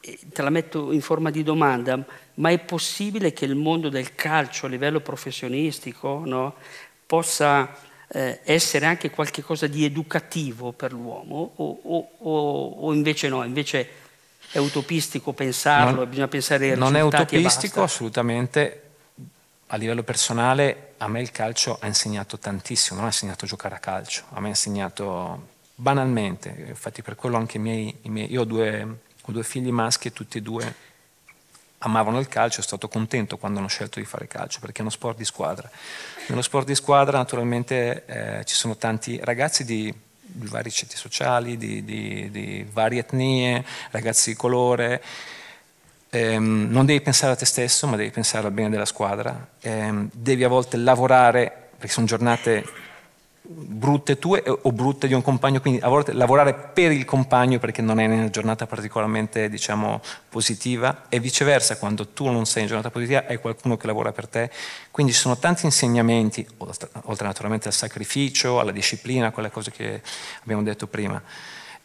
eh, 0.00 0.18
te 0.32 0.40
la 0.40 0.48
metto 0.48 0.90
in 0.90 1.02
forma 1.02 1.28
di 1.28 1.42
domanda, 1.42 2.02
ma 2.36 2.48
è 2.48 2.58
possibile 2.60 3.34
che 3.34 3.44
il 3.44 3.56
mondo 3.56 3.90
del 3.90 4.14
calcio 4.14 4.64
a 4.64 4.70
livello 4.70 5.00
professionistico 5.00 6.24
possa 7.04 7.76
eh, 8.08 8.40
essere 8.44 8.86
anche 8.86 9.10
qualcosa 9.10 9.66
di 9.66 9.84
educativo 9.84 10.72
per 10.72 10.92
l'uomo 10.92 11.52
o, 11.56 11.78
o, 12.18 12.78
o, 12.80 12.92
invece 12.92 13.28
no, 13.28 13.42
invece 13.44 13.88
è 14.50 14.58
utopistico 14.58 15.32
pensarlo, 15.32 16.00
non, 16.00 16.08
bisogna 16.08 16.28
pensare 16.28 16.72
ai 16.72 16.78
Non 16.78 16.96
è 16.96 17.00
utopistico 17.00 17.82
assolutamente, 17.82 18.82
a 19.68 19.76
livello 19.76 20.02
personale 20.02 20.92
a 20.98 21.08
me 21.08 21.20
il 21.20 21.30
calcio 21.32 21.76
ha 21.80 21.86
insegnato 21.86 22.38
tantissimo, 22.38 22.96
non 22.96 23.06
ha 23.06 23.10
insegnato 23.10 23.44
a 23.44 23.48
giocare 23.48 23.74
a 23.74 23.78
calcio, 23.78 24.24
a 24.30 24.40
me 24.40 24.46
ha 24.46 24.50
insegnato 24.50 25.48
banalmente, 25.74 26.66
infatti 26.68 27.02
per 27.02 27.16
quello 27.16 27.36
anche 27.36 27.56
i 27.56 27.60
miei, 27.60 27.96
i 28.02 28.08
miei 28.08 28.30
io 28.30 28.42
ho 28.42 28.44
due, 28.44 28.98
ho 29.20 29.32
due 29.32 29.42
figli 29.42 29.70
maschi 29.70 30.08
e 30.08 30.12
tutti 30.12 30.38
e 30.38 30.42
due 30.42 30.92
amavano 31.84 32.18
il 32.18 32.28
calcio, 32.28 32.62
sono 32.62 32.66
stato 32.66 32.88
contento 32.88 33.36
quando 33.36 33.58
hanno 33.58 33.68
scelto 33.68 34.00
di 34.00 34.06
fare 34.06 34.26
calcio, 34.26 34.60
perché 34.60 34.78
è 34.78 34.80
uno 34.82 34.90
sport 34.90 35.16
di 35.16 35.24
squadra. 35.24 35.70
Nello 36.28 36.42
sport 36.42 36.66
di 36.66 36.74
squadra 36.74 37.18
naturalmente 37.18 38.04
eh, 38.06 38.44
ci 38.44 38.54
sono 38.54 38.76
tanti 38.76 39.18
ragazzi 39.22 39.64
di 39.64 39.94
di 40.36 40.48
vari 40.48 40.70
ceti 40.70 40.96
sociali, 40.96 41.56
di, 41.56 41.84
di, 41.84 42.28
di 42.30 42.66
varie 42.72 43.00
etnie, 43.00 43.64
ragazzi 43.90 44.30
di 44.30 44.36
colore. 44.36 45.02
Ehm, 46.10 46.68
non 46.70 46.86
devi 46.86 47.00
pensare 47.00 47.32
a 47.32 47.36
te 47.36 47.44
stesso, 47.44 47.86
ma 47.86 47.96
devi 47.96 48.10
pensare 48.10 48.46
al 48.46 48.52
bene 48.52 48.70
della 48.70 48.84
squadra. 48.84 49.48
Ehm, 49.60 50.10
devi 50.12 50.42
a 50.42 50.48
volte 50.48 50.76
lavorare, 50.76 51.70
perché 51.76 51.92
sono 51.92 52.06
giornate 52.06 52.64
brutte 53.46 54.18
tue 54.18 54.42
o 54.46 54.72
brutte 54.72 55.06
di 55.06 55.12
un 55.12 55.20
compagno, 55.20 55.60
quindi 55.60 55.80
a 55.80 55.88
volte 55.88 56.14
lavorare 56.14 56.54
per 56.54 56.92
il 56.92 57.04
compagno 57.04 57.58
perché 57.58 57.82
non 57.82 58.00
è 58.00 58.06
una 58.06 58.30
giornata 58.30 58.66
particolarmente 58.66 59.50
diciamo, 59.50 60.00
positiva 60.30 61.04
e 61.10 61.20
viceversa 61.20 61.76
quando 61.76 62.08
tu 62.08 62.30
non 62.30 62.46
sei 62.46 62.62
in 62.62 62.68
giornata 62.68 62.90
positiva 62.90 63.24
hai 63.28 63.36
qualcuno 63.36 63.76
che 63.76 63.86
lavora 63.86 64.12
per 64.12 64.28
te, 64.28 64.50
quindi 64.90 65.12
ci 65.12 65.18
sono 65.18 65.36
tanti 65.36 65.66
insegnamenti, 65.66 66.46
oltre 66.56 67.26
naturalmente 67.26 67.68
al 67.68 67.74
sacrificio, 67.74 68.60
alla 68.60 68.72
disciplina, 68.72 69.30
quelle 69.30 69.50
cose 69.50 69.70
che 69.70 70.00
abbiamo 70.42 70.62
detto 70.62 70.86
prima. 70.86 71.22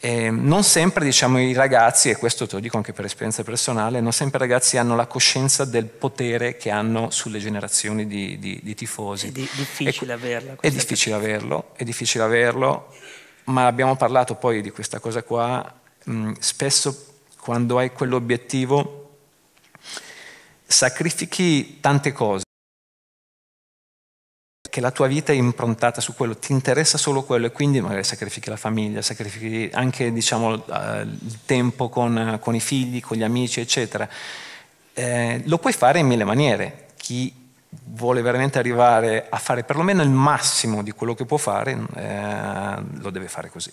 Eh, 0.02 0.30
non 0.30 0.64
sempre 0.64 1.04
diciamo, 1.04 1.42
i 1.42 1.52
ragazzi, 1.52 2.10
e 2.10 2.16
questo 2.16 2.48
te 2.48 2.56
lo 2.56 2.62
dico 2.62 2.78
anche 2.78 2.94
per 2.94 3.04
esperienza 3.04 3.44
personale, 3.44 4.00
non 4.00 4.14
sempre 4.14 4.38
i 4.38 4.48
ragazzi 4.48 4.78
hanno 4.78 4.96
la 4.96 5.08
coscienza 5.08 5.66
del 5.66 5.88
potere 5.88 6.56
che 6.56 6.70
hanno 6.70 7.10
sulle 7.10 7.40
generazioni 7.40 8.08
di, 8.08 8.40
di, 8.40 8.62
di 8.64 8.76
tifosi. 8.76 9.28
È 9.28 9.32
di, 9.32 9.48
difficile 9.54 10.14
averlo. 10.14 10.58
È 10.62 10.70
difficile 10.72 11.16
averlo, 11.16 11.72
è 11.76 11.84
difficile 11.84 12.24
averlo, 12.24 12.94
ma 13.46 13.68
abbiamo 13.68 13.98
parlato 13.98 14.36
poi 14.36 14.62
di 14.62 14.72
questa 14.72 15.00
cosa 15.00 15.22
qua. 15.22 15.80
Mh, 16.06 16.32
spesso 16.40 17.06
quando 17.38 17.78
hai 17.78 17.92
quell'obiettivo 17.92 19.18
sacrifichi 20.66 21.80
tante 21.82 22.14
cose 22.14 22.44
che 24.80 24.86
la 24.86 24.92
tua 24.92 25.08
vita 25.08 25.34
è 25.34 25.36
improntata 25.36 26.00
su 26.00 26.16
quello, 26.16 26.38
ti 26.38 26.54
interessa 26.54 26.98
solo 26.98 27.24
quello 27.24 27.48
e 27.48 27.52
quindi 27.52 27.82
magari 27.82 28.04
sacrifichi 28.04 28.50
la 28.50 28.56
famiglia, 28.56 29.02
sacrifichi 29.02 29.70
anche 29.74 30.12
diciamo, 30.12 30.54
uh, 30.54 31.02
il 31.02 31.40
tempo 31.46 31.90
con, 31.90 32.38
con, 32.40 32.56
i 32.56 32.62
figli, 32.62 33.02
con 33.02 33.18
gli 33.18 33.24
amici, 33.24 33.60
eccetera. 33.60 34.08
Eh, 34.94 35.42
lo 35.46 35.58
puoi 35.58 35.74
fare 35.74 36.00
in 36.00 36.08
mille 36.08 36.24
maniere. 36.24 36.88
Chi 36.96 37.52
vuole 37.70 38.22
veramente 38.22 38.58
arrivare 38.58 39.28
a 39.30 39.38
fare 39.38 39.64
perlomeno 39.64 40.02
il 40.02 40.10
massimo 40.10 40.82
di 40.82 40.92
quello 40.92 41.14
che 41.14 41.26
può 41.26 41.38
fare, 41.38 41.78
eh, 41.96 43.02
lo 43.02 43.10
deve 43.10 43.28
fare 43.28 43.50
così. 43.50 43.72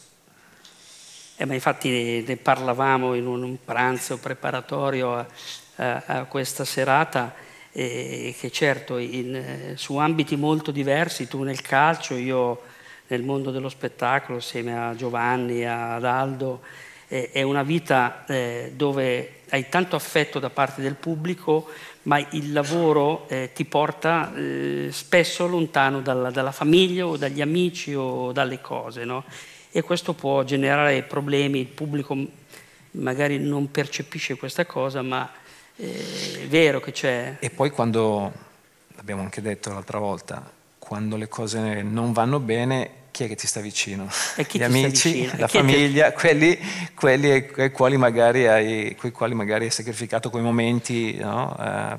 Eh, 1.37 1.45
ma 1.45 1.55
infatti 1.55 2.25
ne 2.27 2.37
parlavamo 2.37 3.15
in 3.15 3.27
un 3.27 3.57
pranzo 3.65 4.19
preparatorio 4.19 5.15
a, 5.15 5.27
a, 5.77 6.03
a 6.07 6.25
questa 6.25 6.65
serata 6.65 7.46
eh, 7.79 8.35
che 8.39 8.51
certo 8.51 8.97
in, 8.97 9.75
su 9.75 9.97
ambiti 9.99 10.35
molto 10.35 10.71
diversi, 10.71 11.29
tu 11.29 11.43
nel 11.43 11.61
calcio, 11.61 12.15
io 12.15 12.63
nel 13.09 13.23
mondo 13.23 13.51
dello 13.51 13.69
spettacolo, 13.69 14.39
assieme 14.39 14.79
a 14.79 14.95
Giovanni, 14.95 15.63
ad 15.67 16.03
Aldo, 16.03 16.63
eh, 17.09 17.31
è 17.31 17.43
una 17.43 17.63
vita 17.63 18.25
eh, 18.27 18.73
dove 18.75 19.41
hai 19.51 19.69
tanto 19.69 19.95
affetto 19.95 20.39
da 20.39 20.49
parte 20.49 20.81
del 20.81 20.95
pubblico, 20.95 21.69
ma 22.05 22.19
il 22.31 22.53
lavoro 22.53 23.29
eh, 23.29 23.51
ti 23.55 23.67
porta 23.67 24.33
eh, 24.35 24.89
spesso 24.91 25.47
lontano 25.47 26.01
dalla, 26.01 26.31
dalla, 26.31 26.53
famiglia 26.53 27.07
o 27.07 27.19
dagli 27.19 27.43
amici 27.43 27.95
o 27.95 28.33
dalle 28.33 28.61
cose, 28.63 29.05
no? 29.05 29.25
E 29.71 29.83
questo 29.83 30.15
può 30.15 30.43
generare 30.45 31.03
problemi, 31.03 31.61
il 31.61 31.67
pubblico 31.67 32.17
magari 32.93 33.39
non 33.39 33.71
percepisce 33.71 34.37
questa 34.37 34.65
cosa, 34.65 35.03
ma 35.03 35.31
è 35.77 36.47
vero 36.49 36.81
che 36.81 36.93
c'è. 36.93 37.37
E 37.39 37.51
poi 37.51 37.71
quando, 37.71 38.33
l'abbiamo 38.95 39.23
anche 39.23 39.43
detto 39.43 39.73
l'altra 39.73 39.99
volta, 39.99 40.51
quando 40.79 41.17
le 41.17 41.29
cose 41.29 41.83
non 41.83 42.13
vanno 42.13 42.41
bene 42.41 43.05
chi 43.17 43.25
è 43.25 43.29
che 43.29 43.35
ti 43.35 43.47
sta 43.47 43.61
vicino? 43.61 44.11
Gli 44.47 44.63
amici, 44.63 45.27
la 45.39 45.49
famiglia, 45.49 46.11
ti... 46.11 46.19
quelli, 46.19 46.59
quelli 46.95 47.31
ai 47.31 47.73
quali 47.73 47.97
magari 47.97 48.47
hai, 48.47 48.95
con 48.95 49.09
i 49.09 49.13
quali 49.13 49.33
magari 49.33 49.65
hai 49.65 49.71
sacrificato 49.71 50.29
quei 50.29 50.43
momenti, 50.43 51.17
no? 51.17 51.57
eh, 51.59 51.99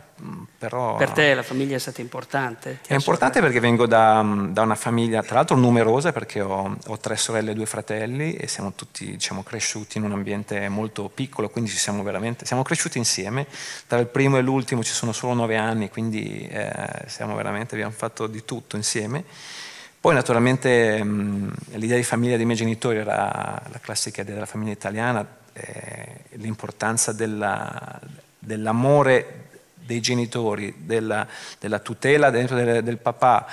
però... 0.60 0.96
Per 0.96 1.10
te 1.10 1.34
la 1.34 1.42
famiglia 1.42 1.76
è 1.76 1.80
stata 1.80 2.02
importante? 2.02 2.82
È 2.86 2.94
importante 2.94 3.42
perché 3.42 3.60
vengo 3.60 3.88
da, 3.88 4.24
da, 4.50 4.62
una 4.62 4.76
famiglia, 4.76 5.24
tra 5.24 5.38
l'altro 5.38 5.56
numerosa, 5.56 6.12
perché 6.12 6.40
ho, 6.40 6.78
ho, 6.86 6.98
tre 7.00 7.16
sorelle 7.16 7.50
e 7.50 7.54
due 7.56 7.66
fratelli 7.66 8.34
e 8.34 8.46
siamo 8.46 8.74
tutti 8.74 9.10
diciamo, 9.10 9.42
cresciuti 9.42 9.98
in 9.98 10.04
un 10.04 10.12
ambiente 10.12 10.70
molto 10.70 11.10
piccolo, 11.10 11.50
quindi 11.50 11.72
ci 11.72 11.78
siamo 11.78 12.04
veramente, 12.04 12.46
siamo 12.46 12.62
cresciuti 12.62 13.00
insieme, 13.00 13.48
tra 13.88 13.98
il 13.98 14.06
primo 14.06 14.38
e 14.38 14.42
l'ultimo 14.42 14.84
ci 14.84 14.94
sono 14.94 15.14
solo 15.14 15.34
nove 15.34 15.58
anni, 15.58 15.90
quindi 15.90 16.48
eh, 16.48 16.72
siamo 17.08 17.34
veramente, 17.34 17.74
abbiamo 17.74 17.94
fatto 17.98 18.28
di 18.28 18.46
tutto 18.46 18.76
insieme. 18.76 19.66
Poi 20.08 20.16
naturalmente 20.16 21.04
l'idea 21.72 21.98
di 21.98 22.04
famiglia 22.04 22.38
dei 22.38 22.46
miei 22.46 22.58
genitori 22.58 23.00
era 23.00 23.62
la 23.70 23.80
classica 23.82 24.22
idea 24.22 24.36
della 24.36 24.46
famiglia 24.46 24.72
italiana, 24.72 25.28
eh, 25.52 26.22
l'importanza 26.36 27.12
della, 27.12 28.00
dell'amore 28.40 29.50
dei 29.74 30.00
genitori, 30.00 30.74
della, 30.78 31.28
della 31.60 31.80
tutela 31.80 32.30
dentro 32.30 32.56
del, 32.56 32.84
del, 32.84 33.00
papà 33.00 33.48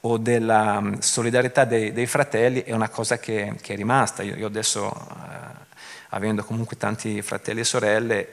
o 0.00 0.18
della 0.18 0.82
solidarietà 0.98 1.64
dei, 1.64 1.92
dei, 1.92 2.06
fratelli 2.06 2.64
è 2.64 2.72
una 2.72 2.88
cosa 2.88 3.20
che, 3.20 3.54
che 3.60 3.74
è 3.74 3.76
rimasta. 3.76 4.24
Io, 4.24 4.34
io 4.34 4.48
adesso, 4.48 4.92
eh, 4.92 5.76
avendo 6.08 6.42
comunque 6.42 6.76
tanti 6.76 7.22
fratelli 7.22 7.60
e 7.60 7.64
sorelle, 7.64 8.28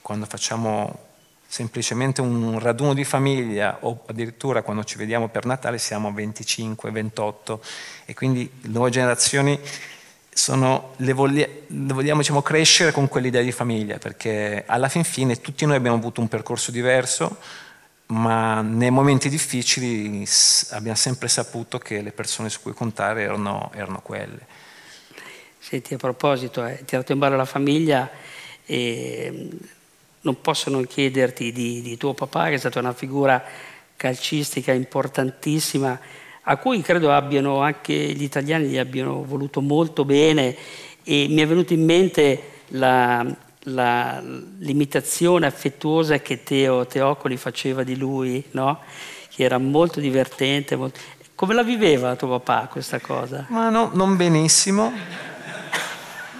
quando 0.00 0.26
facciamo 0.26 1.09
semplicemente 1.50 2.20
un 2.20 2.60
raduno 2.60 2.94
di 2.94 3.02
famiglia 3.02 3.78
o 3.80 4.04
addirittura 4.06 4.62
quando 4.62 4.84
ci 4.84 4.96
vediamo 4.96 5.26
per 5.26 5.46
Natale 5.46 5.78
siamo 5.78 6.12
25, 6.12 6.92
28 6.92 7.60
e 8.04 8.14
quindi 8.14 8.48
le 8.60 8.68
nuove 8.68 8.90
generazioni 8.90 9.58
sono, 10.32 10.94
le, 10.98 11.12
voglia, 11.12 11.48
le 11.66 11.92
vogliamo 11.92 12.20
diciamo, 12.20 12.40
crescere 12.40 12.92
con 12.92 13.08
quell'idea 13.08 13.42
di 13.42 13.50
famiglia 13.50 13.98
perché 13.98 14.62
alla 14.64 14.88
fin 14.88 15.02
fine 15.02 15.40
tutti 15.40 15.66
noi 15.66 15.74
abbiamo 15.74 15.96
avuto 15.96 16.20
un 16.20 16.28
percorso 16.28 16.70
diverso 16.70 17.38
ma 18.06 18.60
nei 18.60 18.90
momenti 18.90 19.28
difficili 19.28 20.24
abbiamo 20.70 20.96
sempre 20.96 21.26
saputo 21.26 21.78
che 21.78 22.00
le 22.00 22.12
persone 22.12 22.48
su 22.48 22.60
cui 22.62 22.74
contare 22.74 23.22
erano, 23.22 23.72
erano 23.74 24.00
quelle. 24.02 24.46
Senti, 25.58 25.94
a 25.94 25.96
proposito, 25.96 26.62
hai 26.62 26.84
tirato 26.84 27.10
in 27.10 27.18
ballo 27.18 27.36
la 27.36 27.44
famiglia 27.44 28.08
e 28.64 29.50
non 30.22 30.40
posso 30.40 30.70
non 30.70 30.86
chiederti 30.86 31.52
di, 31.52 31.80
di 31.80 31.96
tuo 31.96 32.14
papà, 32.14 32.48
che 32.48 32.54
è 32.54 32.58
stata 32.58 32.78
una 32.78 32.92
figura 32.92 33.42
calcistica 33.96 34.72
importantissima, 34.72 35.98
a 36.42 36.56
cui 36.56 36.80
credo 36.80 37.12
abbiano 37.12 37.60
anche 37.60 37.94
gli 37.94 38.22
italiani 38.22 38.66
gli 38.66 38.78
abbiano 38.78 39.24
voluto 39.24 39.60
molto 39.60 40.04
bene 40.04 40.56
e 41.04 41.26
mi 41.28 41.40
è 41.40 41.46
venuta 41.46 41.74
in 41.74 41.84
mente 41.84 42.42
l'imitazione 44.58 45.46
affettuosa 45.46 46.18
che 46.18 46.42
Teo 46.42 46.86
Teocoli 46.86 47.36
faceva 47.36 47.82
di 47.82 47.96
lui, 47.96 48.42
no? 48.52 48.80
che 49.28 49.44
era 49.44 49.58
molto 49.58 50.00
divertente. 50.00 50.76
Molto... 50.76 50.98
Come 51.34 51.54
la 51.54 51.62
viveva 51.62 52.16
tuo 52.16 52.38
papà 52.38 52.68
questa 52.70 53.00
cosa? 53.00 53.46
Ma 53.48 53.68
no, 53.70 53.90
non 53.92 54.16
benissimo. 54.16 54.92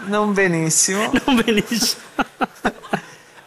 Non 0.07 0.33
benissimo. 0.33 1.11
non 1.27 1.43
benissimo. 1.45 2.03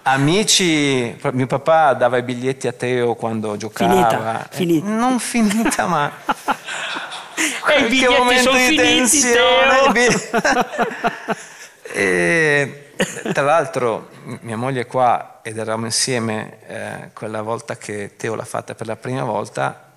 Amici, 0.06 1.18
mio 1.32 1.48
papà 1.48 1.94
dava 1.94 2.18
i 2.18 2.24
biglietti 2.24 2.68
a 2.68 2.74
Teo 2.74 3.16
quando 3.16 3.56
giocava. 3.56 3.94
Finita, 3.94 4.44
eh, 4.44 4.56
finita. 4.56 4.88
Non 4.90 5.18
finita, 5.20 5.88
ma... 5.88 6.12
e 7.70 7.80
i 7.80 7.88
biglietti 7.88 8.38
sono 8.40 8.58
di 8.58 8.78
finiti, 8.78 9.22
Teo. 9.22 9.94
e, 11.94 12.92
tra 13.32 13.44
l'altro 13.44 14.10
mia 14.42 14.58
moglie 14.58 14.82
è 14.82 14.88
qua 14.88 15.40
ed 15.42 15.58
eravamo 15.58 15.86
insieme 15.86 16.58
eh, 16.68 17.10
quella 17.14 17.42
volta 17.42 17.78
che 17.78 18.18
Teo 18.18 18.36
l'ha 18.36 18.44
fatta 18.44 18.76
per 18.76 18.88
la 18.88 18.98
prima 18.98 19.24
volta, 19.24 19.92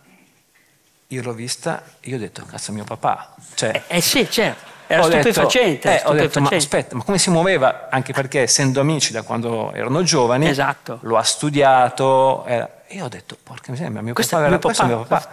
io 1.08 1.22
l'ho 1.22 1.32
vista 1.32 1.82
e 1.98 2.10
io 2.10 2.16
ho 2.16 2.20
detto, 2.20 2.44
cazzo 2.48 2.70
mio 2.70 2.84
papà. 2.84 3.34
Cioè, 3.54 3.82
eh, 3.88 3.96
eh 3.96 4.00
sì, 4.00 4.30
certo 4.30 4.74
era 4.86 5.02
ho 5.02 5.10
stupefacente. 5.10 5.88
Detto, 5.88 6.06
eh, 6.06 6.10
ho 6.10 6.12
detto, 6.14 6.40
ma 6.40 6.48
aspetta, 6.52 6.96
ma 6.96 7.02
come 7.02 7.18
si 7.18 7.30
muoveva? 7.30 7.88
Anche 7.90 8.12
perché 8.12 8.42
essendo 8.42 8.80
amici 8.80 9.12
da 9.12 9.22
quando 9.22 9.72
erano 9.72 10.02
giovani, 10.02 10.48
esatto. 10.48 10.98
lo 11.02 11.16
ha 11.16 11.22
studiato. 11.22 12.44
Era... 12.44 12.68
E 12.86 12.96
io 12.96 13.04
ho 13.04 13.08
detto, 13.08 13.36
porca 13.42 13.70
miseria, 13.72 14.00
mio 14.00 14.14
questo 14.14 14.36
papà 14.36 14.46
era 14.48 14.58
questo 14.58 14.86
mio 14.86 15.04
papà. 15.04 15.28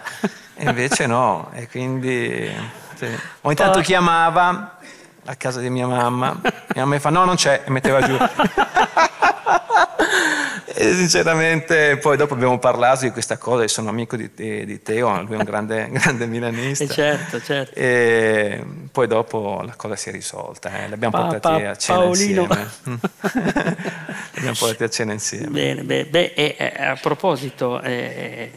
e 0.56 0.64
invece 0.64 1.06
no, 1.06 1.50
e 1.52 1.68
quindi 1.68 2.50
sì. 2.94 3.08
ogni 3.42 3.54
tanto 3.54 3.80
chiamava 3.80 4.78
a 5.26 5.34
casa 5.36 5.60
di 5.60 5.70
mia 5.70 5.86
mamma, 5.86 6.38
mia 6.42 6.82
mamma 6.82 6.94
mi 6.94 7.00
fa 7.00 7.10
no, 7.10 7.24
non 7.24 7.36
c'è, 7.36 7.62
e 7.64 7.70
metteva 7.70 8.02
giù. 8.02 8.16
E 10.84 10.94
sinceramente 10.94 11.96
poi 11.96 12.16
dopo 12.16 12.34
abbiamo 12.34 12.58
parlato 12.58 13.04
di 13.04 13.10
questa 13.10 13.38
cosa, 13.38 13.62
io 13.62 13.68
sono 13.68 13.88
amico 13.88 14.16
di, 14.16 14.30
di 14.34 14.82
Teo, 14.82 15.22
lui 15.22 15.34
è 15.34 15.36
un 15.38 15.44
grande, 15.44 15.88
grande 15.92 16.26
milanista. 16.26 16.84
E 16.84 16.88
certo, 16.88 17.40
certo. 17.40 17.74
E 17.74 18.62
poi 18.92 19.06
dopo 19.06 19.62
la 19.64 19.74
cosa 19.76 19.96
si 19.96 20.10
è 20.10 20.12
risolta, 20.12 20.84
eh. 20.84 20.88
l'abbiamo 20.88 21.16
pa, 21.16 21.26
portati 21.26 21.62
pa, 21.62 21.70
a 21.70 21.76
cena 21.76 21.98
Paolino. 21.98 22.42
insieme. 22.42 22.70
l'abbiamo 24.34 24.56
portati 24.58 24.84
a 24.84 24.88
cena 24.90 25.12
insieme. 25.12 25.48
Bene, 25.48 25.82
beh, 25.82 26.04
beh 26.06 26.32
e, 26.34 26.74
a 26.76 26.98
proposito, 27.00 27.80
eh, 27.80 28.50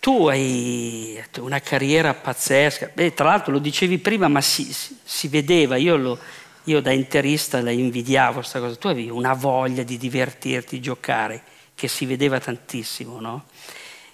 tu 0.00 0.26
hai 0.26 1.22
una 1.38 1.60
carriera 1.60 2.12
pazzesca. 2.14 2.90
Beh, 2.92 3.14
tra 3.14 3.26
l'altro 3.26 3.52
lo 3.52 3.58
dicevi 3.58 3.98
prima, 3.98 4.28
ma 4.28 4.40
si, 4.40 4.72
si, 4.72 4.98
si 5.02 5.28
vedeva, 5.28 5.76
io, 5.76 5.96
lo, 5.96 6.18
io, 6.64 6.80
da 6.80 6.92
interista 6.92 7.60
la 7.60 7.70
invidiavo 7.70 8.34
questa 8.34 8.60
cosa. 8.60 8.76
Tu 8.76 8.88
avevi 8.88 9.10
una 9.10 9.34
voglia 9.34 9.82
di 9.82 9.96
divertirti, 9.96 10.76
di 10.76 10.82
giocare, 10.82 11.42
che 11.74 11.88
si 11.88 12.06
vedeva 12.06 12.40
tantissimo, 12.40 13.20
no? 13.20 13.44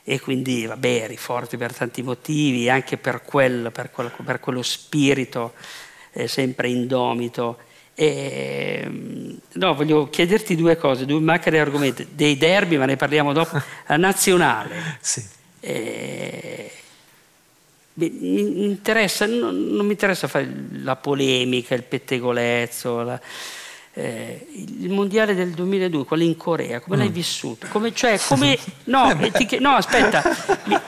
E 0.02 0.20
quindi, 0.20 0.66
vabbè, 0.66 0.88
eri 0.88 1.16
forte 1.16 1.56
per 1.56 1.74
tanti 1.74 2.02
motivi, 2.02 2.68
anche 2.68 2.96
per, 2.96 3.22
quel, 3.22 3.70
per, 3.72 3.90
quel, 3.90 4.10
per 4.24 4.40
quello 4.40 4.62
spirito 4.62 5.54
eh, 6.12 6.26
sempre 6.26 6.68
indomito. 6.68 7.58
E, 7.94 9.38
no, 9.52 9.74
voglio 9.74 10.08
chiederti 10.08 10.56
due 10.56 10.76
cose, 10.76 11.06
due 11.06 11.20
macchine 11.20 11.58
argomenti, 11.60 12.08
dei 12.10 12.36
derby, 12.36 12.76
ma 12.76 12.86
ne 12.86 12.96
parliamo 12.96 13.32
dopo, 13.32 13.60
la 13.86 13.96
nazionale. 13.96 14.98
Sì 15.00 15.38
eh, 15.60 16.72
mi 18.08 18.64
interessa, 18.64 19.26
non, 19.26 19.68
non, 19.70 19.84
mi 19.84 19.92
interessa 19.92 20.28
fare 20.28 20.48
la 20.82 20.96
polemica, 20.96 21.74
il 21.74 21.82
pettegolezzo, 21.82 23.02
la, 23.02 23.20
eh, 23.92 24.46
il 24.52 24.90
mondiale 24.90 25.34
del 25.34 25.50
2002, 25.50 26.04
quello 26.04 26.22
in 26.22 26.36
Corea, 26.36 26.80
come 26.80 26.96
mm. 26.96 26.98
l'hai 27.00 27.08
vissuto? 27.08 27.66
Come, 27.70 27.92
cioè, 27.92 28.18
come, 28.26 28.58
no, 28.84 29.16
ti, 29.32 29.58
no, 29.58 29.70
aspetta, 29.74 30.22
mi, 30.64 30.78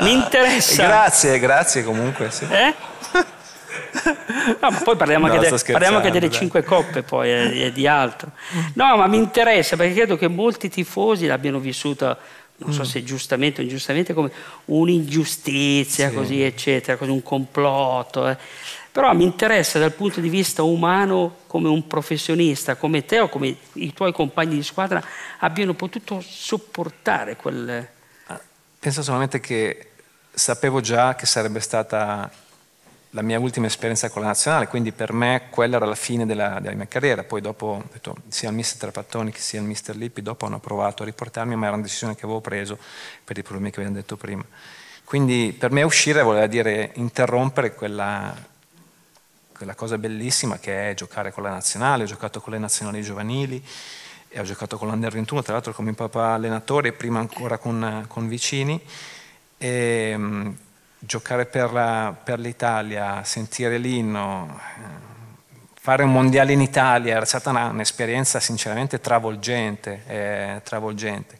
mi, 0.00 0.12
interessa. 0.12 0.84
Grazie, 0.84 1.38
grazie 1.38 1.84
comunque. 1.84 2.30
Sì. 2.30 2.46
Eh? 2.50 2.74
No, 4.60 4.70
ma 4.70 4.78
poi 4.78 4.96
parliamo, 4.96 5.26
no, 5.26 5.32
anche, 5.32 5.48
de, 5.48 5.72
parliamo 5.72 5.96
anche, 5.96 6.10
delle 6.10 6.30
cinque 6.30 6.62
coppe 6.62 7.02
poi 7.02 7.30
e, 7.30 7.60
e, 7.64 7.72
di 7.72 7.88
altro. 7.88 8.30
No, 8.74 8.96
ma 8.96 9.06
mi 9.06 9.16
interessa 9.16 9.76
perché 9.76 9.94
credo 9.94 10.16
che 10.16 10.28
molti 10.28 10.68
tifosi 10.68 11.26
l'abbiano 11.26 11.58
vissuta 11.58 12.16
non 12.58 12.72
so 12.72 12.82
mm. 12.82 12.84
se 12.84 13.04
giustamente 13.04 13.60
o 13.60 13.64
ingiustamente, 13.64 14.14
come 14.14 14.30
un'ingiustizia, 14.66 16.08
sì. 16.08 16.14
così, 16.14 16.42
eccetera, 16.42 16.96
così 16.96 17.10
un 17.10 17.22
complotto. 17.22 18.28
Eh. 18.28 18.36
Però 18.90 19.12
mi 19.12 19.24
interessa 19.24 19.78
dal 19.78 19.92
punto 19.92 20.20
di 20.20 20.28
vista 20.30 20.62
umano 20.62 21.40
come 21.46 21.68
un 21.68 21.86
professionista, 21.86 22.76
come 22.76 23.04
te 23.04 23.20
o 23.20 23.28
come 23.28 23.54
i 23.74 23.92
tuoi 23.92 24.12
compagni 24.12 24.54
di 24.54 24.62
squadra 24.62 25.04
abbiano 25.38 25.74
potuto 25.74 26.22
sopportare 26.26 27.36
quel... 27.36 27.88
Ah, 28.26 28.40
penso 28.78 29.02
solamente 29.02 29.38
che 29.38 29.90
sapevo 30.32 30.80
già 30.80 31.14
che 31.14 31.26
sarebbe 31.26 31.60
stata 31.60 32.30
la 33.16 33.22
mia 33.22 33.40
ultima 33.40 33.64
esperienza 33.64 34.10
con 34.10 34.20
la 34.20 34.28
nazionale, 34.28 34.66
quindi 34.68 34.92
per 34.92 35.14
me 35.14 35.44
quella 35.48 35.76
era 35.76 35.86
la 35.86 35.94
fine 35.94 36.26
della, 36.26 36.58
della 36.60 36.74
mia 36.74 36.86
carriera. 36.86 37.24
Poi 37.24 37.40
dopo, 37.40 37.82
detto, 37.90 38.14
sia 38.28 38.50
il 38.50 38.54
mister 38.54 38.78
Trapattoni 38.78 39.32
che 39.32 39.40
sia 39.40 39.58
il 39.58 39.64
mister 39.64 39.96
Lippi, 39.96 40.20
dopo 40.20 40.44
hanno 40.44 40.60
provato 40.60 41.02
a 41.02 41.06
riportarmi, 41.06 41.56
ma 41.56 41.64
era 41.64 41.76
una 41.76 41.82
decisione 41.82 42.14
che 42.14 42.26
avevo 42.26 42.42
preso 42.42 42.78
per 43.24 43.38
i 43.38 43.42
problemi 43.42 43.70
che 43.70 43.78
abbiamo 43.80 43.96
detto 43.96 44.18
prima. 44.18 44.44
Quindi 45.02 45.56
per 45.58 45.70
me 45.70 45.82
uscire 45.82 46.20
voleva 46.20 46.46
dire 46.46 46.90
interrompere 46.96 47.72
quella, 47.72 48.36
quella 49.56 49.74
cosa 49.74 49.96
bellissima 49.96 50.58
che 50.58 50.90
è 50.90 50.94
giocare 50.94 51.32
con 51.32 51.42
la 51.42 51.50
nazionale. 51.50 52.02
Ho 52.02 52.06
giocato 52.06 52.42
con 52.42 52.52
le 52.52 52.58
nazionali 52.58 53.00
giovanili 53.00 53.64
e 54.28 54.40
ho 54.40 54.44
giocato 54.44 54.76
con 54.76 54.88
l'Under 54.88 55.12
21, 55.12 55.40
tra 55.40 55.54
l'altro 55.54 55.72
come 55.72 55.94
papà 55.94 56.34
allenatore 56.34 56.92
prima 56.92 57.18
ancora 57.18 57.56
con, 57.56 58.04
con 58.08 58.28
vicini. 58.28 58.78
E, 59.56 60.54
giocare 60.98 61.46
per, 61.46 61.72
la, 61.72 62.14
per 62.22 62.38
l'Italia, 62.38 63.22
sentire 63.24 63.78
l'inno, 63.78 64.60
fare 65.86 66.02
un 66.02 66.10
mondiale 66.10 66.52
in 66.52 66.60
Italia 66.60 67.14
era 67.14 67.24
stata 67.24 67.50
una, 67.50 67.66
un'esperienza 67.68 68.40
sinceramente 68.40 69.00
travolgente. 69.00 70.02
Eh, 70.08 70.60
travolgente. 70.64 71.38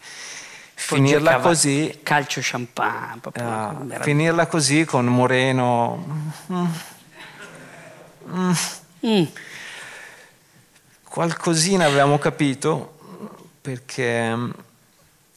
Finirla 0.79 1.39
così, 1.39 2.01
calcio 2.03 2.41
champagne, 2.43 3.21
uh, 3.35 4.03
finirla 4.03 4.47
così 4.47 4.85
con 4.85 5.07
Moreno. 5.07 6.31
Mm, 6.53 6.67
mm, 8.31 8.53
mm. 9.07 9.25
Qualcosina 11.03 11.87
avevamo 11.87 12.19
capito 12.19 12.99
perché 13.61 14.37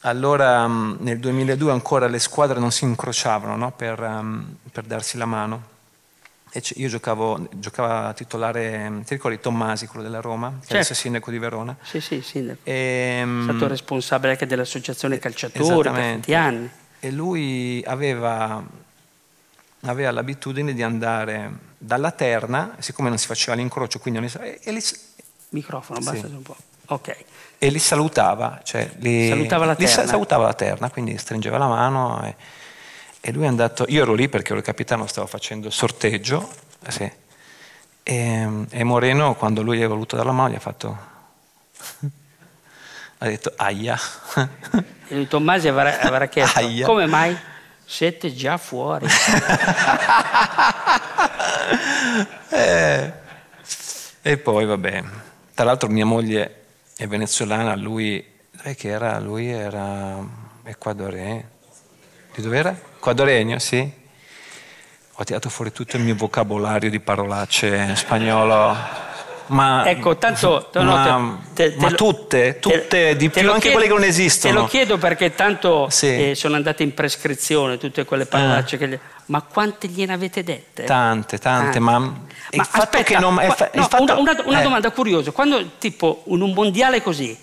allora 0.02 0.68
mm, 0.68 0.96
nel 1.00 1.20
2002 1.20 1.72
ancora 1.72 2.08
le 2.08 2.20
squadre 2.20 2.60
non 2.60 2.72
si 2.72 2.86
incrociavano 2.86 3.56
no? 3.56 3.72
per, 3.72 4.00
um, 4.00 4.56
per, 4.72 4.84
darsi 4.86 5.18
la 5.18 5.26
mano. 5.26 5.78
E 6.52 6.64
io 6.76 6.88
giocavo, 6.88 7.48
giocavo 7.52 8.08
a 8.08 8.14
titolare, 8.14 8.90
mm, 8.90 9.02
ti 9.02 9.14
ricordi 9.16 9.40
Tommasi, 9.40 9.88
quello 9.88 10.04
della 10.04 10.22
Roma, 10.22 10.50
che 10.50 10.60
certo. 10.60 10.76
adesso 10.76 10.94
è 10.94 10.96
sindaco 10.96 11.32
di 11.32 11.38
Verona? 11.38 11.76
Sì, 11.82 12.00
sì, 12.00 12.22
sindaco. 12.22 12.60
E, 12.64 13.22
è 13.22 13.44
stato 13.44 13.68
responsabile 13.68 14.32
anche 14.32 14.46
dell'associazione 14.46 15.20
calciatori 15.20 15.90
per 15.90 15.92
tanti 15.92 16.34
anni. 16.34 16.70
E 17.02 17.12
lui 17.12 17.84
aveva, 17.86 18.64
aveva, 19.82 20.12
l'abitudine 20.12 20.74
di 20.74 20.82
andare 20.82 21.68
dalla 21.78 22.12
terna, 22.12 22.76
siccome 22.80 23.10
non 23.10 23.18
si 23.18 23.28
faceva 23.28 23.56
l'incrocio, 23.56 24.00
quindi 24.00 24.20
non 24.20 24.30
e, 24.42 24.60
e 24.64 24.72
li, 24.72 24.82
Microfono, 25.50 26.00
basta 26.00 26.28
sì. 26.28 26.34
un 26.34 26.42
po'. 26.42 26.56
Ok 26.88 27.26
e 27.62 27.70
li 27.70 27.78
salutava, 27.78 28.62
cioè 28.64 28.90
li, 29.00 29.28
salutava, 29.28 29.66
la 29.66 29.76
li 29.78 29.86
salutava 29.86 30.46
la 30.46 30.54
terna, 30.54 30.90
quindi 30.90 31.18
stringeva 31.18 31.58
la 31.58 31.68
mano 31.68 32.24
e, 32.24 32.36
e, 33.20 33.34
lui 33.34 33.44
è 33.44 33.48
andato, 33.48 33.84
io 33.90 34.04
ero 34.04 34.14
lì 34.14 34.30
perché 34.30 34.52
ero 34.52 34.60
il 34.60 34.64
capitano, 34.64 35.06
stavo 35.08 35.28
facendo 35.28 35.68
il 35.68 35.74
sorteggio, 35.74 36.50
sì, 36.88 37.12
e, 38.02 38.66
e, 38.70 38.84
Moreno 38.86 39.36
quando 39.36 39.62
lui 39.62 39.78
gli 39.78 39.82
è 39.82 39.88
voluto 39.88 40.16
dare 40.16 40.30
la 40.30 40.34
mano 40.34 40.52
gli 40.52 40.56
ha 40.56 40.60
fatto, 40.60 40.98
ha 43.20 43.26
detto 43.26 43.54
aia. 43.56 44.00
E 45.12 45.28
Tommasi 45.28 45.68
avrà, 45.68 46.02
avrà 46.02 46.28
chiesto, 46.28 46.60
aia. 46.60 46.86
come 46.86 47.08
mai? 47.08 47.36
Siete 47.84 48.32
già 48.32 48.58
fuori. 48.58 49.08
eh, 52.50 53.12
e 54.22 54.38
poi 54.38 54.66
vabbè, 54.66 55.04
tra 55.56 55.66
l'altro 55.66 55.90
mia 55.90 56.06
moglie 56.06 56.59
è 57.00 57.08
venezuelana, 57.08 57.78
lui, 57.78 58.22
dov'è 58.52 58.76
che 58.76 58.90
era? 58.90 59.18
Lui 59.20 59.48
era 59.48 60.22
ecuadoregno. 60.64 61.50
Di 62.36 62.42
dove 62.42 62.58
era? 62.58 62.78
Ecuadoregno, 62.98 63.58
sì. 63.58 63.90
Ho 65.14 65.24
tirato 65.24 65.48
fuori 65.48 65.72
tutto 65.72 65.96
il 65.96 66.04
mio 66.04 66.16
vocabolario 66.16 66.90
di 66.90 67.00
parolacce 67.00 67.96
spagnolo. 67.96 68.76
Ma, 69.50 69.88
ecco, 69.88 70.18
tanto 70.18 70.70
ma, 70.74 70.82
no, 71.08 71.42
te, 71.54 71.74
te, 71.74 71.80
ma 71.80 71.92
tutte, 71.92 72.60
tutte 72.60 72.88
te, 72.88 73.16
di 73.16 73.30
più, 73.30 73.48
anche 73.48 73.60
chiedo, 73.62 73.76
quelle 73.76 73.88
che 73.88 74.00
non 74.00 74.04
esistono. 74.04 74.54
Te 74.54 74.60
lo 74.60 74.68
chiedo 74.68 74.98
perché 74.98 75.34
tanto 75.34 75.88
sì. 75.90 76.30
eh, 76.30 76.36
sono 76.36 76.56
andate 76.56 76.84
in 76.84 76.94
prescrizione 76.94 77.78
tutte 77.78 78.06
quelle 78.06 78.26
parolacce. 78.26 78.76
Eh. 78.76 78.80
Che, 78.80 79.00
ma 79.26 79.42
quante 79.42 79.88
gliene 79.88 80.14
avete 80.14 80.44
dette? 80.44 80.84
Tante, 80.84 81.38
tante, 81.40 81.78
ah. 81.80 81.82
ma, 81.82 82.00
ma 82.00 82.16
aspetta, 82.58 83.20
non, 83.20 83.34
no, 83.34 83.42
fatto, 83.84 84.04
una, 84.04 84.18
una, 84.18 84.42
una 84.46 84.60
eh. 84.60 84.64
domanda 84.64 84.92
curiosa, 84.92 85.32
quando 85.32 85.72
tipo 85.78 86.24
in 86.28 86.42
un 86.42 86.52
mondiale 86.54 87.02
così, 87.02 87.38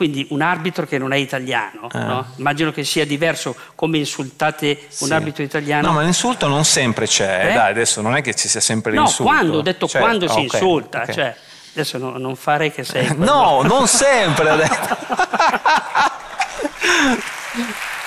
quindi 0.00 0.26
un 0.30 0.40
arbitro 0.40 0.86
che 0.86 0.96
non 0.96 1.12
è 1.12 1.16
italiano, 1.16 1.90
eh. 1.92 1.98
no? 1.98 2.24
immagino 2.36 2.72
che 2.72 2.84
sia 2.84 3.04
diverso 3.04 3.54
come 3.74 3.98
insultate 3.98 4.86
un 5.00 5.08
sì. 5.08 5.12
arbitro 5.12 5.42
italiano. 5.42 5.88
No, 5.88 5.92
ma 5.92 6.00
l'insulto 6.00 6.46
non 6.46 6.64
sempre 6.64 7.06
c'è, 7.06 7.50
eh? 7.50 7.52
dai, 7.52 7.70
adesso 7.70 8.00
non 8.00 8.16
è 8.16 8.22
che 8.22 8.34
ci 8.34 8.48
sia 8.48 8.60
sempre 8.60 8.92
l'insulto. 8.92 9.24
No, 9.24 9.28
quando, 9.28 9.58
ho 9.58 9.60
detto 9.60 9.86
cioè, 9.86 10.00
quando 10.00 10.26
si 10.26 10.32
okay, 10.32 10.44
insulta, 10.44 11.02
okay. 11.02 11.14
Cioè, 11.14 11.36
adesso 11.74 11.98
no, 11.98 12.16
non 12.16 12.34
fare 12.34 12.72
che 12.72 12.82
sei... 12.82 13.14
no, 13.18 13.60
non 13.60 13.86
sempre, 13.86 14.56
detto. 14.56 14.96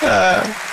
eh. 0.00 0.72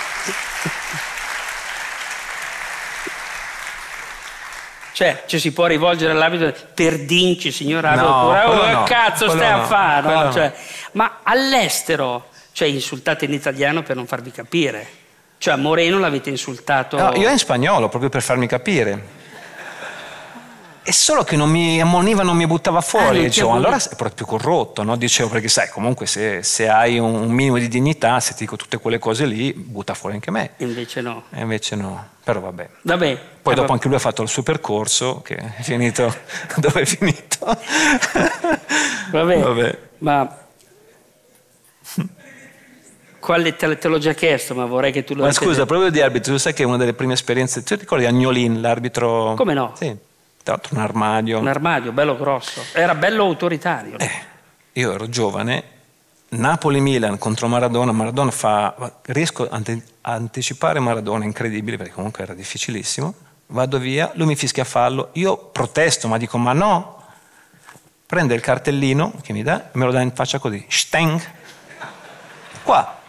Cioè, 4.94 5.24
ci 5.26 5.38
si 5.38 5.52
può 5.52 5.66
rivolgere 5.66 6.12
all'arbitro 6.12 6.52
per 6.74 7.04
dinci, 7.06 7.50
signor 7.50 7.84
arbitro, 7.84 8.08
no, 8.08 8.16
oppure, 8.24 8.44
oh, 8.44 8.60
che 8.60 8.72
no, 8.72 8.82
cazzo 8.82 9.30
stai 9.30 9.50
no, 9.50 9.62
a 9.62 9.64
fare? 9.64 10.14
No? 10.14 10.32
Cioè, 10.32 10.52
ma 10.92 11.20
all'estero, 11.22 12.28
cioè 12.52 12.68
insultate 12.68 13.24
in 13.24 13.32
italiano 13.32 13.82
per 13.82 13.96
non 13.96 14.06
farvi 14.06 14.30
capire. 14.30 15.00
Cioè 15.38 15.54
a 15.54 15.56
Moreno 15.56 15.98
l'avete 15.98 16.30
insultato... 16.30 16.96
No, 16.96 17.14
io 17.16 17.28
in 17.28 17.38
spagnolo, 17.38 17.88
proprio 17.88 18.10
per 18.10 18.22
farmi 18.22 18.46
capire. 18.46 19.20
È 20.84 20.90
solo 20.90 21.22
che 21.22 21.36
non 21.36 21.48
mi 21.48 21.80
ammoniva, 21.80 22.22
non 22.22 22.36
mi 22.36 22.46
buttava 22.46 22.80
fuori. 22.80 23.20
Ah, 23.20 23.22
dicevo, 23.22 23.52
allora 23.52 23.76
è 23.76 23.94
proprio 23.96 24.26
corrotto, 24.26 24.82
no? 24.82 24.96
Dicevo, 24.96 25.28
perché 25.28 25.48
sai, 25.48 25.68
comunque 25.68 26.06
se, 26.06 26.42
se, 26.42 26.68
hai 26.68 26.98
un 26.98 27.30
minimo 27.30 27.58
di 27.58 27.68
dignità, 27.68 28.18
se 28.18 28.32
ti 28.32 28.40
dico 28.40 28.56
tutte 28.56 28.78
quelle 28.78 28.98
cose 28.98 29.24
lì, 29.24 29.52
butta 29.52 29.94
fuori 29.94 30.14
anche 30.14 30.32
me. 30.32 30.54
Invece 30.56 31.00
no. 31.00 31.24
E 31.30 31.40
invece 31.40 31.76
no, 31.76 32.08
però 32.24 32.40
vabbè. 32.40 32.68
Vabbè. 32.82 33.20
Poi 33.42 33.54
dopo 33.54 33.72
anche 33.72 33.86
lui 33.86 33.96
ha 33.96 34.00
fatto 34.00 34.22
il 34.22 34.28
suo 34.28 34.42
percorso, 34.42 35.22
che 35.22 35.36
è 35.36 35.62
finito 35.62 36.12
dove 36.58 36.80
è 36.80 36.84
finito. 36.84 37.38
vabbè. 39.10 39.38
vabbè. 39.38 39.78
Ma 39.98 40.41
quale 43.20 43.56
te, 43.56 43.78
te, 43.78 43.88
l'ho 43.88 43.98
già 43.98 44.14
chiesto, 44.14 44.54
ma 44.54 44.64
vorrei 44.64 44.92
che 44.92 45.04
tu 45.04 45.14
lo 45.14 45.24
Ma 45.24 45.32
scusa, 45.32 45.66
proprio 45.66 45.90
di 45.90 46.00
arbitro, 46.00 46.32
tu 46.32 46.38
sai 46.38 46.52
che 46.52 46.62
è 46.62 46.66
una 46.66 46.76
delle 46.76 46.94
prime 46.94 47.12
esperienze, 47.12 47.62
tu 47.62 47.74
ti 47.74 47.80
ricordi 47.80 48.06
Agnolin, 48.06 48.60
l'arbitro? 48.60 49.34
Come 49.34 49.54
no? 49.54 49.72
Sì 49.76 50.10
tra 50.42 50.54
l'altro 50.54 50.74
un 50.76 50.82
armadio. 50.82 51.38
Un 51.38 51.48
armadio 51.48 51.92
bello 51.92 52.16
grosso. 52.16 52.62
Era 52.72 52.94
bello 52.94 53.24
autoritario. 53.24 53.98
Eh, 53.98 54.10
io 54.72 54.92
ero 54.92 55.08
giovane, 55.08 55.62
Napoli-Milan 56.30 57.18
contro 57.18 57.46
Maradona, 57.48 57.92
Maradona 57.92 58.30
fa, 58.30 58.74
riesco, 59.02 59.48
a 59.48 59.62
anticipare 60.00 60.80
Maradona, 60.80 61.24
incredibile 61.24 61.76
perché 61.76 61.92
comunque 61.92 62.24
era 62.24 62.34
difficilissimo, 62.34 63.14
vado 63.48 63.78
via, 63.78 64.10
lui 64.14 64.26
mi 64.26 64.36
fischia 64.36 64.64
fallo, 64.64 65.10
io 65.12 65.36
protesto 65.36 66.08
ma 66.08 66.16
dico 66.16 66.38
ma 66.38 66.52
no, 66.52 67.02
prende 68.06 68.34
il 68.34 68.40
cartellino 68.40 69.12
che 69.22 69.32
mi 69.32 69.42
dà, 69.42 69.68
me 69.72 69.84
lo 69.84 69.92
dà 69.92 70.00
in 70.00 70.12
faccia 70.12 70.38
così, 70.38 70.64
steng, 70.68 71.20
qua. 72.62 73.00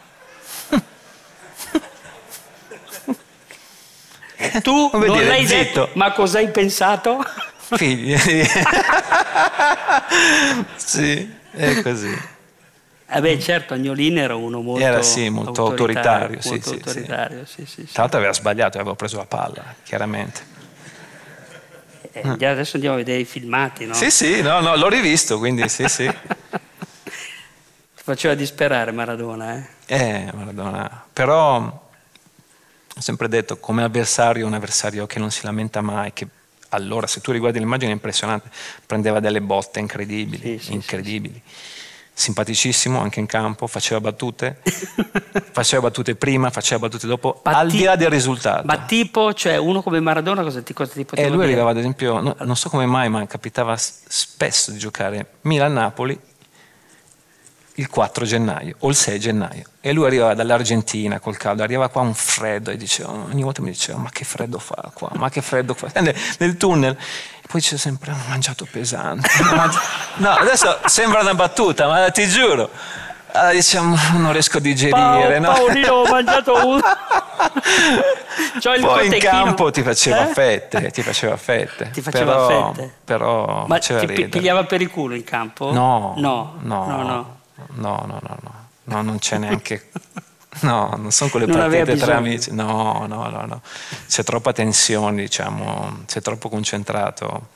Tu 4.61 4.89
Come 4.91 5.07
non 5.07 5.17
dire, 5.17 5.27
l'hai 5.27 5.45
zitto. 5.47 5.57
detto, 5.57 5.89
ma 5.93 6.11
cosa 6.11 6.39
hai 6.39 6.49
pensato? 6.49 7.23
Figli. 7.75 8.15
sì, 10.75 11.33
è 11.51 11.81
così. 11.81 12.31
Eh 13.15 13.21
beh, 13.21 13.39
certo, 13.39 13.73
Agnolini 13.75 14.19
era 14.19 14.35
uno 14.35 14.61
molto, 14.61 14.83
Era, 14.83 15.03
sì, 15.03 15.29
molto 15.29 15.67
autoritario, 15.67 16.41
sì, 16.41 16.49
molto 16.49 16.69
sì, 16.69 16.69
sì. 16.69 16.87
autoritario, 16.87 17.45
sì, 17.45 17.65
sì, 17.65 17.85
sì. 17.85 17.93
Tra 17.93 18.01
l'altro 18.01 18.17
aveva 18.17 18.33
sbagliato, 18.33 18.79
aveva 18.79 18.95
preso 18.95 19.17
la 19.17 19.25
palla, 19.25 19.75
chiaramente. 19.83 20.51
Eh, 22.11 22.45
adesso 22.45 22.75
andiamo 22.75 22.95
a 22.95 22.97
vedere 22.99 23.19
i 23.19 23.25
filmati, 23.25 23.85
no? 23.85 23.93
Sì, 23.93 24.09
sì, 24.09 24.41
no, 24.41 24.61
no, 24.61 24.75
l'ho 24.75 24.87
rivisto, 24.87 25.37
quindi 25.37 25.67
sì, 25.69 25.87
sì. 25.87 26.11
Faceva 28.05 28.33
disperare 28.33 28.91
Maradona, 28.91 29.55
eh? 29.55 29.65
Eh, 29.85 30.29
Maradona. 30.33 31.05
Però 31.13 31.55
ho 31.55 33.01
sempre 33.01 33.29
detto, 33.29 33.57
come 33.59 33.81
avversario, 33.81 34.45
un 34.45 34.53
avversario 34.53 35.07
che 35.07 35.19
non 35.19 35.31
si 35.31 35.45
lamenta 35.45 35.79
mai, 35.79 36.11
che 36.11 36.27
allora, 36.69 37.07
se 37.07 37.21
tu 37.21 37.31
riguardi 37.31 37.59
l'immagine 37.59 37.91
è 37.91 37.93
impressionante, 37.93 38.49
prendeva 38.85 39.21
delle 39.21 39.39
botte 39.39 39.79
incredibili, 39.79 40.57
Sì, 40.59 40.65
sì, 40.65 40.73
incredibili. 40.73 41.41
Simpaticissimo 42.15 42.99
anche 42.99 43.21
in 43.21 43.25
campo, 43.25 43.67
faceva 43.67 44.01
battute, 44.01 44.59
faceva 45.53 45.83
battute 45.83 46.15
prima, 46.15 46.49
faceva 46.49 46.81
battute 46.81 47.07
dopo, 47.07 47.39
Ma 47.45 47.51
al 47.57 47.69
di 47.69 47.83
là 47.83 47.95
del 47.95 48.09
risultato. 48.09 48.63
Ma 48.65 48.79
tipo, 48.79 49.33
cioè 49.33 49.55
uno 49.55 49.81
come 49.81 50.01
Maradona 50.01 50.43
cosa 50.43 50.61
ti, 50.61 50.73
cosa 50.73 50.91
ti 50.91 51.05
poteva 51.05 51.25
E 51.25 51.29
lui 51.29 51.39
dire? 51.39 51.51
arrivava, 51.51 51.71
ad 51.71 51.77
esempio, 51.77 52.19
no- 52.19 52.35
non 52.41 52.57
so 52.57 52.67
come 52.69 52.85
mai, 52.85 53.07
ma 53.07 53.25
capitava 53.27 53.75
spesso 53.77 54.71
di 54.71 54.77
giocare 54.77 55.35
Milan-Napoli 55.41 56.19
il 57.75 57.89
4 57.89 58.25
gennaio 58.25 58.75
o 58.79 58.89
il 58.89 58.95
6 58.95 59.19
gennaio. 59.19 59.63
E 59.81 59.91
lui 59.93 60.05
arrivava 60.05 60.33
dall'Argentina 60.33 61.19
col 61.19 61.37
caldo, 61.37 61.63
arrivava 61.63 61.89
qua 61.89 62.01
un 62.01 62.13
freddo 62.13 62.69
e 62.71 62.77
diceva, 62.77 63.09
ogni 63.11 63.41
volta 63.43 63.61
mi 63.61 63.71
diceva, 63.71 63.97
ma 63.97 64.09
che 64.11 64.23
freddo 64.25 64.59
fa 64.59 64.91
qua, 64.93 65.09
ma 65.15 65.29
che 65.29 65.41
freddo 65.41 65.73
fa. 65.73 65.87
Nel, 65.99 66.15
nel 66.37 66.57
tunnel. 66.57 66.91
E 66.95 67.47
poi 67.47 67.59
dice 67.59 67.77
sempre, 67.77 68.11
ho 68.11 68.17
mangiato 68.29 68.67
pesante. 68.69 69.27
ho 69.41 69.55
mangi-" 69.55 69.77
No, 70.17 70.29
adesso 70.31 70.79
sembra 70.85 71.21
una 71.21 71.33
battuta, 71.33 71.87
ma 71.87 72.09
ti 72.11 72.27
giuro. 72.27 72.69
Allora 73.35 73.53
diciamo, 73.53 73.95
non 74.17 74.31
riesco 74.31 74.57
a 74.57 74.61
digerire. 74.61 75.39
Pao- 75.39 75.39
no? 75.39 75.53
Paolino, 75.53 75.93
ho 75.93 76.05
mangiato 76.11 76.67
uno. 76.67 76.81
C'ho 78.59 78.73
il 78.75 78.81
Poi 78.81 79.07
in 79.07 79.19
campo 79.19 79.71
ti 79.71 79.81
faceva 79.81 80.29
Eh? 80.29 80.33
fette, 80.33 80.91
ti 80.91 81.01
faceva 81.01 81.35
fette. 81.35 81.89
Ti 81.91 82.01
faceva 82.01 82.33
però, 82.45 82.73
fette? 82.73 82.93
Però 83.03 83.65
Ma 83.67 83.77
ti 83.79 83.97
ridere. 83.97 84.27
pigliava 84.27 84.63
per 84.65 84.81
il 84.81 84.89
culo 84.91 85.15
in 85.15 85.23
campo? 85.23 85.71
No, 85.71 86.13
No, 86.17 86.57
no, 86.61 86.85
no, 86.85 87.01
no. 87.03 87.37
No, 87.75 88.03
no, 88.07 88.19
no, 88.21 88.37
no, 88.41 88.67
No, 88.85 89.01
non 89.01 89.19
c'è 89.19 89.37
neanche... 89.37 89.89
No, 90.61 90.93
non 90.97 91.11
sono 91.11 91.31
quelle 91.31 91.47
Non 91.47 91.57
partite 91.57 91.95
tra 91.95 92.17
amici. 92.17 92.51
No, 92.53 93.05
no, 93.07 93.27
no, 93.27 93.43
no. 93.47 93.61
C'è 94.07 94.23
troppa 94.23 94.53
tensione, 94.53 95.23
diciamo, 95.23 96.03
sei 96.05 96.21
troppo 96.21 96.47
concentrato. 96.47 97.47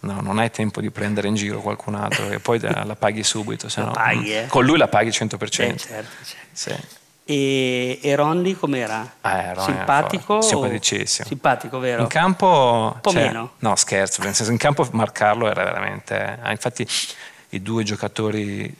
No, 0.00 0.20
non 0.20 0.38
hai 0.40 0.50
tempo 0.50 0.80
di 0.80 0.90
prendere 0.90 1.28
in 1.28 1.36
giro 1.36 1.60
qualcun 1.60 1.94
altro 1.94 2.28
e 2.30 2.40
poi 2.40 2.58
la 2.60 2.96
paghi 2.98 3.22
subito. 3.22 3.68
se 3.68 3.78
La 3.80 3.86
no- 3.86 3.92
paghi, 3.92 4.34
eh. 4.34 4.46
Con 4.48 4.64
lui 4.64 4.78
la 4.78 4.88
paghi 4.88 5.10
100%. 5.10 5.40
Eh, 5.44 5.48
certo, 5.48 5.76
certo. 6.24 6.46
Sì. 6.50 6.74
E, 7.26 8.00
e 8.02 8.14
Rondi 8.16 8.54
com'era? 8.56 9.14
Ah, 9.22 9.38
eh, 9.38 9.54
Ronny 9.54 9.72
Simpatico? 9.72 10.42
Simpaticissimo. 10.42 11.28
Simpatico, 11.28 11.78
vero? 11.78 12.02
In 12.02 12.08
campo... 12.08 12.92
Un 12.94 13.00
po' 13.00 13.10
cioè, 13.12 13.26
meno. 13.26 13.52
No, 13.60 13.76
scherzo, 13.76 14.22
nel 14.22 14.34
senso, 14.34 14.50
in 14.50 14.58
campo 14.58 14.86
marcarlo 14.90 15.48
era 15.48 15.64
veramente... 15.64 16.38
ah, 16.42 16.50
infatti 16.50 16.86
i 17.50 17.62
due 17.62 17.84
giocatori 17.84 18.74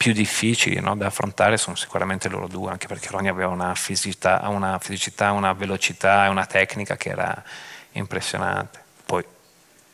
più 0.00 0.14
difficili 0.14 0.80
no, 0.80 0.96
da 0.96 1.08
affrontare 1.08 1.58
sono 1.58 1.76
sicuramente 1.76 2.30
loro 2.30 2.48
due, 2.48 2.70
anche 2.70 2.86
perché 2.86 3.08
Ronny 3.10 3.28
aveva 3.28 3.50
una 3.50 3.74
fisicità, 3.74 4.40
una 4.48 4.78
fisicità, 4.78 5.32
una 5.32 5.52
velocità 5.52 6.24
e 6.24 6.28
una 6.28 6.46
tecnica 6.46 6.96
che 6.96 7.10
era 7.10 7.44
impressionante. 7.92 8.82
Poi 9.04 9.22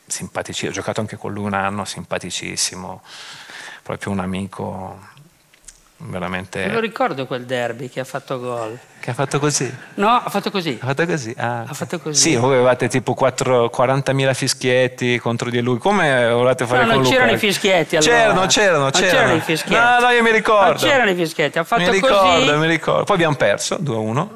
simpaticissimo, 0.07 0.71
ho 0.71 0.75
giocato 0.75 1.01
anche 1.01 1.17
con 1.17 1.33
lui 1.33 1.47
un 1.47 1.55
anno, 1.55 1.85
simpaticissimo, 1.85 3.03
proprio 3.83 4.13
un 4.13 4.21
amico 4.21 5.09
veramente... 5.99 6.67
Me 6.67 6.73
lo 6.73 6.81
ricordo 6.81 7.27
quel 7.27 7.45
derby 7.45 7.89
che 7.89 8.01
ha 8.01 8.05
fatto 8.05 8.39
gol. 8.39 8.79
Che 9.01 9.11
ha 9.11 9.15
fatto 9.15 9.39
così? 9.39 9.73
No, 9.95 10.09
ha 10.11 10.29
fatto 10.29 10.51
così. 10.51 10.79
Ha 10.81 10.87
fatto 10.87 11.07
così? 11.07 11.35
Ah, 11.39 11.65
Ha 11.67 11.73
fatto 11.75 11.99
così. 12.01 12.21
Sì, 12.21 12.37
voi 12.37 12.55
avevate 12.55 12.89
tipo 12.89 13.15
4 13.15 13.71
40.000 13.75 14.35
fischietti 14.35 15.19
contro 15.19 15.49
di 15.49 15.61
lui. 15.61 15.79
Come 15.79 16.29
volete 16.33 16.67
fare 16.67 16.85
No, 16.85 16.93
con 16.95 17.03
non 17.03 17.11
c'erano 17.11 17.33
i 17.33 17.39
fischietti 17.39 17.97
allora. 17.97 18.13
C'erano, 18.13 18.47
c'erano, 18.47 18.91
c'erano. 18.91 19.11
c'erano 19.13 19.35
i 19.35 19.41
fischietti. 19.41 19.83
No, 19.83 19.99
no, 20.01 20.11
io 20.11 20.23
mi 20.23 20.33
ricordo. 20.33 20.65
Non 20.85 20.91
c'erano 20.91 21.11
i 21.11 21.15
fischietti, 21.15 21.59
ha 21.59 21.65
fatto 21.65 21.91
mi 21.91 21.99
così. 22.01 22.13
ricordo, 22.13 22.59
mi 22.59 22.67
ricordo. 22.67 23.05
Poi 23.05 23.15
abbiamo 23.17 23.37
perso 23.37 23.77
2-1. 23.77 24.29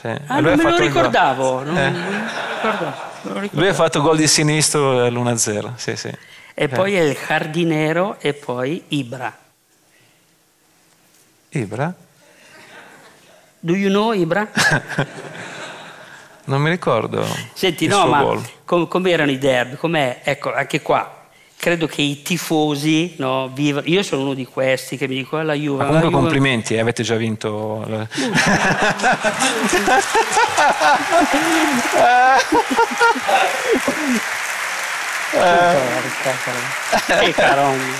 Sì. 0.00 0.06
Ah, 0.26 0.40
lui 0.40 0.54
non 0.56 0.64
me 0.64 0.70
lo 0.70 0.78
ricordavo. 0.78 1.62
Non, 1.64 1.76
Eh. 1.76 1.90
non 1.90 2.04
ricordavo, 2.60 2.94
non 3.22 3.40
ricordavo. 3.40 3.48
Lui 3.60 3.68
ha 3.68 3.74
fatto 3.74 4.00
gol 4.00 4.16
di 4.16 4.26
sinistro 4.26 5.04
all'1-0. 5.04 5.72
Sì, 5.76 5.96
sì. 5.96 6.10
E 6.54 6.68
poi 6.68 6.94
è 6.96 7.00
il 7.00 7.16
Jardinero 7.26 8.16
e 8.20 8.32
poi 8.34 8.84
Ibra. 8.88 9.32
Ibra? 11.50 11.94
Do 13.60 13.74
you 13.74 13.88
know 13.90 14.12
Ibra? 14.12 14.48
Non 16.48 16.62
mi 16.62 16.70
ricordo. 16.70 17.26
Senti, 17.52 17.86
no, 17.86 18.06
ma 18.06 18.40
com- 18.64 18.88
come 18.88 19.10
erano 19.10 19.30
i 19.30 19.36
derby? 19.36 19.76
Com'è? 19.76 20.20
Ecco, 20.24 20.50
anche 20.54 20.80
qua. 20.80 21.26
Credo 21.58 21.86
che 21.86 22.00
i 22.00 22.22
tifosi 22.22 23.16
no, 23.18 23.50
vivano. 23.52 23.86
Io 23.86 24.02
sono 24.02 24.22
uno 24.22 24.32
di 24.32 24.46
questi 24.46 24.96
che 24.96 25.06
mi 25.08 25.16
dico 25.16 25.36
"Ah, 25.36 25.42
la 25.42 25.52
Juve. 25.52 25.82
Ma 25.82 25.88
comunque 25.88 26.08
Juve". 26.08 26.20
complimenti, 26.22 26.72
eh, 26.74 26.80
avete 26.80 27.02
già 27.02 27.16
vinto. 27.16 27.84
la- 27.86 28.06
Che 37.06 37.32
carogna. 37.32 37.94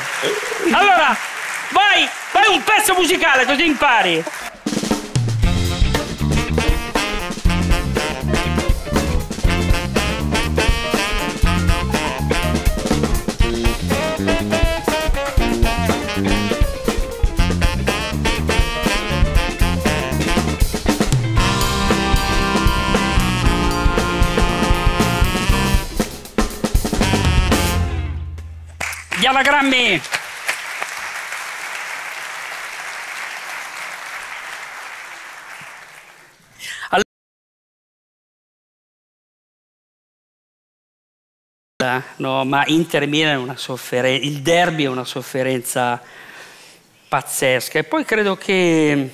Allora, 0.72 1.16
vai, 1.72 2.08
fai 2.30 2.48
un 2.48 2.62
pezzo 2.62 2.94
musicale 2.94 3.44
così 3.44 3.66
impari. 3.66 4.24
Gli. 29.88 30.17
No, 42.16 42.44
ma 42.44 42.64
Inter 42.66 43.06
Milan 43.06 43.34
è 43.34 43.36
una 43.36 43.56
sofferenza, 43.56 44.26
il 44.26 44.42
derby 44.42 44.82
è 44.82 44.88
una 44.88 45.04
sofferenza 45.04 46.02
pazzesca. 47.06 47.78
E 47.78 47.84
poi 47.84 48.04
credo 48.04 48.34
che 48.34 49.10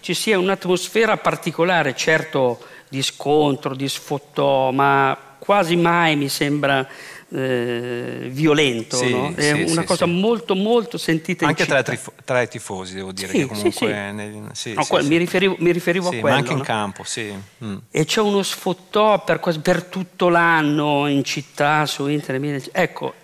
ci 0.00 0.12
sia 0.12 0.38
un'atmosfera 0.38 1.16
particolare, 1.16 1.96
certo 1.96 2.62
di 2.90 3.02
scontro, 3.02 3.74
di 3.74 3.88
sfottò, 3.88 4.72
ma 4.72 5.16
quasi 5.38 5.74
mai 5.76 6.16
mi 6.16 6.28
sembra 6.28 6.86
eh, 7.28 8.28
violento, 8.30 8.96
Sì, 8.96 9.10
no? 9.10 9.34
È 9.34 9.40
sì, 9.42 9.62
una 9.72 9.80
sì, 9.80 9.86
cosa 9.86 10.06
molto 10.06 10.54
molto 10.54 10.96
sentita 10.96 11.46
Anche 11.46 11.66
tra, 11.66 11.82
trifo- 11.82 12.12
tra 12.24 12.40
i 12.42 12.48
tifosi, 12.48 12.94
devo 12.94 13.12
dire 13.12 13.32
che 13.32 13.46
comunque. 13.46 13.72
sì. 13.72 13.86
nel- 13.86 14.50
sì, 14.52 14.72
No, 14.74 14.82
sì, 14.82 14.88
quel-. 14.90 15.06
Mi 15.06 15.16
riferivo, 15.16 15.56
mi 15.58 15.72
riferivo 15.72 16.08
a 16.08 16.12
ma 16.12 16.20
quello. 16.20 16.36
anche 16.36 16.52
in 16.52 16.58
no? 16.58 16.62
campo, 16.64 17.02
sì. 17.04 17.34
Mm. 17.64 17.76
E 17.90 18.04
c'è 18.04 18.20
uno 18.20 18.42
sfottò 18.42 19.22
per, 19.24 19.40
per 19.60 19.82
tutto 19.84 20.28
l'anno 20.28 21.08
in 21.08 21.24
città, 21.24 21.84
su 21.86 22.06
internet. 22.06 22.70
Ecco, 22.72 23.14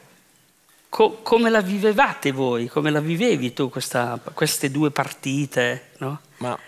co- 0.89 1.21
come 1.23 1.49
la 1.51 1.61
vivevate 1.61 2.33
voi? 2.33 2.67
Come 2.69 2.91
la 2.91 3.01
vivevi 3.01 3.53
tu 3.53 3.69
questa- 3.71 4.19
queste 4.35 4.71
due 4.71 4.91
partite? 4.91 5.91
no? 5.99 6.21
Ma 6.39 6.59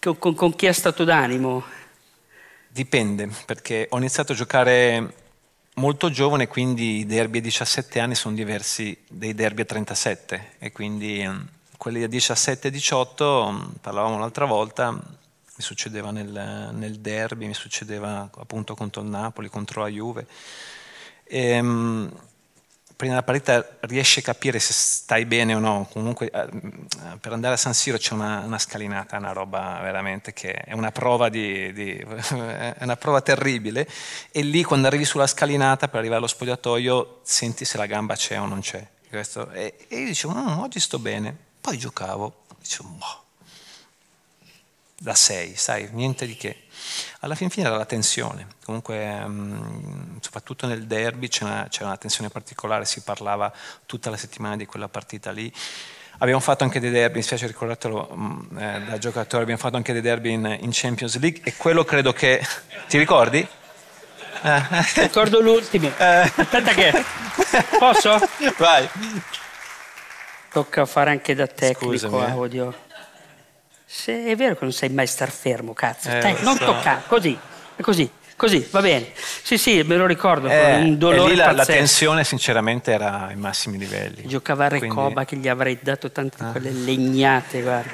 Con, 0.00 0.18
con- 0.18 0.34
con 0.34 0.54
chi 0.56 0.66
è 0.66 0.72
stato 0.72 1.04
d'animo? 1.04 1.64
dipende, 2.68 3.28
perché 3.46 3.86
ho 3.88 3.98
iniziato 3.98 4.32
a 4.32 4.34
giocare 4.34 5.12
molto 5.74 6.10
giovane, 6.10 6.48
quindi 6.48 6.98
i 6.98 7.06
derby 7.06 7.38
a 7.38 7.42
17 7.42 8.00
anni 8.00 8.14
sono 8.14 8.34
diversi 8.34 8.96
dei 9.08 9.34
derby 9.34 9.62
a 9.62 9.64
37 9.64 10.52
e 10.58 10.72
quindi 10.72 11.26
mm, 11.26 11.40
quelli 11.76 12.02
a 12.02 12.08
17 12.08 12.68
e 12.68 12.70
18, 12.70 13.50
mm, 13.50 13.62
parlavamo 13.80 14.18
l'altra 14.18 14.44
volta, 14.44 14.90
mi 14.92 15.62
succedeva 15.62 16.10
nel, 16.10 16.70
nel 16.72 16.98
derby, 17.00 17.46
mi 17.46 17.54
succedeva 17.54 18.28
appunto 18.36 18.74
contro 18.74 19.02
il 19.02 19.08
Napoli, 19.08 19.48
contro 19.48 19.82
la 19.82 19.88
Juve. 19.88 20.26
E, 21.24 21.40
ehm, 21.48 22.12
prima 23.04 23.20
della 23.20 23.22
partita 23.22 23.76
riesci 23.80 24.20
a 24.20 24.22
capire 24.22 24.58
se 24.58 24.72
stai 24.72 25.26
bene 25.26 25.54
o 25.54 25.58
no. 25.58 25.86
Comunque 25.92 26.30
eh, 26.30 26.48
per 27.20 27.32
andare 27.32 27.54
a 27.54 27.56
San 27.58 27.74
Siro 27.74 27.98
c'è 27.98 28.14
una, 28.14 28.40
una, 28.40 28.58
scalinata, 28.58 29.18
una 29.18 29.32
roba 29.32 29.78
veramente 29.82 30.32
che 30.32 30.52
è 30.52 30.72
una 30.72 30.90
prova, 30.90 31.28
di, 31.28 31.70
di, 31.74 31.92
è 31.98 32.76
una 32.80 32.96
prova 32.96 33.20
terribile. 33.20 33.86
E 34.30 34.40
lì 34.40 34.62
quando 34.62 34.86
arrivi 34.86 35.04
sulla 35.04 35.26
scalinata 35.26 35.88
per 35.88 35.98
arrivare 35.98 36.18
allo 36.20 36.28
spogliatoio 36.28 37.20
senti 37.22 37.66
se 37.66 37.76
la 37.76 37.86
gamba 37.86 38.14
c'è 38.14 38.40
o 38.40 38.46
non 38.46 38.60
c'è. 38.60 38.86
E, 39.10 39.86
e, 39.88 39.98
io 39.98 40.06
dicevo, 40.06 40.32
no, 40.32 40.62
oggi 40.62 40.80
sto 40.80 40.98
bene. 40.98 41.36
Poi 41.60 41.76
giocavo, 41.76 42.44
dicevo, 42.58 42.88
boh, 42.88 43.23
da 44.98 45.14
6, 45.14 45.56
sai, 45.56 45.88
niente 45.92 46.26
di 46.26 46.36
che. 46.36 46.62
Alla 47.20 47.34
fin 47.34 47.50
fine 47.50 47.66
era 47.66 47.76
la 47.76 47.84
tensione, 47.84 48.46
comunque 48.64 49.22
um, 49.24 50.20
soprattutto 50.20 50.66
nel 50.66 50.86
derby 50.86 51.28
c'era, 51.28 51.66
c'era, 51.68 51.86
una 51.86 51.96
tensione 51.96 52.28
particolare, 52.28 52.84
si 52.84 53.00
parlava 53.00 53.52
tutta 53.86 54.10
la 54.10 54.16
settimana 54.16 54.56
di 54.56 54.66
quella 54.66 54.88
partita 54.88 55.30
lì. 55.30 55.52
Abbiamo 56.18 56.40
fatto 56.40 56.62
anche 56.62 56.78
dei 56.78 56.90
derby, 56.90 57.16
mi 57.16 57.22
spiace 57.22 57.46
ricordartelo 57.46 58.08
um, 58.12 58.48
eh, 58.58 58.82
da 58.86 58.98
giocatore, 58.98 59.42
abbiamo 59.42 59.60
fatto 59.60 59.76
anche 59.76 59.92
dei 59.92 60.02
derby 60.02 60.32
in, 60.32 60.58
in, 60.60 60.70
Champions 60.72 61.18
League 61.18 61.40
e 61.42 61.54
quello 61.56 61.84
credo 61.84 62.12
che... 62.12 62.44
Ti 62.86 62.98
ricordi? 62.98 63.46
Eh. 64.42 64.62
Ricordo 64.94 65.40
l'ultimo. 65.40 65.90
Eh. 65.96 66.30
Aspetta 66.36 66.72
che... 66.72 67.04
Posso? 67.78 68.18
Vai. 68.58 68.88
Tocca 70.50 70.86
fare 70.86 71.10
anche 71.10 71.34
da 71.34 71.48
tecnico 71.48 71.96
Scusami, 71.96 72.30
audio. 72.30 72.83
Se 73.96 74.24
è 74.24 74.34
vero 74.34 74.54
che 74.54 74.64
non 74.64 74.72
sai 74.72 74.88
mai 74.88 75.06
star 75.06 75.30
fermo, 75.30 75.72
cazzo. 75.72 76.10
Eh, 76.10 76.18
Dai, 76.18 76.36
non 76.40 76.56
so. 76.56 76.64
toccare, 76.64 77.02
così, 77.06 77.38
così, 77.80 78.10
così, 78.34 78.66
va 78.72 78.80
bene. 78.80 79.12
Sì, 79.14 79.56
sì, 79.56 79.82
me 79.84 79.96
lo 79.96 80.04
ricordo, 80.04 80.48
eh, 80.48 80.74
un 80.78 80.98
dolore 80.98 81.30
lì 81.30 81.36
la, 81.36 81.52
la, 81.52 81.64
tensione 81.64 82.24
sinceramente 82.24 82.90
era 82.90 83.28
ai 83.28 83.36
massimi 83.36 83.78
livelli. 83.78 84.26
Giocava 84.26 84.64
a 84.64 84.68
Recoba 84.68 85.24
Quindi... 85.24 85.26
che 85.26 85.36
gli 85.36 85.48
avrei 85.48 85.78
dato 85.80 86.10
tante 86.10 86.42
ah. 86.42 86.50
quelle 86.50 86.72
legnate, 86.72 87.62
guarda. 87.62 87.92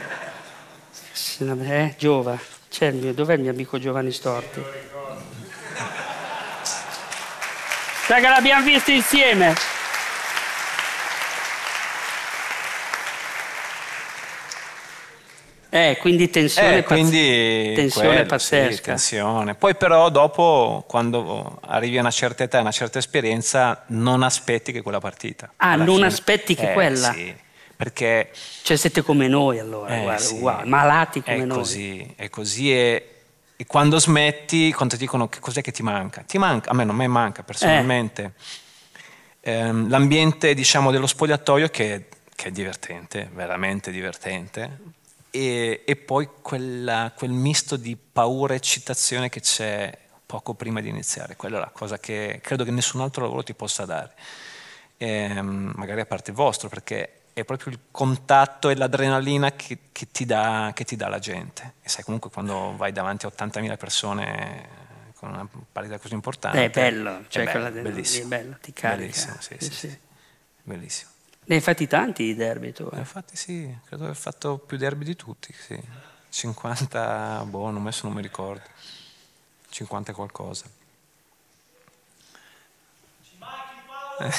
Eh, 1.39 1.95
Giova, 1.99 2.37
c'è 2.71 2.87
il 2.87 2.95
mio, 2.95 3.13
dov'è 3.13 3.35
il 3.35 3.41
mio 3.41 3.51
amico 3.51 3.79
Giovanni 3.79 4.11
Storti? 4.11 4.63
Che 8.07 8.21
l'abbiamo 8.21 8.65
visto 8.65 8.91
insieme. 8.91 9.55
Eh, 15.73 15.99
quindi 16.01 16.29
tensione, 16.31 16.79
eh, 16.79 16.83
quindi 16.83 17.73
tensione 17.77 18.09
quello, 18.09 18.27
pazzesca. 18.27 18.75
Sì, 18.75 18.83
tensione. 18.83 19.55
Poi 19.55 19.77
però 19.77 20.09
dopo, 20.09 20.85
quando 20.89 21.61
arrivi 21.67 21.97
a 21.97 22.01
una 22.01 22.11
certa 22.11 22.43
età, 22.43 22.59
a 22.59 22.63
una 22.63 22.73
certa 22.73 22.99
esperienza, 22.99 23.85
non 23.87 24.25
aspetti 24.25 24.73
che 24.73 24.83
quella 24.83 24.99
partita. 24.99 25.53
Ah, 25.59 25.77
non 25.77 25.95
fine. 25.95 26.07
aspetti 26.07 26.57
che 26.57 26.71
eh, 26.71 26.73
quella? 26.73 27.13
Sì, 27.13 27.33
perché... 27.77 28.33
Cioè 28.63 28.77
siete 28.77 29.03
come 29.03 29.29
noi 29.29 29.61
allora, 29.61 29.97
eh, 29.97 30.03
guarda, 30.03 30.23
sì. 30.23 30.35
wow, 30.35 30.67
malati 30.67 31.23
come 31.23 31.37
è 31.37 31.45
noi. 31.45 31.59
Così, 31.59 32.15
è 32.17 32.29
così 32.29 32.73
e, 32.73 33.21
e, 33.55 33.65
quando 33.65 34.01
smetti, 34.01 34.73
quando 34.73 34.95
ti 34.95 35.01
dicono 35.01 35.29
che 35.29 35.39
cos'è 35.39 35.63
che 35.63 35.71
ti 35.71 35.85
manca? 35.85 36.25
Ti 36.27 36.37
manca, 36.37 36.71
a 36.71 36.75
me 36.75 36.83
non 36.83 36.97
mi 36.97 37.07
manca 37.07 37.45
personalmente, 37.45 38.33
eh. 39.41 39.53
ehm, 39.53 39.89
l'ambiente 39.89 40.53
diciamo 40.53 40.91
dello 40.91 41.07
spogliatoio 41.07 41.69
che, 41.69 42.07
che 42.35 42.49
è 42.49 42.51
divertente, 42.51 43.31
veramente 43.33 43.93
divertente 43.93 44.99
e, 45.31 45.83
e 45.87 45.97
poi 45.97 46.29
quella, 46.43 47.13
quel 47.17 47.31
misto 47.31 47.77
di 47.77 47.97
paura 47.97 48.55
e 48.55 48.57
eccitazione 48.57 49.29
che 49.29 49.41
c'è 49.41 49.97
poco 50.27 50.55
prima 50.55 50.81
di 50.81 50.89
iniziare. 50.89 51.37
Quella 51.37 51.57
è 51.57 51.61
la 51.61 51.71
cosa 51.73 51.99
che 51.99 52.41
credo 52.43 52.65
che 52.65 52.71
nessun 52.71 53.01
altro 53.01 53.23
lavoro 53.23 53.43
ti 53.43 53.55
possa 53.55 53.85
dare, 53.85 54.15
e, 54.97 55.09
ehm, 55.09 55.73
magari 55.77 56.01
a 56.01 56.07
parte 56.07 56.31
il 56.31 56.37
vostro, 56.37 56.69
perché 56.69 57.23
è 57.33 57.45
proprio 57.45 57.73
il 57.73 57.79
contatto 57.91 58.69
e 58.69 58.77
l'adrenalina 58.77 59.53
che, 59.53 59.79
che, 59.93 60.09
ti 60.11 60.25
dà, 60.25 60.73
che, 60.75 60.85
ti 60.85 60.97
dà, 60.97 61.09
la 61.09 61.19
gente. 61.19 61.75
E 61.83 61.89
sai 61.89 62.05
comunque 62.05 62.31
quando 62.31 62.75
vai 62.77 62.93
davanti 62.93 63.27
a 63.27 63.33
80.000 63.35 63.77
persone 63.77 64.79
con 65.17 65.31
una 65.31 65.47
partita 65.71 65.99
così 65.99 66.15
importante... 66.15 66.65
è 66.65 66.71
bello, 66.71 67.25
cioè 67.29 67.45
è 67.45 67.53
bello, 67.53 67.83
bellissimo. 67.83 68.25
È 68.25 68.29
bello, 68.29 68.57
ti 68.61 68.73
carica. 68.73 69.01
Bellissimo, 69.01 69.37
sì, 69.41 69.57
sì, 69.59 69.73
sì. 69.73 69.99
Bellissimo. 70.63 71.10
Ne 71.51 71.57
hai 71.57 71.63
fatti 71.63 71.89
tanti 71.89 72.23
di 72.27 72.37
derby 72.37 72.71
tu? 72.71 72.85
Eh? 72.93 72.95
Ne 72.95 73.01
ho 73.01 73.05
fatti 73.05 73.35
sì, 73.35 73.77
credo 73.85 74.05
di 74.05 74.11
aver 74.11 74.15
fatto 74.15 74.57
più 74.59 74.77
derby 74.77 75.05
di 75.05 75.17
tutti, 75.17 75.53
sì. 75.53 75.77
50, 76.29 77.45
boh, 77.49 77.71
non 77.73 77.83
messo 77.83 78.07
non 78.07 78.15
mi 78.15 78.23
ricordo. 78.23 78.63
50 79.69 80.13
qualcosa. 80.13 80.67
Ci 83.25 83.35
manchi 83.39 83.81
Paolo? 83.89 84.31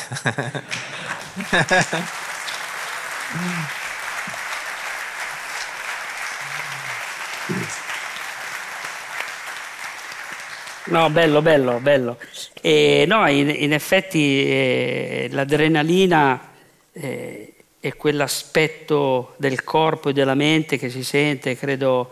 No, 10.85 11.09
bello, 11.09 11.41
bello, 11.41 11.79
bello. 11.81 12.17
E, 12.61 13.03
no, 13.05 13.27
in, 13.27 13.49
in 13.49 13.73
effetti 13.73 14.49
eh, 14.49 15.27
l'adrenalina 15.29 16.50
eh, 16.93 17.53
è 17.79 17.95
quell'aspetto 17.95 19.33
del 19.37 19.63
corpo 19.63 20.09
e 20.09 20.13
della 20.13 20.35
mente 20.35 20.77
che 20.77 20.89
si 20.89 21.03
sente, 21.03 21.57
credo 21.57 22.11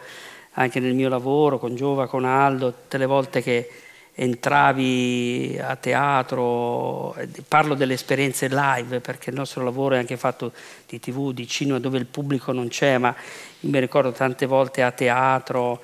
anche 0.54 0.80
nel 0.80 0.96
mio 0.96 1.10
lavoro 1.10 1.60
con 1.60 1.76
Giova, 1.76 2.08
con 2.08 2.26
Aldo, 2.26 2.72
tutte 2.72 2.98
le 2.98 3.06
volte 3.06 3.42
che 3.42 3.70
entravi 4.16 5.58
a 5.62 5.76
teatro, 5.78 7.16
parlo 7.48 7.76
delle 7.76 7.94
esperienze 7.94 8.50
live 8.50 9.00
perché 9.00 9.30
il 9.30 9.36
nostro 9.36 9.64
lavoro 9.64 9.96
è 9.96 10.00
anche 10.00 10.18
fatto 10.18 10.52
di 10.88 11.00
tv, 11.00 11.32
di 11.32 11.48
cinema 11.48 11.80
dove 11.80 12.00
il 12.00 12.06
pubblico 12.06 12.52
non 12.52 12.68
c'è, 12.68 12.98
ma 12.98 13.16
mi 13.62 13.80
ricordo 13.80 14.12
tante 14.12 14.46
volte 14.46 14.84
a 14.84 14.92
teatro, 14.92 15.82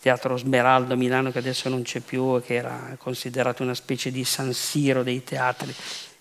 Teatro 0.00 0.36
Smeraldo 0.36 0.94
a 0.94 0.96
Milano 0.96 1.32
che 1.32 1.38
adesso 1.38 1.68
non 1.68 1.82
c'è 1.82 1.98
più 2.00 2.36
e 2.36 2.42
che 2.42 2.54
era 2.54 2.94
considerato 2.98 3.64
una 3.64 3.74
specie 3.74 4.12
di 4.12 4.24
San 4.24 4.52
Siro 4.52 5.02
dei 5.02 5.24
teatri 5.24 5.74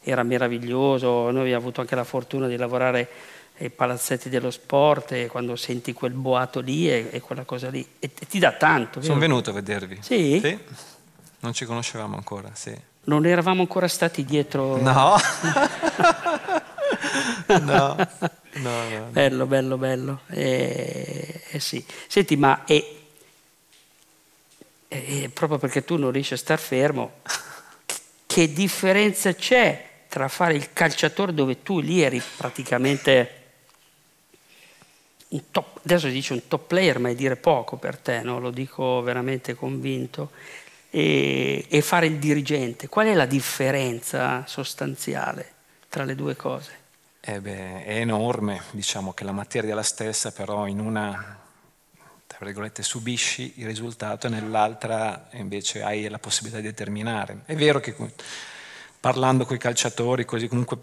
era 0.09 0.23
meraviglioso, 0.23 1.29
noi 1.31 1.41
abbiamo 1.41 1.57
avuto 1.57 1.81
anche 1.81 1.95
la 1.95 2.05
fortuna 2.05 2.47
di 2.47 2.55
lavorare 2.55 3.09
ai 3.59 3.69
palazzetti 3.69 4.29
dello 4.29 4.51
sport 4.51 5.13
e 5.13 5.27
quando 5.27 5.55
senti 5.55 5.91
quel 5.91 6.13
boato 6.13 6.61
lì 6.61 6.89
e, 6.89 7.09
e 7.11 7.21
quella 7.21 7.43
cosa 7.43 7.69
lì 7.69 7.85
e, 7.99 8.11
e 8.17 8.25
ti 8.25 8.39
dà 8.39 8.53
tanto. 8.53 9.01
Sono 9.01 9.19
venuto 9.19 9.49
a 9.49 9.53
vedervi. 9.53 9.99
Sì? 10.01 10.39
sì? 10.41 10.57
Non 11.39 11.53
ci 11.53 11.65
conoscevamo 11.65 12.15
ancora, 12.15 12.51
sì. 12.53 12.73
Non 13.03 13.25
eravamo 13.25 13.61
ancora 13.61 13.87
stati 13.87 14.23
dietro... 14.23 14.77
No. 14.77 15.15
no. 17.47 17.95
no, 17.95 17.97
no, 18.55 19.07
Bello, 19.09 19.45
bello, 19.45 19.77
bello. 19.77 20.21
Eh, 20.27 21.41
eh 21.51 21.59
sì. 21.59 21.83
Senti, 22.07 22.35
ma 22.35 22.65
è, 22.65 22.83
proprio 25.33 25.57
perché 25.57 25.83
tu 25.83 25.97
non 25.97 26.11
riesci 26.11 26.33
a 26.33 26.37
star 26.37 26.59
fermo, 26.59 27.19
che 28.25 28.53
differenza 28.53 29.33
c'è 29.33 29.95
tra 30.07 30.27
fare 30.27 30.55
il 30.55 30.73
calciatore 30.73 31.33
dove 31.33 31.63
tu 31.63 31.79
lì 31.79 32.01
eri 32.01 32.21
praticamente 32.37 33.37
un 35.29 35.51
top, 35.51 35.79
adesso 35.83 36.07
si 36.07 36.13
dice 36.13 36.33
un 36.33 36.47
top 36.47 36.67
player, 36.67 36.99
ma 36.99 37.09
è 37.09 37.15
dire 37.15 37.35
poco 37.35 37.77
per 37.77 37.97
te, 37.97 38.21
no? 38.21 38.39
lo 38.39 38.51
dico 38.51 39.01
veramente 39.01 39.55
convinto, 39.55 40.31
e, 40.89 41.65
e 41.67 41.81
fare 41.81 42.05
il 42.05 42.17
dirigente. 42.17 42.87
Qual 42.87 43.07
è 43.07 43.13
la 43.13 43.25
differenza 43.25 44.45
sostanziale 44.47 45.53
tra 45.89 46.03
le 46.03 46.15
due 46.15 46.35
cose? 46.35 46.85
Eh 47.19 47.41
beh, 47.41 47.83
è 47.83 47.97
enorme, 47.97 48.61
diciamo 48.71 49.11
che 49.11 49.25
la 49.25 49.33
materia 49.33 49.71
è 49.71 49.75
la 49.75 49.83
stessa, 49.83 50.31
però 50.31 50.65
in 50.65 50.79
una, 50.79 51.37
tra 52.25 52.45
virgolette, 52.45 52.83
subisci 52.83 53.55
il 53.57 53.65
risultato 53.65 54.27
e 54.27 54.29
nell'altra 54.29 55.27
invece 55.33 55.83
hai 55.83 56.07
la 56.07 56.19
possibilità 56.19 56.61
di 56.61 56.67
determinare. 56.67 57.41
È 57.45 57.55
vero 57.55 57.81
che 57.81 57.93
parlando 58.99 59.45
con 59.45 59.55
i 59.55 59.59
calciatori, 59.59 60.25
così 60.25 60.47
comunque 60.47 60.77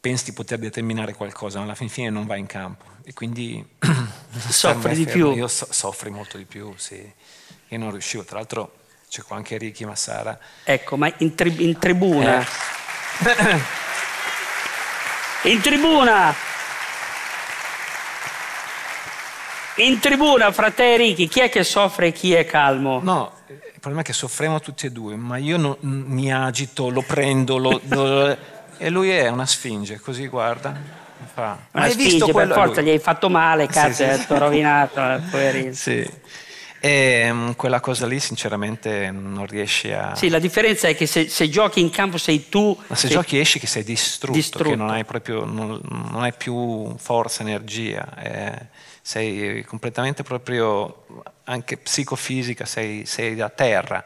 pensi 0.00 0.26
di 0.26 0.32
poter 0.32 0.58
determinare 0.58 1.14
qualcosa, 1.14 1.58
ma 1.58 1.64
alla 1.64 1.74
fin 1.74 1.88
fine 1.88 2.10
non 2.10 2.26
vai 2.26 2.38
in 2.38 2.46
campo 2.46 2.84
e 3.04 3.12
quindi 3.12 3.64
soffri 4.48 4.94
di 4.94 5.04
più. 5.04 5.32
Io 5.32 5.48
so, 5.48 5.66
soffri 5.70 6.10
molto 6.10 6.36
di 6.36 6.44
più, 6.44 6.72
sì. 6.76 7.12
Io 7.68 7.78
non 7.78 7.90
riuscivo, 7.90 8.24
tra 8.24 8.36
l'altro 8.36 8.72
c'è 9.08 9.22
qua 9.22 9.36
anche 9.36 9.56
Ricky 9.58 9.84
Massara. 9.84 10.38
Ecco, 10.64 10.96
ma 10.96 11.12
in, 11.18 11.34
tri- 11.34 11.64
in 11.64 11.78
tribuna... 11.78 12.40
Eh. 12.40 13.60
in 15.50 15.60
tribuna! 15.60 16.34
In 19.78 20.00
tribuna, 20.00 20.52
frate 20.52 20.96
Ricky, 20.96 21.28
chi 21.28 21.40
è 21.40 21.50
che 21.50 21.62
soffre 21.62 22.08
e 22.08 22.12
chi 22.12 22.32
è 22.32 22.46
calmo? 22.46 23.00
No, 23.02 23.32
problema 23.86 24.00
è 24.00 24.04
che 24.04 24.12
soffriamo 24.12 24.58
tutti 24.58 24.86
e 24.86 24.90
due, 24.90 25.14
ma 25.14 25.36
io 25.36 25.56
non, 25.56 25.76
mi 25.80 26.32
agito, 26.32 26.88
lo 26.88 27.02
prendo, 27.02 27.56
lo, 27.56 27.80
lo, 27.84 28.36
e 28.78 28.90
lui 28.90 29.10
è 29.10 29.28
una 29.28 29.46
sfinge, 29.46 30.00
così 30.00 30.26
guarda. 30.26 31.04
Fa. 31.32 31.56
Una 31.70 31.84
hai 31.84 31.92
sfinge, 31.92 32.10
visto 32.10 32.32
per 32.32 32.50
forza, 32.50 32.80
gli 32.80 32.88
hai 32.88 32.98
fatto 32.98 33.30
male, 33.30 33.68
cazzo, 33.68 34.04
sì, 34.04 34.12
sì, 34.12 34.24
sì. 34.26 34.38
rovinato, 34.38 35.22
poverino. 35.30 35.72
Sì. 35.72 36.10
E 36.80 37.30
um, 37.30 37.54
quella 37.54 37.78
cosa 37.78 38.06
lì 38.06 38.18
sinceramente 38.18 39.10
non 39.12 39.46
riesci 39.46 39.92
a... 39.92 40.16
Sì, 40.16 40.30
la 40.30 40.40
differenza 40.40 40.88
è 40.88 40.96
che 40.96 41.06
se, 41.06 41.28
se 41.28 41.48
giochi 41.48 41.80
in 41.80 41.90
campo 41.90 42.18
sei 42.18 42.48
tu... 42.48 42.76
Ma 42.88 42.96
se 42.96 43.06
sei 43.06 43.16
giochi 43.16 43.38
esci 43.38 43.60
che 43.60 43.68
sei 43.68 43.84
distrutto, 43.84 44.36
distrutto. 44.36 44.70
che 44.70 44.76
non 44.76 44.90
hai, 44.90 45.04
proprio, 45.04 45.44
non, 45.44 45.80
non 46.10 46.22
hai 46.22 46.32
più 46.32 46.92
forza, 46.98 47.42
energia, 47.42 48.06
eh, 48.20 48.66
sei 49.00 49.64
completamente 49.64 50.22
proprio, 50.24 51.04
anche 51.46 51.76
psicofisica, 51.76 52.64
sei, 52.64 53.06
sei 53.06 53.40
a 53.40 53.48
terra 53.48 54.04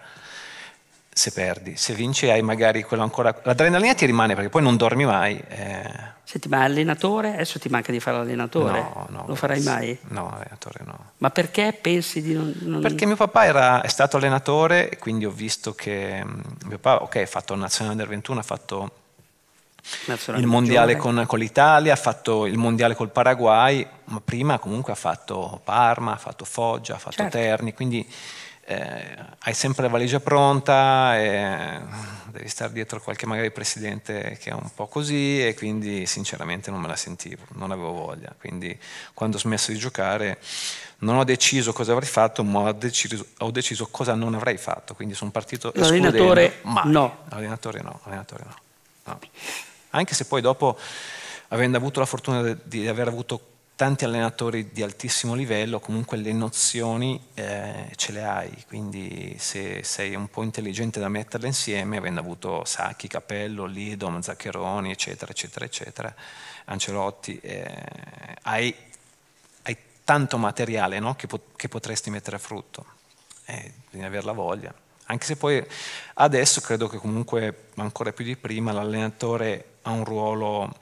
se 1.12 1.32
perdi, 1.32 1.76
se 1.76 1.92
vinci 1.92 2.30
hai 2.30 2.40
magari 2.40 2.82
quello 2.82 3.02
ancora... 3.02 3.38
L'adrenalina 3.42 3.94
ti 3.94 4.06
rimane 4.06 4.34
perché 4.34 4.48
poi 4.48 4.62
non 4.62 4.76
dormi 4.76 5.04
mai. 5.04 5.42
Eh. 5.48 6.18
Senti, 6.22 6.48
ma 6.48 6.62
allenatore? 6.62 7.34
Adesso 7.34 7.58
ti 7.58 7.68
manca 7.68 7.90
di 7.92 8.00
fare 8.00 8.16
l'allenatore? 8.18 8.80
No, 8.80 9.06
no. 9.10 9.24
Lo 9.26 9.34
farai 9.34 9.60
mai? 9.62 9.98
No, 10.08 10.30
allenatore 10.32 10.80
no. 10.86 11.10
Ma 11.18 11.30
perché 11.30 11.76
pensi 11.78 12.22
di 12.22 12.32
non... 12.32 12.54
non... 12.60 12.80
Perché 12.80 13.04
mio 13.04 13.16
papà 13.16 13.44
era, 13.44 13.82
è 13.82 13.88
stato 13.88 14.16
allenatore 14.16 14.88
e 14.88 14.98
quindi 14.98 15.26
ho 15.26 15.30
visto 15.30 15.74
che 15.74 16.24
mm, 16.24 16.40
mio 16.66 16.78
papà, 16.78 17.02
ok, 17.02 17.16
ha 17.16 17.26
fatto 17.26 17.54
Nazionale 17.54 17.96
del 17.96 18.06
21, 18.06 18.38
ha 18.38 18.44
fatto 18.44 18.92
il 20.36 20.46
mondiale 20.46 20.96
con, 20.96 21.24
con, 21.26 21.38
l'Italia, 21.38 21.92
ha 21.92 21.96
fatto 21.96 22.46
il 22.46 22.56
mondiale 22.56 22.94
col 22.94 23.10
Paraguay, 23.10 23.86
ma 24.04 24.20
prima 24.20 24.58
comunque 24.58 24.92
ha 24.92 24.96
fatto 24.96 25.60
Parma, 25.64 26.12
ha 26.12 26.18
fatto 26.18 26.44
Foggia, 26.44 26.94
ha 26.94 26.98
fatto 26.98 27.16
Certo. 27.16 27.36
Terni, 27.36 27.74
quindi 27.74 28.06
eh, 28.70 29.16
hai 29.40 29.52
sempre 29.52 29.82
la 29.82 29.88
valigia 29.88 30.20
pronta 30.20 31.18
e 31.18 31.80
devi 32.30 32.48
stare 32.48 32.72
dietro 32.72 33.00
qualche 33.00 33.26
magari 33.26 33.50
presidente 33.50 34.38
che 34.40 34.50
è 34.50 34.52
un 34.52 34.70
po' 34.72 34.86
così 34.86 35.44
e 35.44 35.54
quindi 35.54 36.06
sinceramente 36.06 36.70
non 36.70 36.80
me 36.80 36.86
la 36.86 36.94
sentivo, 36.94 37.42
non 37.54 37.72
avevo 37.72 37.90
voglia. 37.90 38.32
Quindi 38.38 38.78
quando 39.12 39.38
ho 39.38 39.40
smesso 39.40 39.72
di 39.72 39.78
giocare 39.78 40.38
non 40.98 41.16
ho 41.16 41.24
deciso 41.24 41.72
cosa 41.72 41.92
avrei 41.92 42.08
fatto, 42.08 42.44
ma 42.44 42.60
ho 42.60 42.72
deciso, 42.72 43.26
ho 43.38 43.50
deciso 43.50 43.88
cosa 43.90 44.14
non 44.14 44.34
avrei 44.34 44.56
fatto. 44.56 44.94
Quindi 44.94 45.14
sono 45.14 45.32
partito 45.32 45.72
L'allenatore 45.74 46.60
no. 46.84 47.24
L'allenatore 47.28 47.82
no, 47.82 48.00
l'allenatore 48.04 48.44
no. 48.44 48.54
no. 49.04 49.18
Anche 49.90 50.14
se 50.14 50.24
poi 50.26 50.40
dopo, 50.40 50.78
avendo 51.48 51.76
avuto 51.76 52.00
la 52.00 52.06
fortuna 52.06 52.56
di, 52.62 52.86
aver 52.86 53.08
avuto 53.08 53.50
tanti 53.80 54.04
allenatori 54.04 54.72
di 54.72 54.82
altissimo 54.82 55.34
livello, 55.34 55.80
comunque 55.80 56.18
le 56.18 56.32
nozioni 56.32 57.18
eh, 57.32 57.90
ce 57.96 58.12
le 58.12 58.22
hai, 58.22 58.64
quindi 58.68 59.34
se 59.38 59.82
sei 59.82 60.14
un 60.14 60.28
po' 60.28 60.42
intelligente 60.42 61.00
da 61.00 61.08
metterle 61.08 61.46
insieme, 61.46 61.96
avendo 61.96 62.20
avuto 62.20 62.62
Sacchi, 62.66 63.08
Capello, 63.08 63.64
Lido, 63.64 64.14
Zaccheroni, 64.20 64.90
eccetera, 64.90 65.32
eccetera, 65.32 65.64
eccetera, 65.64 66.14
Ancelotti, 66.66 67.40
eh, 67.40 67.84
hai, 68.42 68.74
hai, 69.62 69.76
tanto 70.04 70.36
materiale 70.36 70.98
no? 70.98 71.16
che, 71.16 71.26
pot- 71.26 71.56
che, 71.56 71.68
potresti 71.68 72.10
mettere 72.10 72.36
a 72.36 72.38
frutto, 72.38 72.84
eh, 73.46 73.72
bisogna 73.88 74.08
avere 74.08 74.26
la 74.26 74.32
voglia. 74.32 74.74
Anche 75.06 75.24
se 75.24 75.36
poi 75.36 75.66
adesso 76.14 76.60
credo 76.60 76.86
che 76.86 76.98
comunque 76.98 77.68
ancora 77.76 78.12
più 78.12 78.26
di 78.26 78.36
prima 78.36 78.72
l'allenatore 78.72 79.69
ha 79.82 79.90
un 79.90 80.04
ruolo 80.04 80.78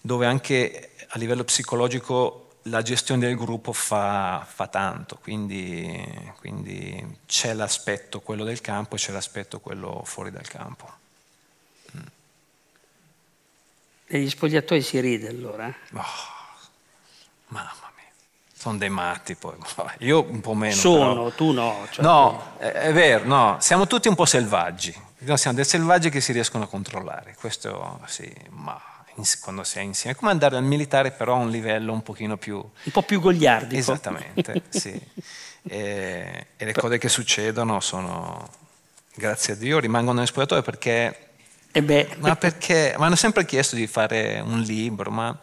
dove 0.00 0.26
anche 0.26 0.90
a 1.08 1.18
livello 1.18 1.44
psicologico 1.44 2.42
la 2.66 2.82
gestione 2.82 3.26
del 3.26 3.36
gruppo 3.36 3.72
fa, 3.72 4.46
fa 4.48 4.68
tanto, 4.68 5.18
quindi, 5.20 6.32
quindi, 6.38 7.18
c'è 7.26 7.54
l'aspetto 7.54 8.20
quello 8.20 8.44
del 8.44 8.60
campo 8.60 8.94
e 8.94 8.98
c'è 8.98 9.12
l'aspetto 9.12 9.58
quello 9.58 10.02
fuori 10.04 10.30
dal 10.30 10.46
campo. 10.46 10.90
Mm. 11.96 12.00
Negli 14.08 14.30
spogliatoi 14.30 14.80
si 14.80 15.00
ride 15.00 15.28
allora? 15.28 15.74
Oh, 15.94 16.02
mia, 17.48 17.72
sono 18.62 18.78
dei 18.78 18.90
matti 18.90 19.34
poi, 19.34 19.56
io 20.06 20.22
un 20.22 20.40
po' 20.40 20.54
meno. 20.54 20.72
Sono, 20.72 21.14
però. 21.14 21.30
tu 21.30 21.50
no. 21.50 21.84
Cioè 21.90 22.04
no, 22.04 22.52
è, 22.58 22.92
vero, 22.92 23.24
no, 23.24 23.56
siamo 23.58 23.88
tutti 23.88 24.06
un 24.06 24.14
po' 24.14 24.24
selvaggi, 24.24 24.94
noi 25.18 25.36
siamo 25.36 25.56
dei 25.56 25.64
selvaggi 25.64 26.10
che 26.10 26.20
si 26.20 26.30
riescono 26.30 26.62
a 26.62 26.66
controllare, 26.68 27.34
questo 27.36 27.98
sì, 28.06 28.32
ma 28.50 28.80
quando 29.40 29.64
sei 29.64 29.86
insieme. 29.86 30.14
È 30.14 30.18
come 30.18 30.30
andare 30.30 30.54
al 30.56 30.62
militare 30.62 31.10
però 31.10 31.34
a 31.34 31.38
un 31.38 31.50
livello 31.50 31.92
un 31.92 32.04
pochino 32.04 32.36
più... 32.36 32.54
Un 32.58 32.92
po' 32.92 33.02
più 33.02 33.18
gogliardico. 33.18 33.74
Esattamente, 33.74 34.62
sì. 34.70 35.00
E, 35.64 36.46
e, 36.56 36.64
le 36.64 36.72
cose 36.72 36.98
che 36.98 37.08
succedono 37.08 37.80
sono, 37.80 38.48
grazie 39.12 39.54
a 39.54 39.56
Dio, 39.56 39.80
rimangono 39.80 40.20
nel 40.20 40.28
spogliatoio 40.28 40.62
perché... 40.62 41.30
E 41.72 41.82
beh. 41.82 42.16
Ma 42.18 42.36
perché... 42.36 42.94
Mi 42.96 43.06
hanno 43.06 43.16
sempre 43.16 43.44
chiesto 43.44 43.74
di 43.74 43.88
fare 43.88 44.38
un 44.38 44.60
libro, 44.60 45.10
ma 45.10 45.36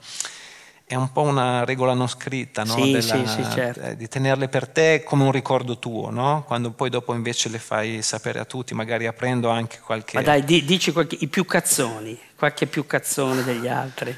è 0.90 0.96
un 0.96 1.12
po' 1.12 1.22
una 1.22 1.66
regola 1.66 1.94
non 1.94 2.08
scritta, 2.08 2.64
no? 2.64 2.74
sì, 2.74 2.94
Della, 2.94 3.02
sì, 3.02 3.28
sì, 3.28 3.44
certo. 3.52 3.94
di 3.94 4.08
tenerle 4.08 4.48
per 4.48 4.68
te 4.68 5.04
come 5.06 5.24
un 5.24 5.32
ricordo 5.32 5.78
tuo, 5.78 6.10
no? 6.10 6.44
quando 6.48 6.72
poi 6.72 6.90
dopo 6.90 7.14
invece 7.14 7.48
le 7.50 7.60
fai 7.60 8.02
sapere 8.02 8.40
a 8.40 8.46
tutti, 8.46 8.74
magari 8.74 9.06
aprendo 9.06 9.50
anche 9.50 9.78
qualche... 9.86 10.18
Ma 10.18 10.24
dai, 10.24 10.44
di, 10.44 10.66
dici 10.66 10.92
qualche, 10.92 11.16
i 11.20 11.28
più 11.28 11.46
cazzoni, 11.46 12.18
qualche 12.36 12.66
più 12.66 12.88
cazzone 12.88 13.44
degli 13.44 13.68
altri, 13.68 14.18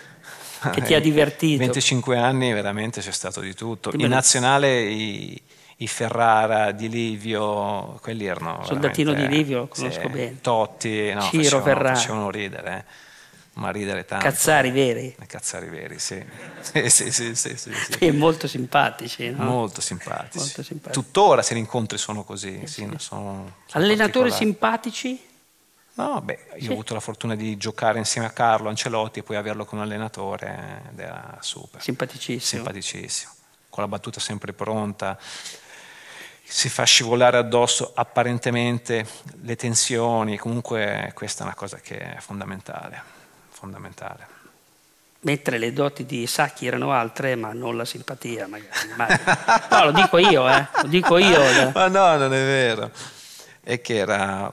che 0.72 0.82
ti 0.82 0.94
ha 0.94 1.02
divertito. 1.02 1.60
25 1.60 2.18
anni 2.18 2.54
veramente 2.54 3.02
c'è 3.02 3.12
stato 3.12 3.42
di 3.42 3.54
tutto. 3.54 3.92
In 3.94 4.08
nazionale 4.08 4.80
i, 4.80 5.42
i, 5.76 5.88
Ferrara, 5.88 6.72
Di 6.72 6.88
Livio, 6.88 8.00
quelli 8.02 8.28
erano... 8.28 8.64
Soldatino 8.64 9.12
Di 9.12 9.28
Livio, 9.28 9.68
conosco 9.68 10.04
sì, 10.04 10.08
bene. 10.08 10.38
Totti, 10.40 11.12
no, 11.12 11.20
Ciro 11.24 11.44
facevano, 11.44 11.64
Ferrara. 11.66 11.96
facevano 11.96 12.30
ridere. 12.30 12.86
Eh 13.54 13.60
ma 13.62 13.70
ridere 13.70 14.06
tanto. 14.06 14.26
Cazzari 14.26 14.72
veri. 14.72 15.16
Cazzari 15.28 15.68
veri, 15.68 15.98
sì. 16.00 16.24
sì, 16.62 16.90
sì, 16.90 17.12
sì, 17.12 17.36
sì, 17.36 17.58
sì, 17.58 17.74
sì. 17.74 17.98
E 18.00 18.12
molto 18.12 18.48
simpatici, 18.48 19.30
no? 19.30 19.44
Molto 19.44 19.82
simpatici. 19.82 20.38
Molto 20.38 20.64
simpatici. 20.64 21.02
Tuttora 21.02 21.42
se 21.42 21.54
li 21.54 21.60
incontri 21.60 21.98
sono 21.98 22.24
così. 22.24 22.66
Sì, 22.66 22.84
sono, 22.84 22.98
sono 22.98 23.56
Allenatori 23.72 24.32
simpatici? 24.32 25.30
No, 25.94 26.22
beh, 26.22 26.40
io 26.58 26.70
ho 26.70 26.74
avuto 26.74 26.94
la 26.94 27.02
fortuna 27.02 27.36
di 27.36 27.58
giocare 27.58 28.00
insieme 28.00 28.26
a 28.26 28.32
Carlo 28.32 28.70
Ancelotti 28.70 29.20
e 29.20 29.24
poi 29.24 29.36
averlo 29.36 29.66
come 29.66 29.82
allenatore 29.82 30.84
ed 30.90 31.00
era 31.00 31.38
super. 31.42 31.82
Simpaticissimo. 31.82 32.64
Simpaticissimo. 32.64 33.32
Con 33.70 33.84
la 33.84 33.90
battuta 33.90 34.20
sempre 34.20 34.54
pronta 34.54 35.18
si 36.44 36.68
fa 36.68 36.84
scivolare 36.84 37.38
addosso 37.38 37.92
apparentemente 37.94 39.06
le 39.42 39.56
tensioni, 39.56 40.38
comunque 40.38 41.12
questa 41.14 41.44
è 41.44 41.46
una 41.46 41.56
cosa 41.56 41.78
che 41.78 41.98
è 41.98 42.20
fondamentale 42.20 43.20
fondamentale. 43.62 44.40
Mentre 45.22 45.60
le 45.60 45.72
doti 45.72 46.04
di 46.04 46.26
Sacchi 46.26 46.66
erano 46.66 46.92
altre, 46.94 47.36
ma 47.36 47.54
non 47.54 47.78
la 47.78 47.86
simpatia, 47.86 48.48
magari. 48.48 48.70
no, 49.70 49.84
lo 49.86 49.92
dico 49.92 50.18
io, 50.18 50.50
eh. 50.50 50.68
Lo 50.82 50.88
dico 50.88 51.18
io. 51.20 51.72
Ma 51.76 51.88
no, 51.88 52.18
non 52.18 52.34
è 52.34 52.44
vero. 52.44 52.90
È 53.62 53.80
che 53.82 53.98
era, 53.98 54.52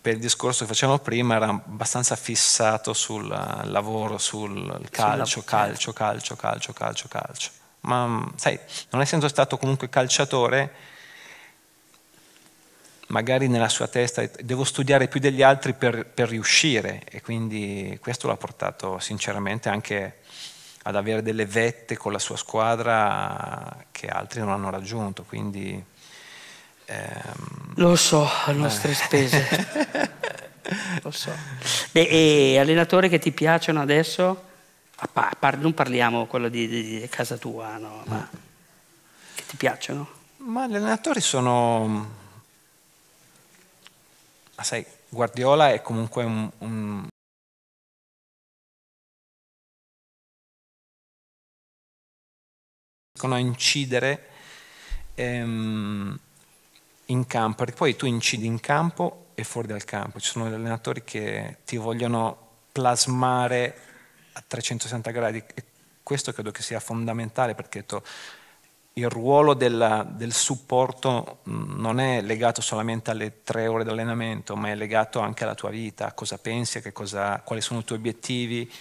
per 0.00 0.14
il 0.14 0.20
discorso 0.20 0.60
che 0.60 0.68
facevamo 0.68 1.00
prima, 1.00 1.34
era 1.34 1.48
abbastanza 1.48 2.14
fissato 2.14 2.92
sul 2.92 3.26
lavoro, 3.26 4.18
sul 4.18 4.88
calcio, 4.92 5.42
calcio, 5.42 5.92
calcio, 5.92 6.36
calcio, 6.36 6.72
calcio, 6.72 7.08
calcio. 7.08 7.50
Ma 7.80 8.24
sai, 8.36 8.56
non 8.90 9.02
essendo 9.02 9.26
stato 9.26 9.58
comunque 9.58 9.88
calciatore, 9.88 10.72
magari 13.08 13.48
nella 13.48 13.68
sua 13.68 13.86
testa 13.86 14.28
devo 14.40 14.64
studiare 14.64 15.08
più 15.08 15.20
degli 15.20 15.42
altri 15.42 15.74
per, 15.74 16.06
per, 16.06 16.28
riuscire. 16.28 17.02
E 17.04 17.20
quindi 17.20 17.98
questo 18.00 18.26
l'ha 18.26 18.36
portato 18.36 18.98
sinceramente 18.98 19.68
anche 19.68 20.18
ad 20.82 20.96
avere 20.96 21.22
delle 21.22 21.46
vette 21.46 21.96
con 21.96 22.12
la 22.12 22.18
sua 22.18 22.36
squadra 22.36 23.84
che 23.90 24.06
altri 24.06 24.40
non 24.40 24.50
hanno 24.50 24.70
raggiunto. 24.70 25.24
Quindi 25.24 25.82
ehm... 26.86 27.72
lo 27.76 27.96
so 27.96 28.28
a 28.44 28.52
nostre 28.52 28.94
spese. 28.94 30.14
Lo 31.02 31.12
so. 31.12 31.30
Beh, 31.92 32.08
e 32.08 32.58
allenatori 32.58 33.08
che 33.08 33.20
ti 33.20 33.30
piacciono 33.30 33.80
adesso? 33.80 34.42
A 34.96 35.36
par- 35.38 35.58
non 35.58 35.74
parliamo 35.74 36.26
quello 36.26 36.48
di, 36.48 36.66
di, 36.66 37.00
di 37.00 37.08
casa 37.08 37.36
tua 37.36 37.76
no? 37.76 38.02
ma 38.06 38.28
che 39.34 39.44
ti 39.46 39.56
piacciono? 39.56 40.08
Ma 40.38 40.66
gli 40.66 40.74
allenatori 40.74 41.20
sono 41.20 42.24
ma 44.56 44.62
sai, 44.62 44.84
Guardiola 45.08 45.72
è 45.72 45.82
comunque 45.82 46.24
un, 46.24 46.50
un 46.58 47.08
a 53.18 53.38
incidere 53.38 54.28
ehm, 55.14 56.18
in 57.06 57.26
campo, 57.26 57.56
perché 57.56 57.76
poi 57.76 57.96
tu 57.96 58.06
incidi 58.06 58.46
in 58.46 58.60
campo 58.60 59.28
e 59.34 59.44
fuori 59.44 59.68
dal 59.68 59.84
campo. 59.84 60.20
Ci 60.20 60.30
sono 60.30 60.44
degli 60.44 60.54
allenatori 60.54 61.02
che 61.04 61.58
ti 61.64 61.76
vogliono 61.76 62.44
plasmare 62.72 63.78
a 64.32 64.44
360 64.46 65.10
gradi 65.10 65.42
e 65.54 65.64
questo 66.02 66.32
credo 66.32 66.50
che 66.50 66.62
sia 66.62 66.78
fondamentale 66.78 67.54
perché 67.54 67.86
to, 67.86 68.02
il 68.98 69.10
ruolo 69.10 69.52
della, 69.52 70.06
del 70.08 70.32
supporto 70.32 71.40
non 71.44 72.00
è 72.00 72.22
legato 72.22 72.62
solamente 72.62 73.10
alle 73.10 73.42
tre 73.42 73.66
ore 73.66 73.84
di 73.84 73.90
allenamento, 73.90 74.56
ma 74.56 74.70
è 74.70 74.74
legato 74.74 75.20
anche 75.20 75.44
alla 75.44 75.54
tua 75.54 75.68
vita, 75.68 76.06
a 76.06 76.12
cosa 76.12 76.38
pensi, 76.38 76.80
cosa, 76.92 77.42
quali 77.44 77.60
sono 77.60 77.80
i 77.80 77.84
tuoi 77.84 77.98
obiettivi, 77.98 78.72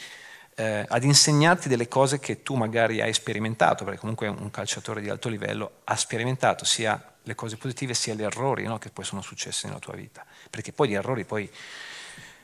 eh, 0.56 0.86
ad 0.88 1.04
insegnarti 1.04 1.68
delle 1.68 1.90
cose 1.90 2.20
che 2.20 2.44
tu 2.44 2.56
magari 2.56 3.02
hai 3.02 3.14
sperimentato, 3.14 3.84
perché 3.84 4.00
comunque 4.00 4.30
un 4.30 4.50
calciatore 4.50 5.02
di 5.02 5.10
alto 5.10 5.28
livello 5.28 5.80
ha 5.84 5.98
sperimentato 5.98 6.64
sia 6.64 7.14
le 7.22 7.36
cose 7.36 7.58
positive 7.58 7.94
sia 7.94 8.14
gli 8.14 8.24
errori 8.24 8.64
no, 8.64 8.78
che 8.78 8.92
poi 8.92 9.04
sono 9.04 9.22
successi 9.22 9.68
nella 9.68 9.80
tua 9.80 9.96
vita, 9.96 10.24
perché 10.50 10.72
poi 10.72 10.88
di 10.88 10.94
errori 10.94 11.26
poi 11.26 11.52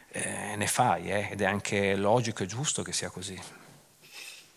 eh, 0.10 0.56
ne 0.58 0.68
fai 0.68 1.10
eh, 1.10 1.30
ed 1.32 1.40
è 1.40 1.46
anche 1.46 1.96
logico 1.96 2.44
e 2.44 2.48
giusto 2.48 2.84
che 2.84 2.92
sia 2.92 3.10
così. 3.10 3.42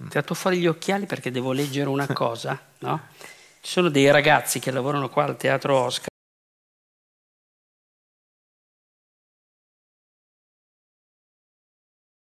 Ho 0.02 0.08
tirato 0.08 0.34
fuori 0.34 0.58
gli 0.58 0.66
occhiali 0.66 1.06
perché 1.06 1.30
devo 1.30 1.52
leggere 1.52 1.88
una 1.88 2.06
cosa, 2.12 2.60
no? 2.78 3.08
Ci 3.60 3.70
sono 3.70 3.88
dei 3.88 4.10
ragazzi 4.10 4.58
che 4.58 4.70
lavorano 4.70 5.08
qua 5.08 5.24
al 5.24 5.36
Teatro 5.36 5.78
Oscar 5.78 6.08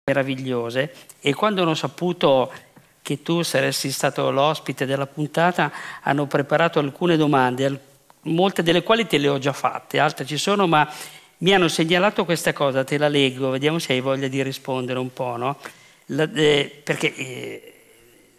meravigliose 0.05 0.95
e 1.21 1.33
quando 1.33 1.63
hanno 1.63 1.75
saputo 1.75 2.53
che 3.03 3.23
tu 3.23 3.43
saresti 3.43 3.91
stato 3.91 4.31
l'ospite 4.31 4.85
della 4.85 5.07
puntata 5.07 5.73
hanno 6.03 6.27
preparato 6.27 6.79
alcune 6.79 7.17
domande, 7.17 7.81
molte 8.23 8.63
delle 8.63 8.83
quali 8.83 9.07
te 9.07 9.19
le 9.19 9.29
ho 9.29 9.39
già 9.39 9.53
fatte, 9.53 9.99
altre 9.99 10.25
ci 10.25 10.37
sono, 10.37 10.67
ma 10.67 10.89
mi 11.39 11.53
hanno 11.53 11.69
segnalato 11.69 12.25
questa 12.25 12.53
cosa, 12.53 12.85
te 12.85 12.99
la 12.99 13.09
leggo, 13.09 13.51
vediamo 13.51 13.79
se 13.79 13.93
hai 13.93 14.01
voglia 14.01 14.29
di 14.29 14.43
rispondere 14.43 14.99
un 14.99 15.13
po', 15.13 15.37
no? 15.37 15.59
La, 16.15 16.31
eh, 16.33 16.81
perché 16.83 17.15
eh, 17.15 17.75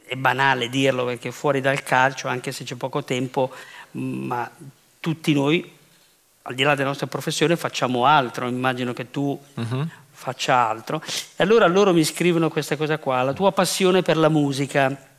è 0.05 0.15
banale 0.15 0.69
dirlo, 0.69 1.05
perché 1.05 1.31
fuori 1.31 1.61
dal 1.61 1.83
calcio, 1.83 2.27
anche 2.27 2.51
se 2.51 2.63
c'è 2.63 2.75
poco 2.75 3.03
tempo, 3.03 3.51
ma 3.91 4.49
tutti 4.99 5.33
noi, 5.33 5.71
al 6.43 6.55
di 6.55 6.63
là 6.63 6.75
della 6.75 6.89
nostra 6.89 7.07
professione, 7.07 7.55
facciamo 7.55 8.05
altro, 8.05 8.47
immagino 8.47 8.93
che 8.93 9.09
tu 9.09 9.39
uh-huh 9.53 9.89
faccia 10.23 10.69
altro. 10.69 11.01
E 11.35 11.43
allora 11.43 11.67
loro 11.67 11.91
mi 11.91 12.05
scrivono 12.05 12.49
questa 12.49 12.77
cosa 12.77 12.97
qua, 12.97 13.21
la 13.23 13.33
tua 13.33 13.51
passione 13.51 14.01
per 14.01 14.15
la 14.15 14.29
musica. 14.29 15.11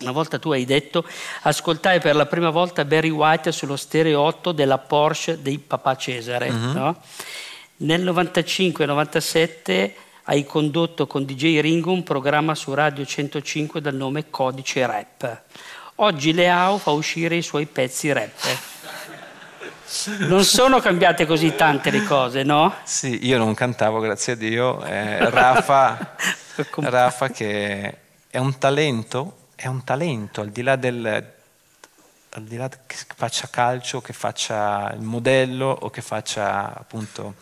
Una 0.00 0.12
volta 0.12 0.38
tu 0.38 0.52
hai 0.52 0.64
detto, 0.64 1.04
ascoltai 1.42 1.98
per 1.98 2.14
la 2.14 2.26
prima 2.26 2.50
volta 2.50 2.84
Barry 2.84 3.08
White 3.08 3.50
sullo 3.50 3.74
stereo 3.74 4.20
8 4.20 4.52
della 4.52 4.78
Porsche 4.78 5.42
di 5.42 5.58
papà 5.58 5.96
Cesare. 5.96 6.50
Uh-huh. 6.50 6.72
No? 6.72 7.02
Nel 7.78 8.04
95-97 8.04 9.92
hai 10.30 10.44
condotto 10.44 11.06
con 11.06 11.24
DJ 11.24 11.60
Ringo 11.60 11.90
un 11.90 12.02
programma 12.02 12.54
su 12.54 12.74
Radio 12.74 13.04
105 13.04 13.80
dal 13.80 13.94
nome 13.94 14.28
Codice 14.28 14.86
Rap. 14.86 15.42
Oggi 15.96 16.34
Leao 16.34 16.76
fa 16.76 16.90
uscire 16.90 17.36
i 17.36 17.42
suoi 17.42 17.64
pezzi 17.64 18.12
rap. 18.12 18.58
Non 20.18 20.44
sono 20.44 20.80
cambiate 20.80 21.24
così 21.24 21.54
tante 21.54 21.90
le 21.90 22.04
cose, 22.04 22.42
no? 22.42 22.74
Sì, 22.84 23.26
io 23.26 23.38
non 23.38 23.54
cantavo, 23.54 24.00
grazie 24.00 24.34
a 24.34 24.36
Dio. 24.36 24.84
Eh, 24.84 25.30
Rafa, 25.30 26.14
Rafa, 26.76 27.30
che 27.30 27.96
è 28.28 28.36
un 28.36 28.58
talento, 28.58 29.48
è 29.54 29.66
un 29.66 29.82
talento, 29.82 30.42
al 30.42 30.50
di 30.50 30.62
là 30.62 30.76
del... 30.76 31.36
Al 32.32 32.42
di 32.42 32.56
là 32.58 32.68
che 32.68 32.96
faccia 33.16 33.48
calcio, 33.50 34.02
che 34.02 34.12
faccia 34.12 34.92
il 34.92 35.00
modello 35.00 35.74
o 35.80 35.88
che 35.88 36.02
faccia 36.02 36.76
appunto 36.76 37.34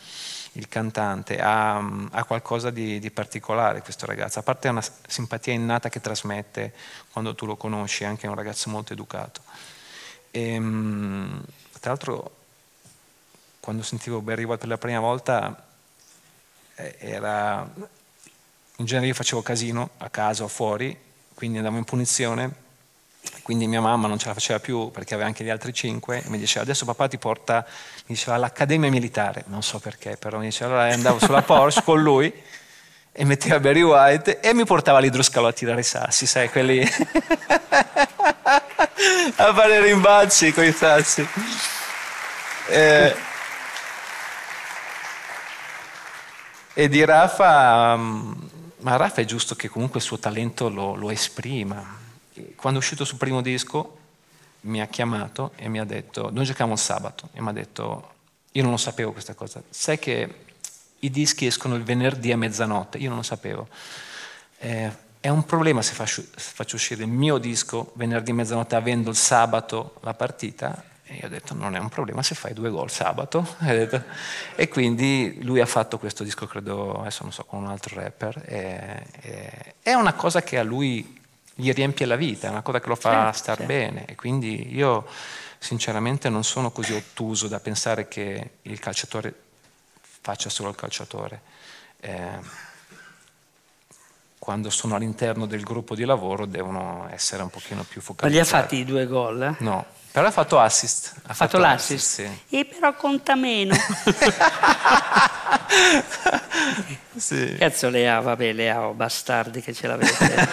il 0.57 0.69
cantante, 0.69 1.39
ha, 1.41 1.77
ha 1.77 2.25
qualcosa 2.25 2.71
di, 2.71 2.99
di, 2.99 3.11
particolare 3.11 3.83
questo 3.83 4.07
ragazzo, 4.07 4.39
a 4.39 4.43
parte 4.43 4.69
una 4.69 4.85
simpatia 5.07 5.53
innata 5.53 5.89
che 5.89 6.01
trasmette 6.01 6.73
quando 7.13 7.35
tu 7.35 7.47
lo 7.47 7.57
conosci, 7.57 8.05
anche 8.05 8.27
un 8.27 8.35
ragazzo 8.35 8.71
molto 8.71 8.93
educato. 8.93 9.43
E, 10.31 10.53
ehm, 10.53 11.43
tra 11.81 11.91
l'altro 11.91 12.35
quando 13.61 13.83
sentivo 13.83 14.21
Barry 14.21 14.45
White 14.45 14.59
per 14.59 14.69
la 14.69 14.79
prima 14.79 15.01
volta 15.01 15.67
eh, 16.77 16.97
era 17.01 17.69
in 18.77 18.85
genere 18.85 19.09
io 19.09 19.15
facevo 19.15 19.43
casino 19.43 19.91
a 19.99 20.09
casa 20.09 20.45
o 20.45 20.49
fuori 20.49 20.97
quindi 21.35 21.57
andavo 21.57 21.77
in 21.77 21.85
punizione 21.85 22.66
quindi 23.43 23.67
mia 23.67 23.81
mamma 23.81 24.09
non 24.09 24.19
ce 24.19 24.29
la 24.29 24.35
faceva 24.35 24.59
più 24.59 24.91
perché 24.91 25.15
aveva 25.15 25.29
anche 25.29 25.45
gli 25.45 25.51
altri 25.51 25.73
cinque 25.73 26.23
e 26.25 26.29
mi 26.29 26.39
diceva 26.39 26.65
adesso 26.65 26.85
papà 26.85 27.09
ti 27.09 27.19
porta 27.19 27.67
diceva 28.07 28.35
all'accademia 28.37 28.91
militare 28.91 29.45
non 29.47 29.63
so 29.63 29.79
perché 29.79 30.17
però 30.17 30.39
mi 30.39 30.47
diceva 30.47 30.71
allora 30.71 30.93
andavo 30.93 31.19
sulla 31.19 31.43
Porsche 31.43 31.83
con 31.83 32.03
lui 32.03 32.33
e 33.13 33.25
metteva 33.25 33.61
Barry 33.61 33.83
White 33.83 34.41
e 34.41 34.53
mi 34.55 34.65
portava 34.65 34.99
l'idroscalo 34.99 35.47
a 35.47 35.53
tirare 35.53 35.81
i 35.81 35.85
sassi 35.85 36.27
sai 36.27 36.51
quelli 36.51 36.81
a 39.37 39.55
fare 39.55 39.81
rimbalzi 39.81 40.53
con 40.53 40.65
i 40.65 40.73
sassi 40.73 41.27
eh, 42.69 43.15
e 46.79 46.89
di 46.89 47.05
Rafa, 47.05 47.97
mm, 47.97 48.33
ma 48.81 48.97
Rafa 48.97 49.23
è 49.23 49.25
giusto 49.25 49.55
che 49.55 49.69
comunque 49.69 50.01
il 50.01 50.05
suo 50.05 50.19
talento 50.19 50.69
lo, 50.69 50.95
lo 50.95 51.11
esprima. 51.11 52.05
Quando 52.57 52.79
è 52.79 52.83
uscito 52.83 53.05
sul 53.05 53.19
primo 53.19 53.41
disco 53.41 53.99
mi 54.63 54.81
ha 54.81 54.87
chiamato 54.87 55.53
e 55.57 55.69
mi 55.69 55.79
ha 55.79 55.85
detto, 55.85 56.31
noi 56.31 56.45
giochiamo 56.45 56.73
il 56.73 56.79
sabato, 56.79 57.29
e 57.33 57.41
mi 57.41 57.49
ha 57.49 57.53
detto, 57.53 58.15
io 58.53 58.63
non 58.63 58.73
lo 58.73 58.77
sapevo 58.77 59.13
questa 59.13 59.35
cosa, 59.35 59.63
sai 59.69 59.99
che 59.99 60.45
i 61.01 61.11
dischi 61.11 61.47
escono 61.47 61.77
il 61.77 61.83
venerdì 61.83 62.33
a 62.33 62.37
mezzanotte, 62.37 62.99
io 62.99 63.09
non 63.09 63.19
lo 63.19 63.23
sapevo. 63.23 63.69
Eh, 64.59 64.91
è 65.21 65.29
un 65.29 65.45
problema 65.45 65.83
se 65.83 65.93
faccio, 65.95 66.23
se 66.23 66.53
faccio 66.55 66.77
uscire 66.77 67.03
il 67.03 67.11
mio 67.11 67.39
disco 67.39 67.93
venerdì 67.95 68.31
a 68.31 68.35
mezzanotte 68.35 68.77
avendo 68.77 69.11
il 69.11 69.17
sabato 69.17 69.95
la 70.03 70.15
partita? 70.15 70.85
E 71.03 71.15
io 71.15 71.27
ho 71.27 71.29
detto 71.29 71.55
non 71.55 71.77
è 71.77 71.79
un 71.79 71.89
problema 71.89 72.23
se 72.23 72.35
fai 72.35 72.53
due 72.53 72.71
gol 72.71 72.91
sabato. 72.91 73.47
e 74.55 74.69
quindi 74.69 75.39
lui 75.43 75.61
ha 75.61 75.67
fatto 75.67 75.99
questo 75.99 76.25
disco, 76.25 76.47
credo, 76.47 77.01
adesso 77.01 77.23
non 77.23 77.33
so, 77.33 77.45
con 77.45 77.63
un 77.63 77.69
altro 77.69 78.01
rapper. 78.01 78.43
E, 78.47 79.07
e, 79.21 79.75
è 79.83 79.95
una 79.95 80.15
cosa 80.15 80.43
che 80.43 80.59
a 80.59 80.63
lui 80.63 81.21
gli 81.59 81.73
riempie 81.73 82.05
la 82.05 82.17
vita, 82.17 82.49
è 82.49 82.51
una 82.51 82.61
cosa 82.61 82.81
che 82.81 82.89
lo 82.89 82.97
fa 82.97 83.33
sì, 83.33 83.39
star 83.39 83.57
sì. 83.59 83.65
bene. 83.65 84.05
E 84.05 84.15
quindi 84.15 84.75
io 84.75 85.07
sinceramente 85.59 86.29
non 86.29 86.45
sono 86.45 86.71
così 86.71 86.93
ottuso 86.93 87.49
da 87.49 87.61
pensare 87.61 88.09
che 88.09 88.51
il 88.63 88.79
calciatore 88.79 89.35
faccia 90.21 90.51
solo 90.51 90.69
il 90.69 90.77
calciatore. 90.77 91.41
Eh, 91.99 92.65
quando 94.39 94.71
sono 94.71 94.95
all'interno 94.95 95.47
del 95.47 95.63
gruppo 95.63 95.95
di 95.95 96.05
lavoro 96.05 96.47
devono 96.47 97.09
essere 97.11 97.43
un 97.43 97.49
pochino 97.49 97.85
più 97.85 98.01
focalizzati. 98.01 98.23
Ma 98.23 98.31
li 98.31 98.39
ha 98.39 98.45
fatti 98.45 98.77
i 98.77 98.85
due 98.85 99.07
gol? 99.07 99.57
No, 99.61 99.87
però 100.13 100.29
ha 100.29 100.31
fatto 100.31 100.61
assist. 100.61 101.15
Ha, 101.15 101.33
fatto, 101.33 101.35
fatto, 101.35 101.59
l'assist? 101.59 102.21
Assist, 102.21 102.39
sì. 102.49 102.57
E 102.57 102.65
però 102.67 102.95
conta 102.95 103.35
meno. 103.35 103.75
sì. 107.17 107.57
Cazzo 107.59 107.89
Lea, 107.89 108.21
vabbè 108.21 108.53
Lea, 108.53 108.81
bastardi 108.89 109.61
che 109.61 109.73
ce 109.73 109.87
l'avete. 109.87 110.49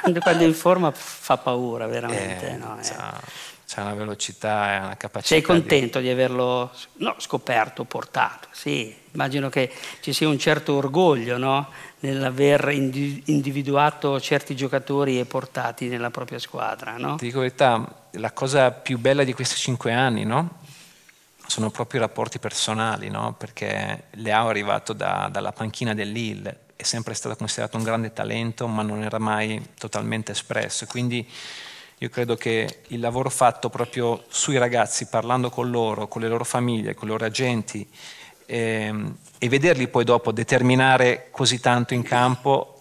quando, 0.00 0.20
quando 0.20 0.44
in 0.44 0.54
forma 0.54 0.90
fa 0.92 1.36
paura 1.36 1.86
veramente. 1.86 2.50
Eh, 2.50 2.56
no, 2.56 2.78
eh 2.78 3.44
c'è 3.66 3.80
una 3.80 3.94
velocità 3.94 4.74
e 4.74 4.78
una 4.78 4.96
capacità. 4.96 5.34
Sei 5.34 5.42
contento 5.42 5.98
di, 5.98 6.04
di 6.04 6.10
averlo 6.10 6.70
no, 6.98 7.16
scoperto, 7.18 7.82
portato? 7.82 8.46
Sì, 8.52 8.94
immagino 9.12 9.48
che 9.48 9.72
ci 10.00 10.12
sia 10.12 10.28
un 10.28 10.38
certo 10.38 10.74
orgoglio 10.74 11.36
no? 11.36 11.68
nell'aver 12.00 12.68
individuato 12.70 14.20
certi 14.20 14.54
giocatori 14.54 15.18
e 15.18 15.24
portati 15.24 15.88
nella 15.88 16.10
propria 16.10 16.38
squadra. 16.38 16.96
No? 16.96 17.16
Ti 17.16 17.24
dico 17.24 17.38
la 17.38 17.42
verità, 17.42 18.06
la 18.12 18.30
cosa 18.30 18.70
più 18.70 18.98
bella 18.98 19.24
di 19.24 19.32
questi 19.32 19.56
cinque 19.56 19.92
anni 19.92 20.24
no? 20.24 20.58
Sono 21.46 21.70
proprio 21.70 22.00
i 22.00 22.02
rapporti 22.02 22.38
personali, 22.38 23.08
no? 23.08 23.34
perché 23.34 24.04
Leao 24.12 24.46
è 24.46 24.50
arrivato 24.50 24.92
da, 24.92 25.28
dalla 25.30 25.52
panchina 25.52 25.94
dell'Ille, 25.94 26.60
è 26.76 26.82
sempre 26.82 27.14
stato 27.14 27.36
considerato 27.36 27.76
un 27.76 27.84
grande 27.84 28.12
talento, 28.12 28.66
ma 28.66 28.82
non 28.82 29.02
era 29.02 29.18
mai 29.18 29.70
totalmente 29.78 30.32
espresso. 30.32 30.86
Quindi 30.86 31.26
io 31.98 32.08
credo 32.10 32.36
che 32.36 32.82
il 32.88 33.00
lavoro 33.00 33.30
fatto 33.30 33.70
proprio 33.70 34.24
sui 34.28 34.58
ragazzi, 34.58 35.06
parlando 35.06 35.48
con 35.48 35.70
loro, 35.70 36.08
con 36.08 36.20
le 36.20 36.28
loro 36.28 36.44
famiglie, 36.44 36.94
con 36.94 37.08
i 37.08 37.10
loro 37.10 37.24
agenti, 37.24 37.88
ehm, 38.44 39.16
e 39.38 39.48
vederli 39.48 39.88
poi 39.88 40.04
dopo 40.04 40.32
determinare 40.32 41.28
così 41.30 41.60
tanto 41.60 41.94
in 41.94 42.02
campo, 42.02 42.72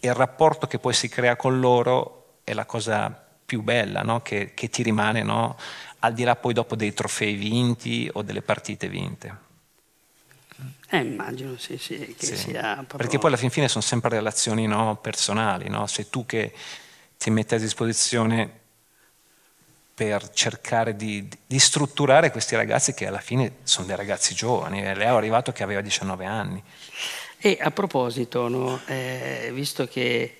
il 0.00 0.14
rapporto 0.14 0.66
che 0.66 0.78
poi 0.78 0.92
si 0.94 1.08
crea 1.08 1.34
con 1.34 1.58
loro 1.58 2.36
è 2.44 2.52
la 2.52 2.64
cosa 2.64 3.26
più 3.44 3.62
bella 3.62 4.02
no? 4.02 4.20
che, 4.20 4.52
che, 4.54 4.68
ti 4.68 4.82
rimane, 4.82 5.22
no? 5.22 5.56
Al 6.00 6.12
di 6.12 6.24
là 6.24 6.36
poi 6.36 6.52
dopo 6.52 6.76
dei 6.76 6.92
trofei 6.92 7.34
vinti 7.34 8.08
o 8.12 8.22
delle 8.22 8.42
partite 8.42 8.88
vinte. 8.88 9.46
Eh, 10.90 10.98
immagino 10.98 11.56
sì, 11.58 11.76
sì, 11.76 12.14
che 12.18 12.26
sì. 12.26 12.36
sia 12.36 12.74
proprio... 12.74 12.98
Perché 12.98 13.18
poi 13.18 13.28
alla 13.28 13.36
fin 13.36 13.50
fine 13.50 13.68
sono 13.68 13.82
sempre 13.82 14.10
relazioni 14.10 14.66
no, 14.66 14.96
personali, 14.96 15.68
no? 15.68 15.86
sei 15.86 16.08
tu 16.08 16.24
che 16.24 16.52
ti 17.16 17.30
metti 17.30 17.54
a 17.54 17.58
disposizione 17.58 18.50
per 19.94 20.30
cercare 20.30 20.94
di, 20.96 21.28
di, 21.44 21.58
strutturare 21.58 22.30
questi 22.30 22.54
ragazzi 22.54 22.94
che 22.94 23.06
alla 23.06 23.18
fine 23.18 23.56
sono 23.64 23.86
dei 23.86 23.96
ragazzi 23.96 24.32
giovani. 24.34 24.80
Lei 24.80 24.94
è 24.94 25.06
arrivato 25.06 25.50
che 25.52 25.64
aveva 25.64 25.80
19 25.80 26.24
anni. 26.24 26.62
E 27.36 27.58
a 27.60 27.70
proposito, 27.72 28.48
no, 28.48 28.80
eh, 28.86 29.50
visto 29.52 29.86
che 29.88 30.36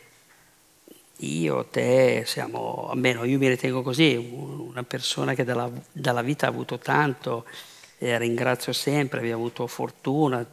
io, 1.18 1.64
te, 1.64 2.22
siamo, 2.26 2.88
almeno 2.90 3.24
io 3.24 3.38
mi 3.38 3.48
ritengo 3.48 3.82
così, 3.82 4.14
una 4.14 4.82
persona 4.82 5.34
che 5.34 5.44
dalla, 5.44 5.70
dalla 5.90 6.22
vita 6.22 6.46
ha 6.46 6.50
avuto 6.50 6.78
tanto, 6.78 7.44
eh, 7.98 8.16
ringrazio 8.18 8.72
sempre, 8.72 9.18
abbiamo 9.18 9.42
avuto 9.42 9.66
fortuna, 9.66 10.46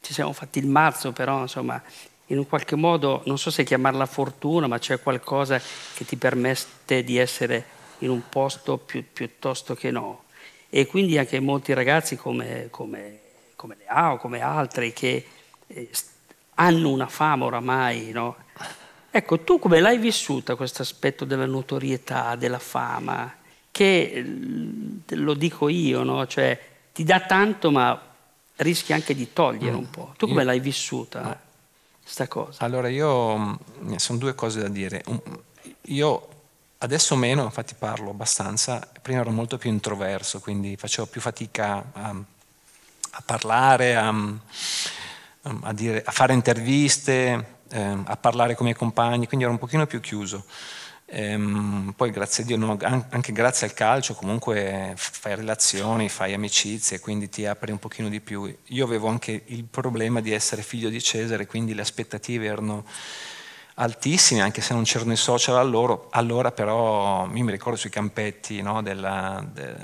ci 0.00 0.12
siamo 0.12 0.32
fatti 0.32 0.58
il 0.58 0.66
marzo, 0.66 1.12
però 1.12 1.40
insomma 1.40 1.82
in 2.26 2.38
un 2.38 2.46
qualche 2.46 2.76
modo, 2.76 3.22
non 3.26 3.38
so 3.38 3.50
se 3.50 3.64
chiamarla 3.64 4.06
fortuna, 4.06 4.66
ma 4.66 4.78
c'è 4.78 5.00
qualcosa 5.00 5.60
che 5.94 6.04
ti 6.04 6.16
permette 6.16 7.02
di 7.02 7.16
essere 7.16 7.64
in 7.98 8.10
un 8.10 8.22
posto 8.28 8.76
più, 8.76 9.04
piuttosto 9.12 9.74
che 9.74 9.90
no. 9.90 10.24
E 10.68 10.86
quindi 10.86 11.18
anche 11.18 11.40
molti 11.40 11.72
ragazzi 11.72 12.16
come, 12.16 12.68
come, 12.70 13.18
come 13.56 13.76
Leao, 13.78 14.16
come 14.18 14.40
altri, 14.40 14.92
che 14.92 15.26
eh, 15.66 15.90
hanno 16.54 16.90
una 16.90 17.08
fama 17.08 17.46
oramai, 17.46 18.10
no? 18.12 18.36
Ecco, 19.10 19.40
tu 19.40 19.58
come 19.58 19.80
l'hai 19.80 19.98
vissuta 19.98 20.54
questo 20.54 20.82
aspetto 20.82 21.24
della 21.24 21.46
notorietà, 21.46 22.36
della 22.36 22.60
fama, 22.60 23.34
che 23.70 24.24
lo 25.08 25.34
dico 25.34 25.68
io, 25.68 26.02
no? 26.02 26.26
Cioè, 26.26 26.58
ti 26.92 27.02
dà 27.02 27.20
tanto 27.20 27.70
ma 27.70 28.00
rischi 28.56 28.92
anche 28.92 29.14
di 29.14 29.32
togliere 29.32 29.74
mm. 29.74 29.78
un 29.78 29.90
po'. 29.90 30.14
Tu 30.16 30.28
come 30.28 30.44
l'hai 30.44 30.60
vissuta? 30.60 31.20
No. 31.20 31.38
Sta 32.04 32.28
cosa. 32.28 32.64
Allora 32.64 32.88
io, 32.88 33.36
mm, 33.36 33.94
sono 33.96 34.18
due 34.18 34.34
cose 34.34 34.60
da 34.60 34.68
dire. 34.68 35.02
Io 35.82 36.28
adesso 36.78 37.16
meno, 37.16 37.44
infatti 37.44 37.74
parlo 37.78 38.10
abbastanza, 38.10 38.86
prima 39.02 39.20
ero 39.20 39.30
molto 39.30 39.58
più 39.58 39.70
introverso, 39.70 40.40
quindi 40.40 40.76
facevo 40.76 41.06
più 41.06 41.20
fatica 41.20 41.84
a, 41.92 42.14
a 43.10 43.22
parlare, 43.24 43.96
a, 43.96 44.14
a, 45.62 45.72
dire, 45.72 46.02
a 46.04 46.10
fare 46.10 46.32
interviste, 46.32 47.58
eh, 47.70 47.96
a 48.04 48.16
parlare 48.16 48.54
con 48.54 48.66
i 48.66 48.70
miei 48.70 48.78
compagni, 48.78 49.26
quindi 49.26 49.44
ero 49.44 49.52
un 49.52 49.58
pochino 49.58 49.86
più 49.86 50.00
chiuso. 50.00 50.44
Ehm, 51.12 51.92
poi 51.96 52.10
grazie 52.10 52.44
a 52.44 52.46
Dio, 52.46 52.56
no, 52.56 52.78
anche 52.80 53.32
grazie 53.32 53.66
al 53.66 53.74
calcio 53.74 54.14
comunque 54.14 54.92
fai 54.94 55.34
relazioni, 55.34 56.08
fai 56.08 56.34
amicizie, 56.34 57.00
quindi 57.00 57.28
ti 57.28 57.46
apri 57.46 57.72
un 57.72 57.78
pochino 57.78 58.08
di 58.08 58.20
più. 58.20 58.52
Io 58.66 58.84
avevo 58.84 59.08
anche 59.08 59.42
il 59.46 59.64
problema 59.64 60.20
di 60.20 60.32
essere 60.32 60.62
figlio 60.62 60.88
di 60.88 61.02
Cesare, 61.02 61.46
quindi 61.46 61.74
le 61.74 61.80
aspettative 61.80 62.46
erano 62.46 62.84
altissime, 63.74 64.40
anche 64.40 64.60
se 64.60 64.72
non 64.72 64.84
c'erano 64.84 65.12
i 65.12 65.16
social 65.16 65.56
allora, 65.56 65.98
allora 66.10 66.52
però 66.52 67.26
mi 67.26 67.48
ricordo 67.50 67.78
sui 67.78 67.90
campetti 67.90 68.62
no, 68.62 68.80
della, 68.80 69.44
de, 69.52 69.74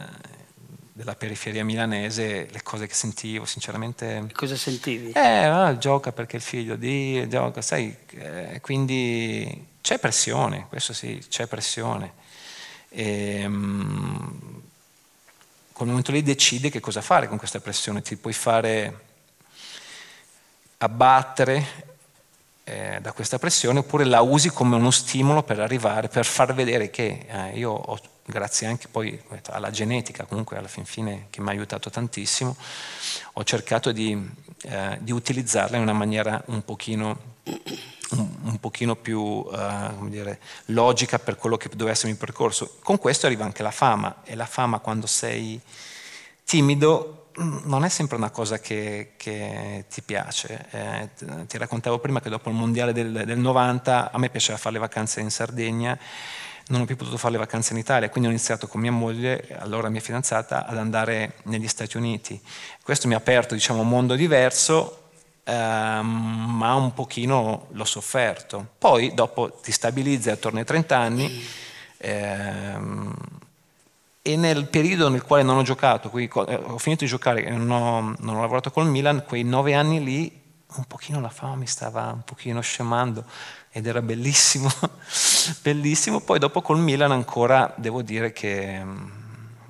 della 0.96 1.14
periferia 1.14 1.62
milanese, 1.62 2.48
le 2.50 2.62
cose 2.62 2.86
che 2.86 2.94
sentivo, 2.94 3.44
sinceramente... 3.44 4.30
Cosa 4.32 4.56
sentivi? 4.56 5.10
Eh, 5.10 5.44
ah, 5.44 5.76
gioca 5.76 6.10
perché 6.10 6.36
il 6.36 6.42
figlio 6.42 6.74
di... 6.74 7.28
gioca, 7.28 7.60
sai, 7.60 7.94
eh, 8.12 8.60
quindi 8.62 9.66
c'è 9.82 9.98
pressione, 9.98 10.64
questo 10.70 10.94
sì, 10.94 11.22
c'è 11.28 11.46
pressione. 11.48 12.14
E, 12.88 13.44
um, 13.44 14.62
quel 15.74 15.88
momento 15.88 16.12
lì 16.12 16.22
decidi 16.22 16.70
che 16.70 16.80
cosa 16.80 17.02
fare 17.02 17.28
con 17.28 17.36
questa 17.36 17.60
pressione, 17.60 18.00
ti 18.00 18.16
puoi 18.16 18.32
fare 18.32 19.00
abbattere 20.78 21.95
eh, 22.68 22.98
da 23.00 23.12
questa 23.12 23.38
pressione 23.38 23.78
oppure 23.78 24.04
la 24.04 24.22
usi 24.22 24.50
come 24.50 24.74
uno 24.74 24.90
stimolo 24.90 25.44
per 25.44 25.60
arrivare, 25.60 26.08
per 26.08 26.26
far 26.26 26.52
vedere 26.52 26.90
che 26.90 27.24
eh, 27.28 27.56
io 27.56 27.70
ho 27.70 27.96
grazie 28.24 28.66
anche 28.66 28.88
poi 28.88 29.22
alla 29.50 29.70
genetica, 29.70 30.24
comunque 30.24 30.56
alla 30.56 30.66
fin 30.66 30.84
fine 30.84 31.28
che 31.30 31.40
mi 31.40 31.46
ha 31.46 31.52
aiutato 31.52 31.90
tantissimo, 31.90 32.56
ho 33.34 33.44
cercato 33.44 33.92
di, 33.92 34.20
eh, 34.62 34.98
di 35.00 35.12
utilizzarla 35.12 35.76
in 35.76 35.82
una 35.84 35.92
maniera 35.92 36.42
un 36.46 36.64
pochino, 36.64 37.36
un, 38.10 38.58
pochino 38.58 38.96
più 38.96 39.46
eh, 39.52 39.90
dire, 40.08 40.40
logica 40.66 41.20
per 41.20 41.36
quello 41.36 41.56
che 41.56 41.68
doveva 41.68 41.92
essere 41.92 42.08
il 42.08 42.16
mio 42.16 42.26
percorso. 42.26 42.78
Con 42.82 42.98
questo 42.98 43.26
arriva 43.26 43.44
anche 43.44 43.62
la 43.62 43.70
fama 43.70 44.22
e 44.24 44.34
la 44.34 44.46
fama 44.46 44.80
quando 44.80 45.06
sei 45.06 45.60
timido 46.44 47.25
non 47.36 47.84
è 47.84 47.88
sempre 47.88 48.16
una 48.16 48.30
cosa 48.30 48.58
che, 48.58 49.12
che 49.16 49.84
ti 49.90 50.02
piace. 50.02 50.66
Eh, 50.70 51.46
ti 51.46 51.58
raccontavo 51.58 51.98
prima 51.98 52.20
che 52.20 52.28
dopo 52.28 52.48
il 52.48 52.54
mondiale 52.54 52.92
del, 52.92 53.24
del 53.24 53.38
90 53.38 54.10
a 54.12 54.18
me 54.18 54.28
piaceva 54.28 54.58
fare 54.58 54.74
le 54.74 54.80
vacanze 54.80 55.20
in 55.20 55.30
Sardegna 55.30 55.98
non 56.68 56.80
ho 56.80 56.84
più 56.84 56.96
potuto 56.96 57.16
fare 57.16 57.34
le 57.34 57.38
vacanze 57.38 57.72
in 57.74 57.78
Italia, 57.78 58.08
quindi 58.08 58.28
ho 58.28 58.32
iniziato 58.32 58.66
con 58.66 58.80
mia 58.80 58.90
moglie, 58.90 59.56
allora 59.58 59.88
mia 59.88 60.00
fidanzata, 60.00 60.66
ad 60.66 60.76
andare 60.76 61.34
negli 61.44 61.68
Stati 61.68 61.96
Uniti. 61.96 62.40
Questo 62.82 63.06
mi 63.06 63.14
ha 63.14 63.18
aperto 63.18 63.54
diciamo, 63.54 63.82
un 63.82 63.88
mondo 63.88 64.16
diverso, 64.16 65.10
ehm, 65.44 66.56
ma 66.56 66.74
un 66.74 66.92
pochino 66.92 67.68
l'ho 67.70 67.84
sofferto. 67.84 68.66
Poi 68.78 69.14
dopo 69.14 69.52
ti 69.62 69.70
stabilizzi 69.70 70.30
attorno 70.30 70.58
ai 70.58 70.64
30 70.64 70.98
anni 70.98 71.46
ehm, 71.98 73.14
e 74.26 74.34
nel 74.34 74.66
periodo 74.66 75.08
nel 75.08 75.22
quale 75.22 75.44
non 75.44 75.56
ho 75.56 75.62
giocato, 75.62 76.10
qui, 76.10 76.24
eh, 76.24 76.54
ho 76.56 76.78
finito 76.78 77.04
di 77.04 77.10
giocare 77.10 77.44
e 77.44 77.50
non 77.50 77.70
ho, 77.70 78.14
non 78.18 78.36
ho 78.36 78.40
lavorato 78.40 78.72
col 78.72 78.88
Milan, 78.88 79.22
quei 79.24 79.44
nove 79.44 79.72
anni 79.74 80.02
lì 80.02 80.44
un 80.74 80.84
pochino 80.88 81.20
la 81.20 81.28
fama 81.28 81.54
mi 81.54 81.66
stava 81.68 82.10
un 82.12 82.24
pochino 82.24 82.60
scemando 82.60 83.24
ed 83.70 83.86
era 83.86 84.02
bellissimo, 84.02 84.68
bellissimo. 85.62 86.20
Poi 86.20 86.40
dopo 86.40 86.60
col 86.60 86.78
Milan 86.78 87.12
ancora 87.12 87.72
devo 87.76 88.02
dire 88.02 88.32
che 88.32 88.82
mm, 88.82 89.10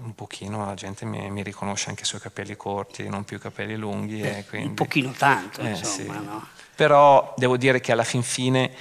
un 0.04 0.14
pochino 0.14 0.64
la 0.64 0.74
gente 0.74 1.04
mi, 1.04 1.30
mi 1.30 1.42
riconosce 1.42 1.90
anche 1.90 2.02
i 2.02 2.06
suoi 2.06 2.20
capelli 2.22 2.56
corti, 2.56 3.06
non 3.10 3.24
più 3.24 3.38
capelli 3.38 3.76
lunghi. 3.76 4.20
Beh, 4.20 4.46
quindi, 4.48 4.68
un 4.68 4.74
pochino 4.74 5.10
tanto, 5.10 5.60
eh, 5.60 5.70
insomma. 5.70 6.18
Sì. 6.18 6.24
No? 6.24 6.46
Però 6.74 7.34
devo 7.36 7.58
dire 7.58 7.80
che 7.80 7.92
alla 7.92 8.04
fin 8.04 8.22
fine, 8.22 8.72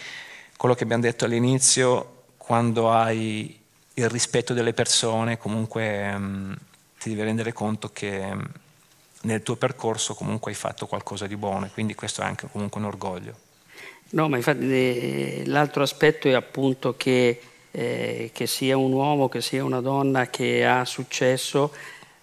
quello 0.55 0.73
che 0.73 0.84
abbiamo 0.84 1.01
detto 1.01 1.26
all'inizio, 1.26 2.28
quando 2.38 2.91
hai 2.91 3.63
il 3.96 4.10
rispetto 4.10 4.54
delle 4.54 4.74
persone, 4.74 5.38
comunque 5.38 6.18
mh, 6.18 6.24
mm, 6.24 6.54
ti 7.00 7.10
devi 7.10 7.24
rendere 7.24 7.54
conto 7.54 7.89
che 7.91 8.34
mh, 8.34 8.38
mm, 8.38 8.43
nel 9.22 9.41
tuo 9.41 9.56
percorso 9.56 10.14
comunque 10.14 10.52
hai 10.52 10.58
fatto 10.58 10.86
qualcosa 10.86 11.28
di 11.28 11.36
buono, 11.36 11.70
quindi 11.74 11.96
questo 11.96 12.22
è 12.22 12.26
anche 12.26 12.48
comunque 12.52 12.80
un 12.80 12.88
orgoglio. 12.88 13.36
No, 14.12 14.30
ma 14.30 14.38
infatti 14.38 14.72
eh, 14.72 15.43
l'altro 15.48 15.84
aspetto 15.84 16.28
è 16.28 16.34
appunto 16.34 16.96
che, 16.96 17.41
eh, 17.72 18.30
che, 18.32 18.48
sia 18.48 18.78
un 18.78 18.91
uomo, 18.91 19.30
che 19.30 19.41
sia 19.41 19.64
una 19.64 19.82
donna 19.82 20.28
che 20.28 20.66
ha 20.66 20.86
successo, 20.86 21.74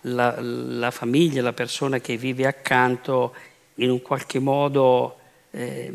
la, 0.03 0.41
la 0.41 0.91
famiglia, 0.91 1.43
la 1.43 1.53
persona 1.53 1.99
che 1.99 2.17
vive 2.17 2.47
accanto, 2.47 3.35
in 3.77 3.91
un 3.91 4.03
qualche 4.03 4.39
modo, 4.39 5.17
eh, 5.51 5.93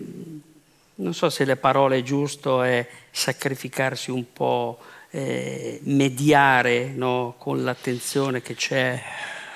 non 0.96 1.14
so 1.14 1.30
se 1.30 1.46
le 1.46 1.56
parole 1.56 2.04
giusto 2.04 2.64
è 2.64 2.88
sacrificarsi 3.12 4.12
un 4.12 4.26
po', 4.34 4.80
eh, 5.12 5.80
mediare 5.84 6.92
no, 6.96 7.36
con 7.38 7.64
l'attenzione 7.64 8.42
che 8.42 8.56
c'è 8.56 9.02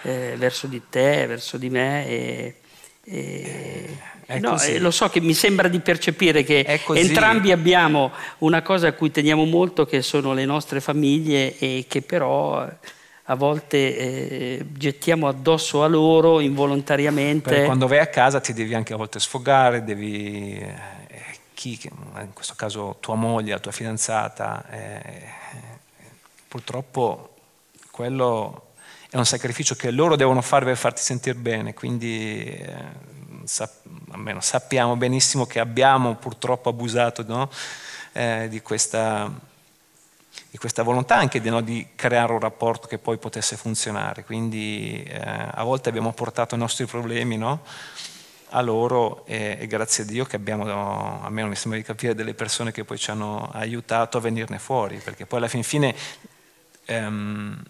eh, 0.03 0.33
verso 0.37 0.67
di 0.67 0.81
te, 0.89 1.25
verso 1.27 1.57
di 1.57 1.69
me. 1.69 2.07
E, 2.07 2.55
e 3.03 4.39
no, 4.39 4.59
eh, 4.59 4.79
lo 4.79 4.91
so 4.91 5.09
che 5.09 5.19
mi 5.19 5.33
sembra 5.33 5.67
di 5.67 5.79
percepire 5.79 6.43
che 6.43 6.79
entrambi 6.93 7.51
abbiamo 7.51 8.11
una 8.39 8.61
cosa 8.61 8.87
a 8.87 8.93
cui 8.93 9.11
teniamo 9.11 9.45
molto 9.45 9.85
che 9.85 10.01
sono 10.01 10.33
le 10.33 10.45
nostre 10.45 10.79
famiglie 10.79 11.57
e 11.57 11.85
che 11.87 12.01
però 12.01 12.65
a 13.25 13.35
volte 13.35 13.97
eh, 13.97 14.65
gettiamo 14.71 15.27
addosso 15.27 15.83
a 15.83 15.87
loro 15.87 16.39
involontariamente. 16.39 17.49
Perché 17.49 17.65
quando 17.65 17.87
vai 17.87 17.99
a 17.99 18.07
casa 18.07 18.39
ti 18.39 18.53
devi 18.53 18.73
anche 18.73 18.93
a 18.93 18.97
volte 18.97 19.19
sfogare, 19.19 19.83
devi, 19.83 20.57
eh, 20.57 20.73
chi, 21.53 21.79
in 21.83 22.33
questo 22.33 22.55
caso 22.55 22.97
tua 22.99 23.15
moglie, 23.15 23.51
la 23.51 23.59
tua 23.59 23.71
fidanzata, 23.71 24.65
eh, 24.69 25.39
purtroppo 26.51 27.35
quello 27.91 28.71
è 29.09 29.15
un 29.15 29.25
sacrificio 29.25 29.73
che 29.75 29.89
loro 29.89 30.17
devono 30.17 30.41
fare 30.41 30.65
per 30.65 30.75
farti 30.75 31.01
sentire 31.01 31.37
bene, 31.37 31.73
quindi 31.73 32.43
eh, 32.43 32.75
almeno 34.11 34.41
sappiamo 34.41 34.97
benissimo 34.97 35.45
che 35.45 35.61
abbiamo 35.61 36.15
purtroppo 36.15 36.67
abusato 36.67 37.23
no? 37.25 37.49
eh, 38.11 38.47
di, 38.49 38.61
questa, 38.61 39.31
di, 40.49 40.57
questa, 40.57 40.83
volontà 40.83 41.15
anche 41.15 41.39
di, 41.39 41.49
no, 41.49 41.61
di, 41.61 41.87
creare 41.95 42.33
un 42.33 42.41
rapporto 42.41 42.85
che 42.85 42.97
poi 42.97 43.17
potesse 43.17 43.55
funzionare. 43.55 44.25
Quindi 44.25 45.03
eh, 45.03 45.21
a 45.21 45.63
volte 45.63 45.87
abbiamo 45.87 46.11
portato 46.11 46.55
i 46.55 46.57
nostri 46.57 46.85
problemi 46.85 47.37
no? 47.37 47.61
a 48.49 48.59
loro 48.59 49.25
e, 49.25 49.55
e, 49.57 49.67
grazie 49.67 50.03
a 50.03 50.05
Dio 50.05 50.25
che 50.25 50.35
abbiamo, 50.35 51.23
almeno 51.23 51.47
mi 51.47 51.55
sembra 51.55 51.79
di 51.79 51.85
capire, 51.85 52.13
delle 52.13 52.33
persone 52.33 52.73
che 52.73 52.83
poi 52.83 52.97
ci 52.97 53.09
hanno 53.09 53.49
aiutato 53.53 54.17
a 54.17 54.21
venirne 54.21 54.59
fuori, 54.59 54.97
perché 54.97 55.25
poi 55.25 55.39
alla 55.39 55.47
fin 55.47 55.63
fine... 55.63 55.95
Ehm, 56.85 57.63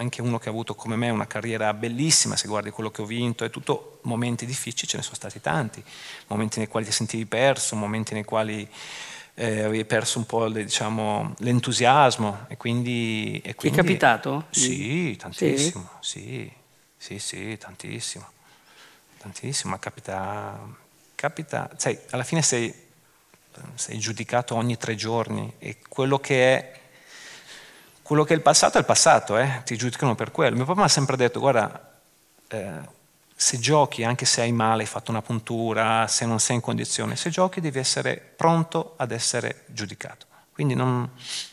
anche 0.00 0.22
uno 0.22 0.38
che 0.38 0.48
ha 0.48 0.52
avuto 0.52 0.74
come 0.74 0.96
me 0.96 1.10
una 1.10 1.26
carriera 1.26 1.74
bellissima, 1.74 2.34
se 2.34 2.48
guardi 2.48 2.70
quello 2.70 2.90
che 2.90 3.02
ho 3.02 3.04
vinto, 3.04 3.44
è 3.44 3.50
tutto 3.50 3.98
momenti 4.02 4.46
difficili, 4.46 4.88
ce 4.88 4.96
ne 4.96 5.02
sono 5.02 5.14
stati 5.14 5.40
tanti, 5.40 5.84
momenti 6.28 6.58
nei 6.58 6.68
quali 6.68 6.86
ti 6.86 6.92
sentivi 6.92 7.26
perso, 7.26 7.76
momenti 7.76 8.14
nei 8.14 8.24
quali 8.24 8.66
eh, 9.34 9.60
avevi 9.62 9.84
perso 9.84 10.18
un 10.18 10.24
po' 10.24 10.46
le, 10.46 10.64
diciamo, 10.64 11.34
l'entusiasmo 11.38 12.46
e 12.48 12.56
quindi, 12.56 13.42
e 13.44 13.54
quindi... 13.54 13.78
Ti 13.78 13.82
è 13.82 13.86
capitato? 13.86 14.46
Sì, 14.50 15.16
tantissimo, 15.16 15.90
sì, 16.00 16.50
sì, 16.96 17.18
sì, 17.18 17.18
sì 17.18 17.58
tantissimo, 17.58 18.26
tantissimo, 19.18 19.72
ma 19.72 19.78
capita, 19.78 20.58
capita, 21.14 21.70
sai, 21.76 21.98
alla 22.10 22.24
fine 22.24 22.40
sei, 22.40 22.72
sei 23.74 23.98
giudicato 23.98 24.54
ogni 24.54 24.78
tre 24.78 24.94
giorni 24.94 25.52
e 25.58 25.76
quello 25.86 26.18
che 26.18 26.56
è 26.56 26.79
quello 28.10 28.24
che 28.24 28.32
è 28.32 28.36
il 28.36 28.42
passato 28.42 28.76
è 28.76 28.80
il 28.80 28.86
passato, 28.86 29.38
eh? 29.38 29.62
ti 29.64 29.76
giudicano 29.76 30.16
per 30.16 30.32
quello. 30.32 30.56
Mio 30.56 30.64
papà 30.64 30.80
mi 30.80 30.86
ha 30.86 30.88
sempre 30.88 31.16
detto, 31.16 31.38
guarda, 31.38 31.92
eh, 32.48 32.68
se 33.32 33.60
giochi, 33.60 34.02
anche 34.02 34.24
se 34.24 34.40
hai 34.40 34.50
male, 34.50 34.82
hai 34.82 34.88
fatto 34.88 35.12
una 35.12 35.22
puntura, 35.22 36.08
se 36.08 36.26
non 36.26 36.40
sei 36.40 36.56
in 36.56 36.60
condizione, 36.60 37.14
se 37.14 37.30
giochi 37.30 37.60
devi 37.60 37.78
essere 37.78 38.16
pronto 38.16 38.94
ad 38.96 39.12
essere 39.12 39.62
giudicato. 39.66 40.26
Quindi 40.52 40.74
non, 40.74 41.08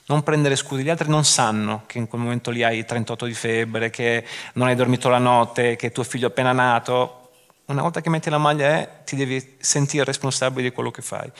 non, 0.07 0.23
prendere 0.23 0.55
scudi, 0.55 0.81
gli 0.81 0.89
altri 0.89 1.09
non 1.09 1.25
sanno 1.25 1.83
che 1.85 1.99
in 1.99 2.07
quel 2.07 2.21
momento 2.21 2.49
lì 2.49 2.63
hai 2.63 2.83
38 2.83 3.27
di 3.27 3.35
febbre, 3.35 3.91
che 3.91 4.25
non 4.53 4.67
hai 4.67 4.73
dormito 4.75 5.09
la 5.09 5.19
notte, 5.19 5.75
che 5.75 5.91
tuo 5.91 6.03
figlio 6.03 6.25
è 6.25 6.29
appena 6.31 6.53
nato. 6.53 7.33
Una 7.65 7.83
volta 7.83 8.01
che 8.01 8.09
metti 8.09 8.31
la 8.31 8.39
maglia 8.39 8.79
E 8.79 8.89
ti 9.05 9.15
devi 9.15 9.57
sentire 9.59 10.05
responsabile 10.05 10.69
di 10.69 10.73
quello 10.73 10.89
che 10.89 11.03
fai. 11.03 11.31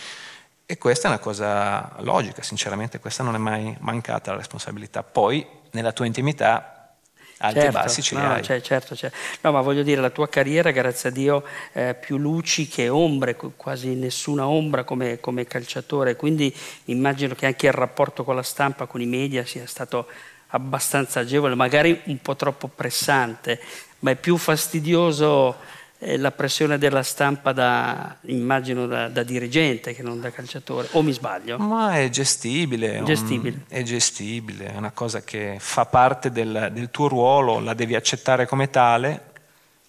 E 0.70 0.78
questa 0.78 1.08
è 1.08 1.12
una 1.12 1.20
cosa 1.20 1.96
logica, 2.00 2.42
sinceramente, 2.42 3.00
questa 3.00 3.24
non 3.24 3.36
è 3.36 3.38
mai 3.38 3.74
mancata 3.80 4.32
la 4.32 4.38
responsabilità. 4.38 5.02
Poi 5.02 5.48
nella 5.72 5.94
tua 5.94 6.06
intimità 6.06 6.92
alti 7.38 7.60
certo, 7.62 7.78
e 7.78 7.82
bassi 7.82 8.02
ce 8.02 8.16
li 8.16 8.22
no, 8.22 8.34
hai. 8.34 8.44
Cioè, 8.44 8.60
certo, 8.60 8.94
certo. 8.94 9.16
No, 9.44 9.54
ma 9.54 9.62
voglio 9.62 9.82
dire, 9.82 10.02
la 10.02 10.10
tua 10.10 10.28
carriera, 10.28 10.72
grazie 10.72 11.08
a 11.08 11.12
Dio, 11.14 11.46
eh, 11.72 11.96
più 11.96 12.18
luci 12.18 12.68
che 12.68 12.90
ombre, 12.90 13.38
quasi 13.56 13.96
nessuna 13.96 14.50
ombra 14.50 14.84
come, 14.84 15.22
come, 15.22 15.46
calciatore, 15.46 16.18
quindi 16.18 16.54
immagino 16.86 17.34
che 17.34 17.46
anche 17.46 17.68
il 17.68 17.72
rapporto 17.72 18.26
con 18.26 18.36
la 18.36 18.44
stampa, 18.44 18.88
con 18.88 19.00
i 19.00 19.06
media 19.06 19.46
sia 19.46 19.66
stato 19.68 20.08
abbastanza 20.48 21.22
agevole, 21.22 21.56
magari 21.56 22.02
un 22.08 22.22
po' 22.22 22.36
troppo 22.36 22.68
pressante, 22.68 23.62
ma 24.00 24.12
è 24.12 24.16
più 24.16 24.36
fastidioso 24.36 25.56
la 26.00 26.32
pressione 26.32 26.78
della 26.78 27.02
stampa 27.02 27.54
da, 27.54 28.18
immagino 28.22 28.86
da, 28.86 29.08
da, 29.08 29.24
dirigente 29.24 29.96
che 29.96 30.04
non 30.04 30.22
da 30.22 30.30
calciatore, 30.32 30.90
o 30.92 31.02
mi 31.02 31.12
sbaglio? 31.12 31.58
Ma 31.58 31.98
è 31.98 32.10
gestibile, 32.10 33.02
gestibile. 33.04 33.56
Un, 33.56 33.64
è 33.68 33.82
gestibile, 33.82 34.74
è 34.74 34.78
una 34.78 34.92
cosa 34.92 35.24
che 35.24 35.58
fa 35.60 35.86
parte 35.86 36.32
del, 36.32 36.70
del 36.72 36.92
tuo 36.92 37.08
ruolo, 37.08 37.60
la 37.60 37.74
devi 37.74 37.96
accettare 37.96 38.46
come 38.46 38.70
tale. 38.70 39.32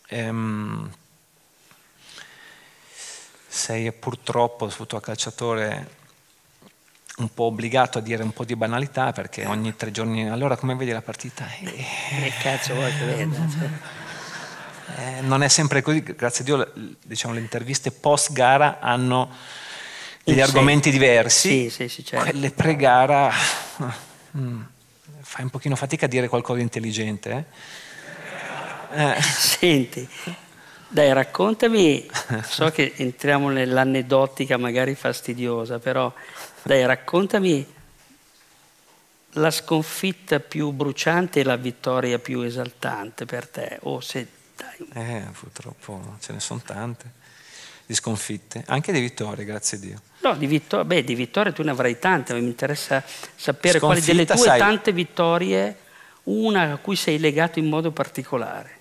Ehm, 0.09 0.91
sei 3.47 3.93
purtroppo, 3.93 4.69
soprattutto 4.69 4.97
a 4.97 5.01
calciatore, 5.03 5.97
un 7.19 7.35
po' 7.35 7.45
obbligato 7.45 7.99
a 7.99 8.01
dire 8.01 8.23
un 8.23 8.33
po' 8.33 8.45
di 8.45 8.57
banalità 8.57 9.13
perché 9.13 9.45
ogni 9.45 9.75
tre 9.77 9.91
giorni, 9.91 10.29
allora 10.29 10.57
come 10.57 10.75
vedi 10.75 10.93
la 10.93 11.03
partita? 11.03 11.47
E 11.61 11.85
eh, 12.23 12.33
cazzo 12.41 12.75
vuoi 12.75 12.93
che 12.97 13.05
veda? 13.05 13.97
Eh, 14.97 15.21
non 15.21 15.43
è 15.43 15.49
sempre 15.49 15.83
così, 15.83 16.03
grazie 16.03 16.43
a 16.43 16.45
Dio 16.45 16.73
diciamo, 17.03 17.35
le 17.35 17.41
interviste 17.41 17.91
post 17.91 18.33
gara 18.33 18.79
hanno 18.81 19.31
degli 20.25 20.41
argomenti 20.41 20.91
diversi, 20.91 21.69
sì, 21.69 21.71
sì, 21.71 21.89
sì, 21.89 22.05
certo. 22.05 22.31
quelle 22.31 22.51
pre-gara 22.51 23.31
mm, 24.37 24.61
fai 25.21 25.45
un 25.45 25.51
pochino 25.51 25.77
fatica 25.77 26.07
a 26.07 26.09
dire 26.09 26.29
qualcosa 26.29 26.57
di 26.59 26.65
intelligente. 26.65 27.47
Eh? 28.91 29.11
Eh. 29.11 29.23
Senti, 29.23 30.09
dai 30.89 31.13
raccontami, 31.13 32.09
so 32.45 32.71
che 32.71 32.95
entriamo 32.97 33.51
nell'aneddotica 33.51 34.57
magari 34.57 34.95
fastidiosa, 34.95 35.79
però 35.79 36.13
dai 36.63 36.85
raccontami 36.87 37.75
la 39.33 39.51
sconfitta 39.51 40.41
più 40.41 40.71
bruciante 40.71 41.41
e 41.41 41.45
la 41.45 41.57
vittoria 41.57 42.19
più 42.19 42.41
esaltante 42.41 43.27
per 43.27 43.47
te, 43.49 43.79
o 43.83 44.01
se 44.01 44.27
eh, 44.95 45.25
purtroppo 45.39 46.17
ce 46.21 46.33
ne 46.33 46.41
sono 46.41 46.61
tante 46.65 47.17
di 47.89 47.95
sconfitte, 47.95 48.65
anche 48.67 48.93
di 48.93 49.01
vittorie, 49.01 49.47
grazie 49.47 49.79
a 49.79 49.81
Dio. 49.81 50.01
No, 50.21 50.35
di, 50.35 50.47
vittor- 50.47 50.85
beh, 50.85 51.05
di 51.05 51.15
vittorie 51.15 51.55
tu 51.55 51.63
ne 51.63 51.71
avrai 51.71 51.99
tante, 51.99 52.35
ma 52.35 52.41
mi 52.41 52.47
interessa 52.47 53.03
sapere 53.03 53.79
Sconfitta, 53.79 53.87
quali 53.87 54.01
delle 54.03 54.27
tue 54.27 54.37
sai... 54.37 54.59
tante 54.59 54.93
vittorie, 54.93 55.77
una 56.25 56.73
a 56.73 56.77
cui 56.77 56.97
sei 56.97 57.19
legato 57.19 57.59
in 57.59 57.67
modo 57.67 57.91
particolare. 57.91 58.77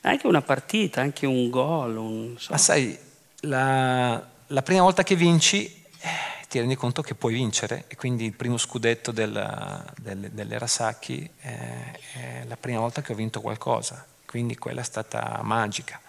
Anche 0.00 0.26
una 0.26 0.40
partita, 0.40 1.02
anche 1.02 1.26
un 1.26 1.50
gol. 1.50 1.96
Un, 1.96 2.34
so. 2.38 2.52
Ma 2.52 2.56
sai, 2.58 2.98
la, 3.40 4.26
la, 4.46 4.62
prima 4.62 4.80
volta 4.80 5.02
che 5.02 5.14
vinci 5.14 5.66
eh, 6.00 6.43
ti 6.54 6.60
rendi 6.60 6.76
conto 6.76 7.02
che 7.02 7.16
puoi 7.16 7.34
vincere 7.34 7.84
e 7.88 7.96
quindi 7.96 8.24
il 8.26 8.32
primo 8.32 8.58
scudetto 8.58 9.10
del, 9.10 9.92
del, 9.98 10.30
dell'Era 10.30 10.68
Sacchi 10.68 11.28
eh, 11.40 12.00
è 12.12 12.44
la 12.46 12.56
prima 12.56 12.78
volta 12.78 13.02
che 13.02 13.12
ho 13.12 13.16
vinto 13.16 13.40
qualcosa 13.40 14.06
quindi 14.34 14.56
quella 14.56 14.80
è 14.80 14.84
stata 14.84 15.38
magica. 15.44 16.00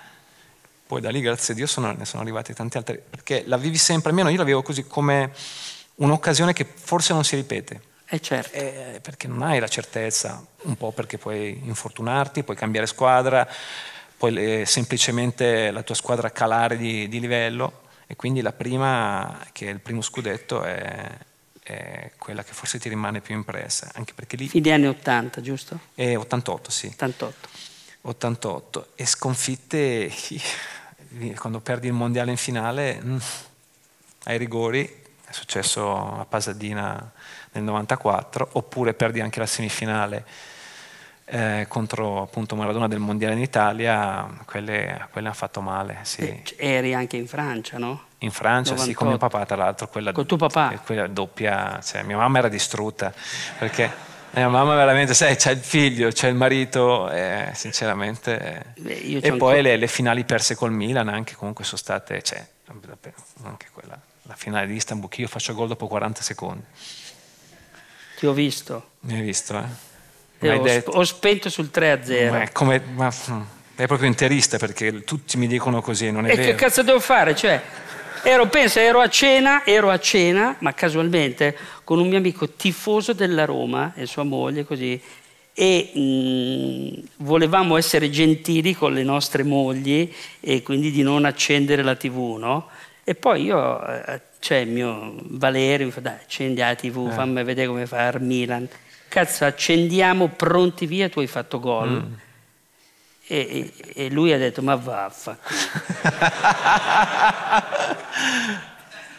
Poi 0.88 1.00
da 1.00 1.12
lì, 1.12 1.22
grazie 1.22 1.54
a 1.54 1.56
Dio, 1.56 1.68
sono, 1.68 1.92
ne 1.92 2.06
sono 2.06 2.24
arrivati 2.24 2.56
tanti 2.56 2.78
altri, 2.78 3.00
perché 3.08 3.44
la 3.46 3.56
vivi 3.56 3.78
sempre, 3.78 4.10
almeno 4.10 4.30
io 4.30 4.38
la 4.38 4.44
vivo 4.44 4.64
così 4.64 4.88
come 4.88 5.32
un'occasione 5.96 6.52
che 6.52 6.66
forse 6.66 7.14
non 7.14 7.24
si 7.24 7.36
ripete. 7.36 7.82
Eh 8.08 8.20
certo. 8.20 8.58
Eh, 8.58 9.00
perché 9.00 9.28
non 9.28 9.44
hai 9.44 9.60
la 9.60 9.68
certezza, 9.68 10.44
un 10.64 10.76
po' 10.76 10.92
perché 10.92 11.20
puoi 11.20 11.60
infortunarti, 11.66 12.42
puoi 12.42 12.58
cambiare 12.58 12.88
squadra, 12.88 13.48
puoi 14.18 14.62
eh, 14.62 14.66
semplicemente 14.66 15.70
la 15.70 15.84
tua 15.84 15.94
squadra 15.94 16.32
calare 16.32 16.78
di, 16.78 17.08
di, 17.08 17.20
livello 17.20 17.84
e 18.08 18.16
quindi 18.16 18.42
la 18.42 18.54
prima, 18.54 19.46
che 19.52 19.68
è 19.68 19.72
il 19.72 19.80
primo 19.80 20.02
scudetto, 20.02 20.64
è, 20.64 21.10
è 21.62 22.12
quella 22.18 22.44
che 22.44 22.54
forse 22.54 22.80
ti 22.80 22.90
rimane 22.90 23.22
più 23.22 23.36
impressa. 23.36 23.90
Anche 23.96 24.14
perché 24.14 24.36
lì... 24.36 24.48
Fine 24.48 24.72
anni 24.72 24.88
80, 24.88 25.42
giusto? 25.42 25.80
Eh, 25.96 26.16
88, 26.16 26.72
sì. 26.72 26.88
88. 26.88 27.48
88 28.02 28.90
e 28.96 29.06
sconfitte 29.06 30.12
quando 31.38 31.60
perdi 31.60 31.88
il 31.88 31.94
mondiale 31.94 32.32
in 32.32 32.38
finale 32.38 33.02
mm, 33.04 33.18
ai 34.26 34.38
rigori 34.38 35.04
è 35.26 35.32
successo 35.32 36.20
a 36.20 36.26
Pasadena 36.26 37.12
nel 37.54 37.64
94 37.64 38.50
oppure 38.54 38.94
perdi 38.94 39.22
anche 39.22 39.40
la 39.40 39.48
semifinale 39.48 40.26
eh, 41.26 41.66
contro 41.68 42.22
appunto 42.22 42.56
Maradona 42.56 42.88
del 42.88 43.00
mondiale 43.00 43.34
in 43.34 43.42
Italia 43.42 44.28
quelle, 44.46 45.08
quelle 45.12 45.28
hanno 45.28 45.36
fatto 45.36 45.60
male 45.60 46.00
sì. 46.04 46.44
eri 46.56 46.94
anche 46.94 47.18
in 47.18 47.28
Francia 47.28 47.80
no? 47.80 48.04
in 48.20 48.30
Francia 48.30 48.74
98. 48.74 48.84
sì 48.84 48.94
con 48.94 49.08
mio 49.08 49.18
papà 49.18 49.46
tra 49.46 49.56
l'altro 49.56 49.88
quella, 49.88 50.12
con 50.12 50.28
tuo 50.28 50.38
papà? 50.38 50.80
quella 50.86 51.08
doppia 51.08 51.80
cioè, 51.82 52.04
mia 52.04 52.18
mamma 52.18 52.38
era 52.38 52.48
distrutta 52.48 53.12
perché 53.58 54.14
mia 54.36 54.50
mamma 54.50 54.76
veramente, 54.76 55.14
sai, 55.14 55.38
c'è 55.38 55.52
il 55.52 55.60
figlio, 55.60 56.10
c'è 56.12 56.28
il 56.28 56.36
marito, 56.36 57.10
eh, 57.10 57.52
sinceramente. 57.54 58.74
Beh, 58.78 59.20
e 59.22 59.32
poi 59.38 59.62
le, 59.62 59.78
le, 59.78 59.88
finali 59.88 60.26
perse 60.26 60.56
col 60.56 60.74
Milan 60.74 61.08
anche 61.08 61.36
comunque 61.36 61.64
sono 61.64 61.78
state, 61.78 62.22
cioè, 62.22 62.46
anche 63.44 63.68
quella, 63.72 63.98
la 64.24 64.36
finale 64.36 64.68
di 64.68 64.76
Istanbul 64.76 65.08
che 65.08 65.22
io 65.22 65.28
faccio 65.28 65.54
gol 65.54 65.70
dopo 65.70 65.88
40 65.88 66.22
secondi. 66.22 66.66
Ti 68.18 68.26
ho 68.26 68.34
visto. 68.34 68.90
Mi 69.02 69.14
hai 69.14 69.22
visto, 69.22 69.58
eh? 69.58 69.95
Ho, 70.40 70.62
detto, 70.62 70.92
ho, 70.92 71.04
spento 71.04 71.50
sul 71.50 71.70
3-0. 71.74 72.30
Ma 72.30 72.42
è, 72.42 72.52
come, 72.52 72.82
ma, 72.94 73.12
mm, 73.32 73.42
è 73.76 73.88
proprio 73.88 74.08
interista 74.08 74.58
perché 74.58 75.04
tutti 75.04 75.38
mi 75.38 75.48
dicono 75.48 75.82
così, 75.82 76.12
non 76.12 76.26
è 76.26 76.32
e 76.32 76.36
vero. 76.36 76.50
che 76.50 76.56
cazzo 76.56 76.84
devo 76.84 77.00
fare? 77.00 77.36
Cioè, 77.36 77.62
Ero, 78.28 78.48
pensa, 78.48 78.82
ero 78.82 79.02
a 79.02 79.08
cena, 79.08 79.64
ero 79.64 79.92
a 79.92 80.00
cena, 80.00 80.56
ma 80.62 80.74
casualmente, 80.74 81.56
con 81.84 82.00
un 82.00 82.08
mio 82.08 82.18
amico 82.18 82.50
tifoso 82.50 83.14
della 83.14 83.46
Roma 83.46 83.94
e 83.94 84.08
sua 84.08 84.24
moglie, 84.24 84.66
così, 84.66 85.00
e 85.54 85.92
mh, 85.94 86.00
mm, 86.00 87.06
volevamo 87.18 87.78
essere 87.78 88.10
gentili 88.10 88.74
con 88.74 88.94
le 88.94 89.04
nostre 89.04 89.44
mogli 89.44 90.12
e 90.40 90.64
quindi 90.64 90.90
di 90.90 91.04
non 91.04 91.24
accendere 91.24 91.84
la 91.84 91.96
tv, 91.96 92.38
no? 92.40 92.68
E 93.04 93.14
poi 93.14 93.44
io, 93.44 93.88
eh, 93.88 94.22
c'è 94.40 94.58
il 94.58 94.70
mio 94.70 95.14
Valerio, 95.22 95.86
mi 95.86 95.92
fa, 95.92 96.00
dai, 96.00 96.16
accendi 96.16 96.62
la 96.62 96.74
tv, 96.74 97.10
eh. 97.10 97.14
fammi 97.14 97.44
vedere 97.44 97.68
come 97.68 97.86
fa 97.86 98.08
il 98.08 98.22
Milan. 98.22 98.68
Cazzo, 99.16 99.46
accendiamo, 99.46 100.28
pronti 100.28 100.86
via, 100.86 101.08
tu 101.08 101.22
hai 101.22 101.28
fatto 101.28 101.62
gol. 101.62 102.04
Mm. 102.06 102.14
E, 103.28 103.74
e, 103.94 104.10
lui 104.10 104.34
ha 104.34 104.38
detto, 104.38 104.62
ma 104.62 104.76
vaffa. 104.76 105.40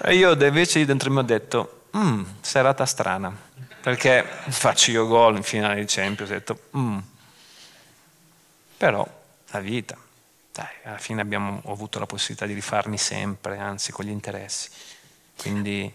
io 0.12 0.32
invece 0.32 0.84
dentro 0.84 1.10
mi 1.10 1.16
ho 1.20 1.22
detto, 1.22 1.84
mm, 1.96 2.24
serata 2.42 2.84
strana, 2.84 3.34
perché 3.80 4.22
faccio 4.48 4.90
io 4.90 5.06
gol 5.06 5.36
in 5.36 5.42
finale 5.42 5.76
di 5.76 5.86
Champions, 5.86 6.30
ho 6.30 6.34
detto, 6.34 6.58
mm. 6.76 6.98
però 8.76 9.08
la 9.46 9.60
vita, 9.60 9.96
dai, 10.52 10.74
alla 10.84 10.98
fine 10.98 11.22
abbiamo 11.22 11.62
avuto 11.68 11.98
la 11.98 12.04
possibilità 12.04 12.44
di 12.44 12.52
rifarmi 12.52 12.98
sempre, 12.98 13.56
anzi 13.56 13.92
con 13.92 14.04
gli 14.04 14.10
interessi. 14.10 14.68
Quindi... 15.38 15.90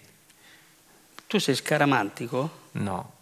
Tu 1.28 1.38
sei 1.38 1.54
scaramantico? 1.54 2.70
No, 2.72 3.20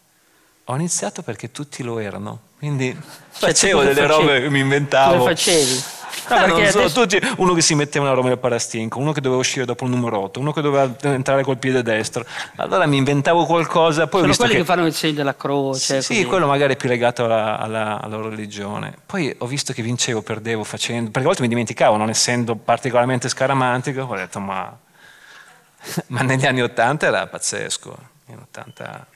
ho 0.70 0.76
iniziato 0.76 1.22
perché 1.22 1.52
tutti 1.52 1.84
lo 1.84 2.00
erano 2.00 2.48
quindi 2.60 2.92
cioè, 2.92 3.52
facevo 3.52 3.84
delle 3.84 4.06
facevi? 4.06 4.28
robe 4.28 4.42
che 4.42 4.50
mi 4.50 4.60
inventavo. 4.60 5.18
Come 5.20 5.30
facevi? 5.34 5.84
No, 6.28 6.36
ah, 6.36 6.46
non 6.46 6.66
so, 6.68 6.80
adesso... 6.80 7.02
tutti, 7.02 7.20
uno 7.38 7.54
che 7.54 7.62
si 7.62 7.74
metteva 7.74 8.06
una 8.06 8.14
roba 8.14 8.28
nel 8.28 8.38
parastinco, 8.38 9.00
uno 9.00 9.14
che 9.14 9.22
doveva 9.22 9.40
uscire 9.40 9.64
dopo 9.64 9.86
il 9.86 9.92
numero 9.92 10.20
8, 10.20 10.42
uno 10.42 10.52
che 10.52 10.60
doveva 10.60 10.94
entrare 11.04 11.42
col 11.44 11.58
piede 11.58 11.82
destro. 11.82 12.26
Allora 12.58 12.86
mi 12.86 12.98
inventavo 12.98 13.46
qualcosa. 13.46 14.08
Poi 14.08 14.22
Sono 14.24 14.36
quelli 14.36 14.52
che... 14.52 14.58
che... 14.60 14.66
fanno 14.66 14.86
il 14.86 14.94
segno 14.94 15.14
della 15.14 15.38
croce. 15.38 16.02
Sì, 16.02 16.16
sì 16.16 16.26
quello 16.26 16.48
magari 16.48 16.74
è 16.74 16.76
più 16.76 16.90
legato 16.90 17.24
alla, 17.24 17.58
alla, 17.58 18.02
alla, 18.02 18.18
loro 18.18 18.30
religione. 18.30 18.94
Poi 19.06 19.34
ho 19.38 19.46
visto 19.46 19.72
che 19.72 19.82
vincevo, 19.82 20.22
perdevo 20.22 20.66
facendo. 20.66 21.12
Perché 21.12 21.22
a 21.22 21.28
volte 21.28 21.42
mi 21.44 21.48
dimenticavo, 21.48 21.96
non 21.96 22.10
essendo 22.10 22.56
particolarmente 22.56 23.30
scaramantico, 23.30 24.02
ho 24.02 24.16
detto 24.16 24.40
ma. 24.42 24.78
ma 26.08 26.22
negli 26.24 26.46
anni 26.46 26.62
80 26.62 27.08
era 27.08 27.26
pazzesco. 27.26 27.98
Negli 28.26 28.40
80 28.42 29.08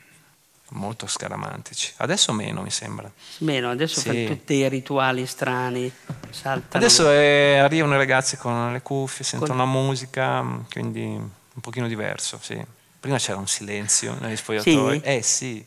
molto 0.74 1.08
scaramantici. 1.08 1.94
Adesso 1.98 2.32
meno, 2.34 2.62
mi 2.62 2.70
sembra. 2.72 3.10
Meno, 3.40 3.70
adesso 3.72 4.00
Sì. 4.00 4.08
fanno 4.08 4.26
tutti 4.26 4.54
i 4.56 4.68
rituali 4.70 5.26
strani, 5.26 5.92
saltano. 6.30 6.84
Adesso 6.84 7.10
eh, 7.12 7.58
arrivano 7.58 7.94
i 7.96 7.98
ragazzi 7.98 8.38
con 8.38 8.72
le 8.74 8.82
cuffie, 8.82 9.24
sentono 9.26 9.52
Con- 9.56 9.58
la 9.60 9.66
musica, 9.80 10.42
mh, 10.42 10.66
quindi 10.72 11.02
un 11.06 11.62
pochino 11.62 11.88
diverso, 11.88 12.40
sì. 12.42 12.60
Prima 13.00 13.18
c'era 13.18 13.38
un 13.38 13.48
silenzio 13.48 14.16
negli 14.22 14.36
spogliatoi. 14.36 15.00
Sì? 15.00 15.06
Eh 15.06 15.22
sì. 15.22 15.66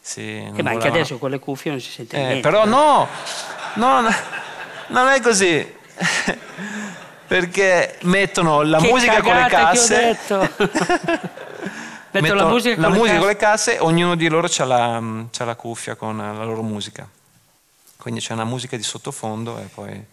sì 0.00 0.20
Eh, 0.36 0.50
non 0.50 0.60
ma 0.64 0.70
anche 0.70 0.88
adesso 0.88 1.18
con 1.18 1.30
le 1.30 1.38
cuffie 1.38 1.70
non 1.72 1.80
si 1.80 1.90
sente 1.90 2.16
Eh, 2.16 2.20
niente. 2.20 2.40
però 2.40 2.64
no, 2.64 3.06
no, 3.74 4.00
no, 4.00 4.08
non 4.88 5.08
è 5.08 5.20
così. 5.20 5.74
Perché 7.28 7.98
mettono 8.02 8.62
la 8.62 8.78
Che 8.78 8.88
musica 8.88 9.20
con 9.20 9.34
le 9.34 9.40
cagata 9.48 9.70
che 9.72 9.78
ho 9.78 9.82
casse. 9.82 9.96
detto. 9.98 10.48
Metto 12.10 12.34
la 12.34 12.46
musica 12.46 12.74
con 12.74 12.82
la 12.84 12.88
le 12.88 12.94
musica 12.96 13.12
casse. 13.12 13.18
con 13.18 13.28
le 13.28 13.36
casse, 13.36 13.78
ognuno 13.80 14.14
di 14.14 14.28
loro 14.28 14.48
ha 14.56 14.64
la, 14.64 15.02
c'ha 15.30 15.44
la 15.44 15.54
cuffia 15.56 15.94
con 15.94 16.16
la 16.16 16.44
loro 16.44 16.62
musica. 16.62 17.08
Quindi 17.96 18.20
c'è 18.20 18.32
una 18.32 18.44
musica 18.44 18.76
di 18.76 18.82
sottofondo 18.82 19.58
e 19.58 19.64
poi... 19.64 20.04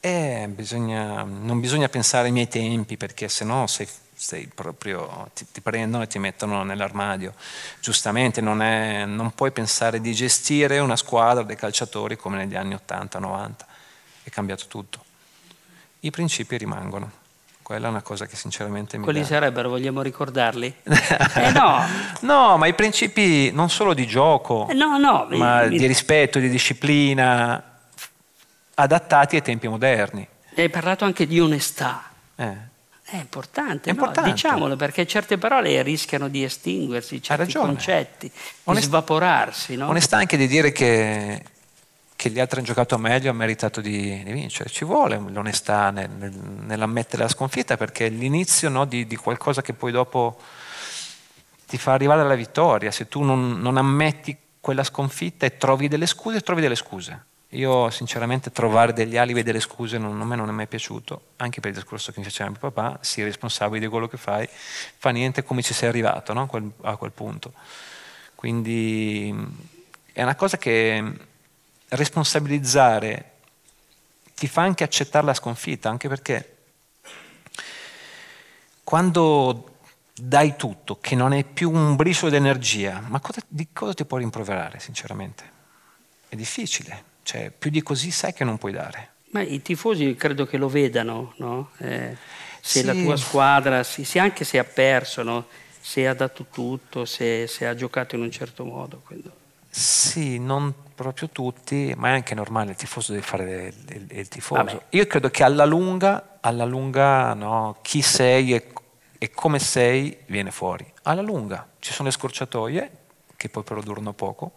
Eh, 0.00 0.46
bisogna, 0.48 1.24
non 1.24 1.58
bisogna 1.58 1.88
pensare 1.88 2.26
ai 2.26 2.32
miei 2.32 2.46
tempi 2.46 2.96
perché 2.96 3.28
sennò 3.28 3.66
sei, 3.66 3.88
sei 4.14 4.46
proprio, 4.46 5.28
ti, 5.34 5.44
ti 5.50 5.60
prendono 5.60 6.04
e 6.04 6.06
ti 6.06 6.20
mettono 6.20 6.62
nell'armadio. 6.62 7.34
Giustamente 7.80 8.40
non, 8.40 8.62
è- 8.62 9.04
non 9.06 9.34
puoi 9.34 9.50
pensare 9.50 10.00
di 10.00 10.14
gestire 10.14 10.78
una 10.78 10.94
squadra 10.94 11.42
dei 11.42 11.56
calciatori 11.56 12.16
come 12.16 12.36
negli 12.36 12.54
anni 12.54 12.76
80-90. 12.76 13.50
È 14.22 14.30
cambiato 14.30 14.66
tutto. 14.68 15.04
I 16.00 16.10
principi 16.10 16.56
rimangono. 16.56 17.17
Quella 17.68 17.88
è 17.88 17.90
una 17.90 18.00
cosa 18.00 18.24
che 18.24 18.34
sinceramente 18.34 18.96
mi 18.96 19.04
Quali 19.04 19.20
dà- 19.20 19.26
sarebbero, 19.26 19.68
vogliamo 19.68 20.00
ricordarli? 20.00 20.74
eh 21.36 21.50
no, 21.52 21.84
No, 22.20 22.56
ma 22.56 22.66
i 22.66 22.72
principi 22.72 23.50
non 23.52 23.68
solo 23.68 23.92
di 23.92 24.06
gioco, 24.06 24.66
Eh, 24.70 24.72
no, 24.72 24.96
no. 24.96 25.26
ma 25.32 25.64
mi- 25.64 25.76
di 25.76 25.84
rispetto, 25.84 26.38
di 26.38 26.48
disciplina, 26.48 27.62
adattati 28.72 29.36
ai 29.36 29.42
tempi 29.42 29.68
moderni. 29.68 30.26
Hai 30.56 30.70
parlato 30.70 31.04
anche 31.04 31.26
di 31.26 31.38
onestà. 31.40 32.04
Eh, 32.36 32.56
È 33.04 33.16
importante, 33.16 33.90
È 33.90 33.92
no? 33.92 33.98
importante. 33.98 34.30
diciamolo, 34.30 34.74
perché 34.76 35.06
certe 35.06 35.36
parole 35.36 35.82
rischiano 35.82 36.28
di 36.28 36.44
estinguersi, 36.44 37.22
certi 37.22 37.52
concetti, 37.52 38.28
di 38.28 38.40
Onest- 38.64 38.86
svaporarsi. 38.86 39.76
No? 39.76 39.88
Onestà 39.88 40.16
anche 40.16 40.38
di 40.38 40.46
dire 40.46 40.72
che, 40.72 41.42
che 42.18 42.30
gli 42.30 42.40
altri 42.40 42.58
hanno 42.58 42.66
giocato 42.66 42.98
meglio 42.98 43.30
hanno 43.30 43.38
meritato 43.38 43.80
di, 43.80 44.24
di 44.24 44.32
vincere. 44.32 44.68
Ci 44.68 44.84
vuole 44.84 45.22
l'onestà 45.28 45.92
nel- 45.92 46.10
nel- 46.10 46.32
nell'ammettere 46.32 47.22
la 47.22 47.28
sconfitta 47.28 47.76
perché 47.76 48.06
è 48.06 48.10
l'inizio 48.10 48.68
no, 48.70 48.86
di, 48.86 49.06
di 49.06 49.14
qualcosa 49.14 49.62
che 49.62 49.72
poi 49.72 49.92
dopo 49.92 50.36
ti 51.68 51.78
fa 51.78 51.92
arrivare 51.92 52.22
alla 52.22 52.34
vittoria. 52.34 52.90
Se 52.90 53.06
tu 53.06 53.22
non, 53.22 53.60
non 53.60 53.76
ammetti 53.76 54.36
quella 54.58 54.82
sconfitta 54.82 55.46
e 55.46 55.58
trovi 55.58 55.86
delle 55.86 56.06
scuse, 56.06 56.40
trovi 56.40 56.60
delle 56.60 56.74
scuse. 56.74 57.24
Io 57.50 57.88
sinceramente 57.90 58.50
trovare 58.50 58.92
degli 58.92 59.16
alibi 59.16 59.38
e 59.38 59.42
delle 59.44 59.60
scuse 59.60 59.96
non, 59.96 60.20
a 60.20 60.24
me 60.24 60.34
non 60.34 60.48
è 60.48 60.52
mai 60.52 60.66
piaciuto, 60.66 61.34
anche 61.36 61.60
per 61.60 61.70
il 61.70 61.76
discorso 61.76 62.10
che 62.10 62.18
mi 62.18 62.24
faceva 62.24 62.50
mio 62.50 62.58
papà, 62.58 62.98
sii 63.00 63.22
responsabile 63.22 63.78
di 63.78 63.86
quello 63.86 64.08
che 64.08 64.16
fai, 64.16 64.48
fa 64.50 65.10
niente 65.10 65.44
come 65.44 65.62
ci 65.62 65.72
sei 65.72 65.88
arrivato 65.88 66.32
no? 66.32 66.50
a, 66.82 66.96
quel, 66.96 67.12
punto. 67.12 67.52
Quindi 68.34 69.32
è 70.12 70.22
una 70.24 70.34
cosa 70.34 70.56
che 70.56 71.26
responsabilizzare 71.88 73.32
ti 74.34 74.46
fa 74.46 74.62
anche 74.62 74.84
accettare 74.84 75.26
la 75.26 75.34
sconfitta, 75.34 75.88
anche 75.88 76.08
perché 76.08 76.56
quando 78.84 79.76
dai 80.14 80.56
tutto, 80.56 80.98
che 81.00 81.14
non 81.14 81.32
hai 81.32 81.44
più 81.44 81.70
un 81.70 81.94
briciolo 81.96 82.30
di 82.30 82.36
energia, 82.36 83.00
ma 83.06 83.20
cosa- 83.20 83.42
di 83.46 83.68
cosa 83.72 83.94
ti 83.94 84.04
puoi 84.04 84.20
rimproverare, 84.20 84.80
sinceramente? 84.80 85.56
È 86.28 86.34
difficile, 86.36 87.04
cioè 87.22 87.50
più 87.50 87.70
di 87.70 87.82
così 87.82 88.10
sai 88.10 88.32
che 88.32 88.44
non 88.44 88.58
puoi 88.58 88.72
dare. 88.72 89.12
Ma 89.30 89.42
i 89.42 89.60
tifosi 89.62 90.14
credo 90.16 90.46
che 90.46 90.56
lo 90.56 90.68
vedano, 90.68 91.34
no? 91.36 91.70
Eh, 91.78 92.16
se 92.60 92.80
Sì. 92.80 92.84
la 92.86 92.92
tua 92.94 93.16
squadra, 93.16 93.82
si- 93.82 94.04
se 94.04 94.18
anche 94.18 94.44
se 94.44 94.58
ha 94.58 94.64
perso, 94.64 95.22
no? 95.22 95.46
se 95.80 96.06
ha 96.06 96.12
dato 96.14 96.46
tutto, 96.50 97.06
se, 97.06 97.46
se 97.46 97.66
ha 97.66 97.74
giocato 97.74 98.14
in 98.14 98.20
un 98.22 98.30
certo 98.30 98.64
modo. 98.64 99.00
quindi- 99.06 99.30
Sì, 99.70 100.38
non 100.38 100.74
proprio 100.98 101.28
tutti, 101.28 101.94
ma 101.96 102.08
è 102.08 102.12
anche 102.12 102.34
normale, 102.34 102.72
il 102.72 102.76
tifoso 102.76 103.12
deve 103.12 103.24
fare 103.24 103.66
il, 103.68 103.96
il- 103.96 104.18
il 104.18 104.28
tifoso. 104.28 104.64
Vabbè. 104.64 104.82
Io 104.90 105.06
credo 105.06 105.30
che 105.30 105.44
alla 105.44 105.64
lunga, 105.64 106.38
alla 106.40 106.64
lunga 106.64 107.32
no, 107.34 107.78
chi 107.82 108.02
sei 108.02 108.52
e, 108.54 108.72
e 109.16 109.30
come 109.30 109.60
sei 109.60 110.18
viene 110.26 110.50
fuori. 110.50 110.84
Alla 111.04 111.22
lunga 111.22 111.66
ci 111.78 111.92
sono 111.92 112.08
le 112.08 112.14
scorciatoie, 112.14 112.90
che 113.36 113.48
poi 113.48 113.62
però 113.62 113.80
durano 113.80 114.12
poco, 114.12 114.52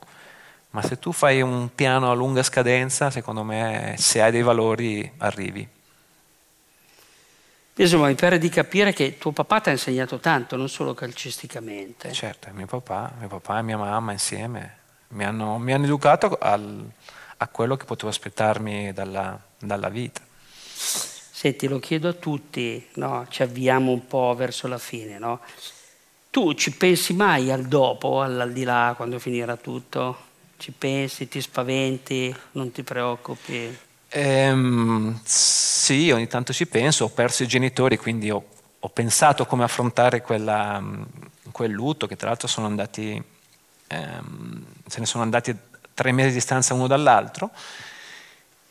ma 0.72 0.82
se 0.82 0.98
tu 0.98 1.12
fai 1.12 1.42
un 1.42 1.70
piano 1.76 2.10
a 2.10 2.16
lunga 2.16 2.42
scadenza, 2.42 3.12
secondo 3.12 3.44
me 3.44 3.94
se 4.00 4.20
hai 4.22 4.32
dei 4.32 4.42
valori 4.42 5.10
arrivi. 5.20 5.68
Insomma, 7.76 8.08
mi 8.08 8.16
pare 8.16 8.38
di 8.38 8.50
capire 8.50 8.94
che 8.94 9.18
tuo 9.18 9.32
papà 9.32 9.60
ti 9.62 9.70
ha 9.70 9.72
insegnato 9.72 10.18
tanto, 10.20 10.56
non 10.56 10.70
solo 10.70 10.94
calcisticamente. 10.94 12.12
Certo, 12.12 12.50
mio 12.54 12.66
papà, 12.66 13.14
mio 13.20 13.28
papà 13.28 13.60
e 13.60 13.62
mia 13.62 13.78
mamma 13.78 14.12
insieme 14.12 14.80
mi 15.12 15.24
hanno, 15.26 15.58
mi 15.58 15.74
hanno 15.74 15.86
educato 15.86 16.38
al- 16.40 16.90
a 17.38 17.48
quello 17.48 17.76
che 17.78 17.86
potevo 17.86 18.10
aspettarmi 18.10 18.94
dalla, 18.94 19.40
dalla 19.58 19.90
vita. 19.90 20.22
Senti, 20.74 21.68
lo 21.68 21.80
chiedo 21.80 22.08
a 22.10 22.14
tutti, 22.14 22.86
no? 22.96 23.26
ci 23.30 23.42
avviamo 23.42 23.92
un 23.92 24.06
po' 24.06 24.36
verso 24.36 24.68
la 24.68 24.78
fine. 24.78 25.18
no? 25.18 25.40
Tu 26.30 26.54
ci 26.54 26.72
pensi 26.72 27.14
mai 27.14 27.52
al 27.52 27.64
dopo, 27.68 28.22
all'aldilà, 28.22 28.94
quando 28.96 29.20
finirà 29.20 29.56
tutto? 29.58 30.30
Ci 30.58 30.72
pensi, 30.72 31.28
ti 31.28 31.42
spaventi, 31.42 32.34
non 32.52 32.72
ti 32.72 32.84
preoccupi? 32.84 33.76
Ehm, 34.10 35.20
sì, 35.24 36.12
ogni 36.12 36.28
tanto 36.28 36.54
ci 36.54 36.68
penso, 36.68 37.06
ho 37.06 37.10
perso 37.10 37.44
i 37.44 37.48
genitori, 37.48 37.98
quindi 37.98 38.30
ho, 38.30 38.44
ho 38.80 38.90
pensato 38.90 39.46
come 39.46 39.64
affrontare 39.64 40.22
quella, 40.22 40.82
quel 41.52 41.72
lutto, 41.72 42.08
che 42.08 42.16
tra 42.18 42.28
l'altro 42.30 42.48
sono 42.48 42.68
andati, 42.68 43.22
ehm, 43.88 44.66
se 44.92 45.00
ne 45.00 45.06
sono 45.06 45.24
andati 45.24 45.52
a 45.52 45.56
tre 45.94 46.12
mesi 46.12 46.28
di 46.30 46.34
distanza 46.36 46.74
uno 46.74 46.86
dall'altro. 46.88 47.50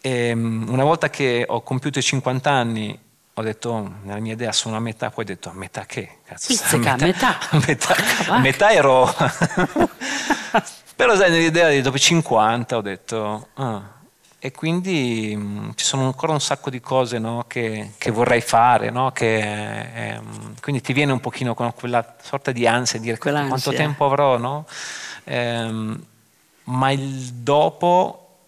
E, 0.02 0.34
mm, 0.34 0.68
una 0.68 0.84
volta 0.84 1.08
che 1.10 1.44
ho 1.48 1.62
compiuto 1.62 1.98
i 1.98 2.02
50 2.02 2.50
anni, 2.50 2.98
ho 3.34 3.42
detto, 3.42 3.70
"Oh, 3.70 3.92
nella 4.02 4.20
mia 4.20 4.34
idea 4.34 4.52
sono 4.52 4.76
a 4.76 4.80
metà, 4.80 5.10
poi 5.10 5.24
ho 5.24 5.26
detto, 5.26 5.48
a 5.48 5.52
metà 5.54 5.86
che? 5.86 6.18
Cazzo, 6.24 6.48
Pizzica, 6.48 6.92
a 6.94 6.96
metà. 6.96 7.38
A 7.50 7.60
metà, 7.66 7.94
a 8.28 8.38
metà 8.38 8.70
ero... 8.72 9.08
Però 10.96 11.16
sai, 11.16 11.30
nell'idea 11.30 11.70
di 11.70 11.80
dopo 11.80 11.96
i 11.96 12.00
50 12.00 12.76
ho 12.76 12.80
detto... 12.82 13.48
"Ah". 13.54 13.98
E 14.42 14.52
quindi 14.52 15.36
mh, 15.36 15.72
ci 15.74 15.84
sono 15.84 16.06
ancora 16.06 16.32
un 16.32 16.40
sacco 16.40 16.70
di 16.70 16.80
cose 16.80 17.18
no, 17.18 17.44
che, 17.46 17.90
che 17.98 18.10
vorrei 18.10 18.40
fare, 18.40 18.88
no, 18.88 19.10
che, 19.12 20.14
ehm, 20.14 20.54
quindi 20.62 20.80
ti 20.80 20.94
viene 20.94 21.12
un 21.12 21.20
pochino 21.20 21.52
con 21.52 21.70
quella 21.74 22.16
sorta 22.22 22.50
di 22.50 22.66
ansia 22.66 22.98
di 22.98 23.04
dire 23.04 23.18
Quell'ansia. 23.18 23.48
quanto 23.50 23.72
tempo 23.74 24.06
avrò, 24.06 24.38
no? 24.38 24.64
Ehm, 25.24 26.02
ma 26.70 26.90
il 26.92 27.32
dopo, 27.32 28.38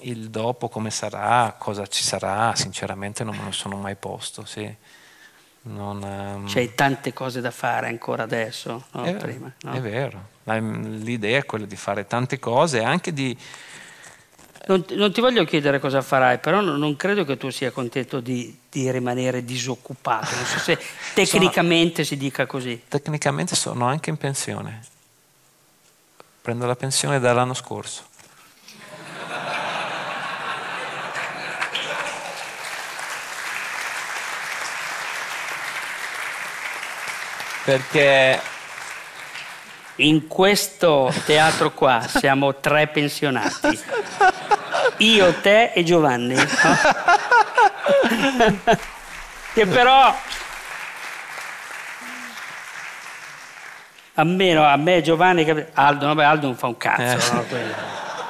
il 0.00 0.30
dopo 0.30 0.68
come 0.68 0.90
sarà, 0.90 1.54
cosa 1.58 1.86
ci 1.86 2.02
sarà, 2.02 2.54
sinceramente 2.54 3.24
non 3.24 3.36
me 3.36 3.44
lo 3.44 3.52
sono 3.52 3.76
mai 3.76 3.96
posto, 3.96 4.44
sì. 4.44 4.72
Non, 5.62 6.02
ehm, 6.02 6.46
C'hai 6.48 6.74
tante 6.74 7.12
cose 7.12 7.40
da 7.40 7.50
fare 7.50 7.88
ancora 7.88 8.22
adesso, 8.22 8.86
no? 8.92 9.04
è, 9.04 9.14
Prima, 9.14 9.52
no? 9.62 9.72
è 9.72 9.80
vero. 9.80 10.28
La- 10.44 10.58
L'idea 10.58 11.38
è 11.38 11.44
quella 11.44 11.66
di 11.66 11.76
fare 11.76 12.06
tante 12.06 12.38
cose, 12.38 12.82
anche 12.82 13.12
di... 13.12 13.36
Non, 14.66 14.84
non 14.90 15.12
ti 15.12 15.20
voglio 15.20 15.44
chiedere 15.44 15.78
cosa 15.78 16.00
farai, 16.00 16.38
però 16.38 16.60
non, 16.60 16.96
credo 16.96 17.24
che 17.24 17.36
tu 17.36 17.50
sia 17.50 17.70
contento 17.72 18.20
di, 18.20 18.56
di 18.68 18.90
rimanere 18.90 19.44
disoccupato. 19.44 20.34
Non 20.34 20.44
so 20.44 20.58
se 20.58 20.78
tecnicamente 21.14 22.04
si 22.04 22.16
dica 22.16 22.46
così. 22.46 22.82
Tecnicamente 22.88 23.54
sono 23.54 23.86
anche 23.86 24.10
in 24.10 24.16
pensione. 24.16 24.80
Prendo 26.42 26.66
la 26.66 26.76
pensione 26.76 27.20
dall'anno 27.20 27.54
scorso. 27.54 28.08
Perché 37.64 38.40
In 40.00 40.26
questo 40.28 41.12
teatro 41.26 41.72
qua 41.72 42.00
siamo 42.08 42.54
tre 42.54 42.86
pensionati. 42.86 43.78
Io, 44.98 45.34
te 45.40 45.72
e 45.74 45.84
Giovanni. 45.84 46.34
che 49.52 49.66
però 49.66 50.16
a 54.20 54.24
me, 54.24 54.52
no, 54.52 54.64
a 54.64 54.76
me 54.76 55.00
Giovanni 55.02 55.44
Aldo, 55.74 56.06
vabbè, 56.06 56.24
Aldo 56.24 56.46
non 56.46 56.56
fa 56.56 56.66
un 56.68 56.76
cazzo 56.76 57.02
Eh. 57.02 57.34
no, 57.34 57.44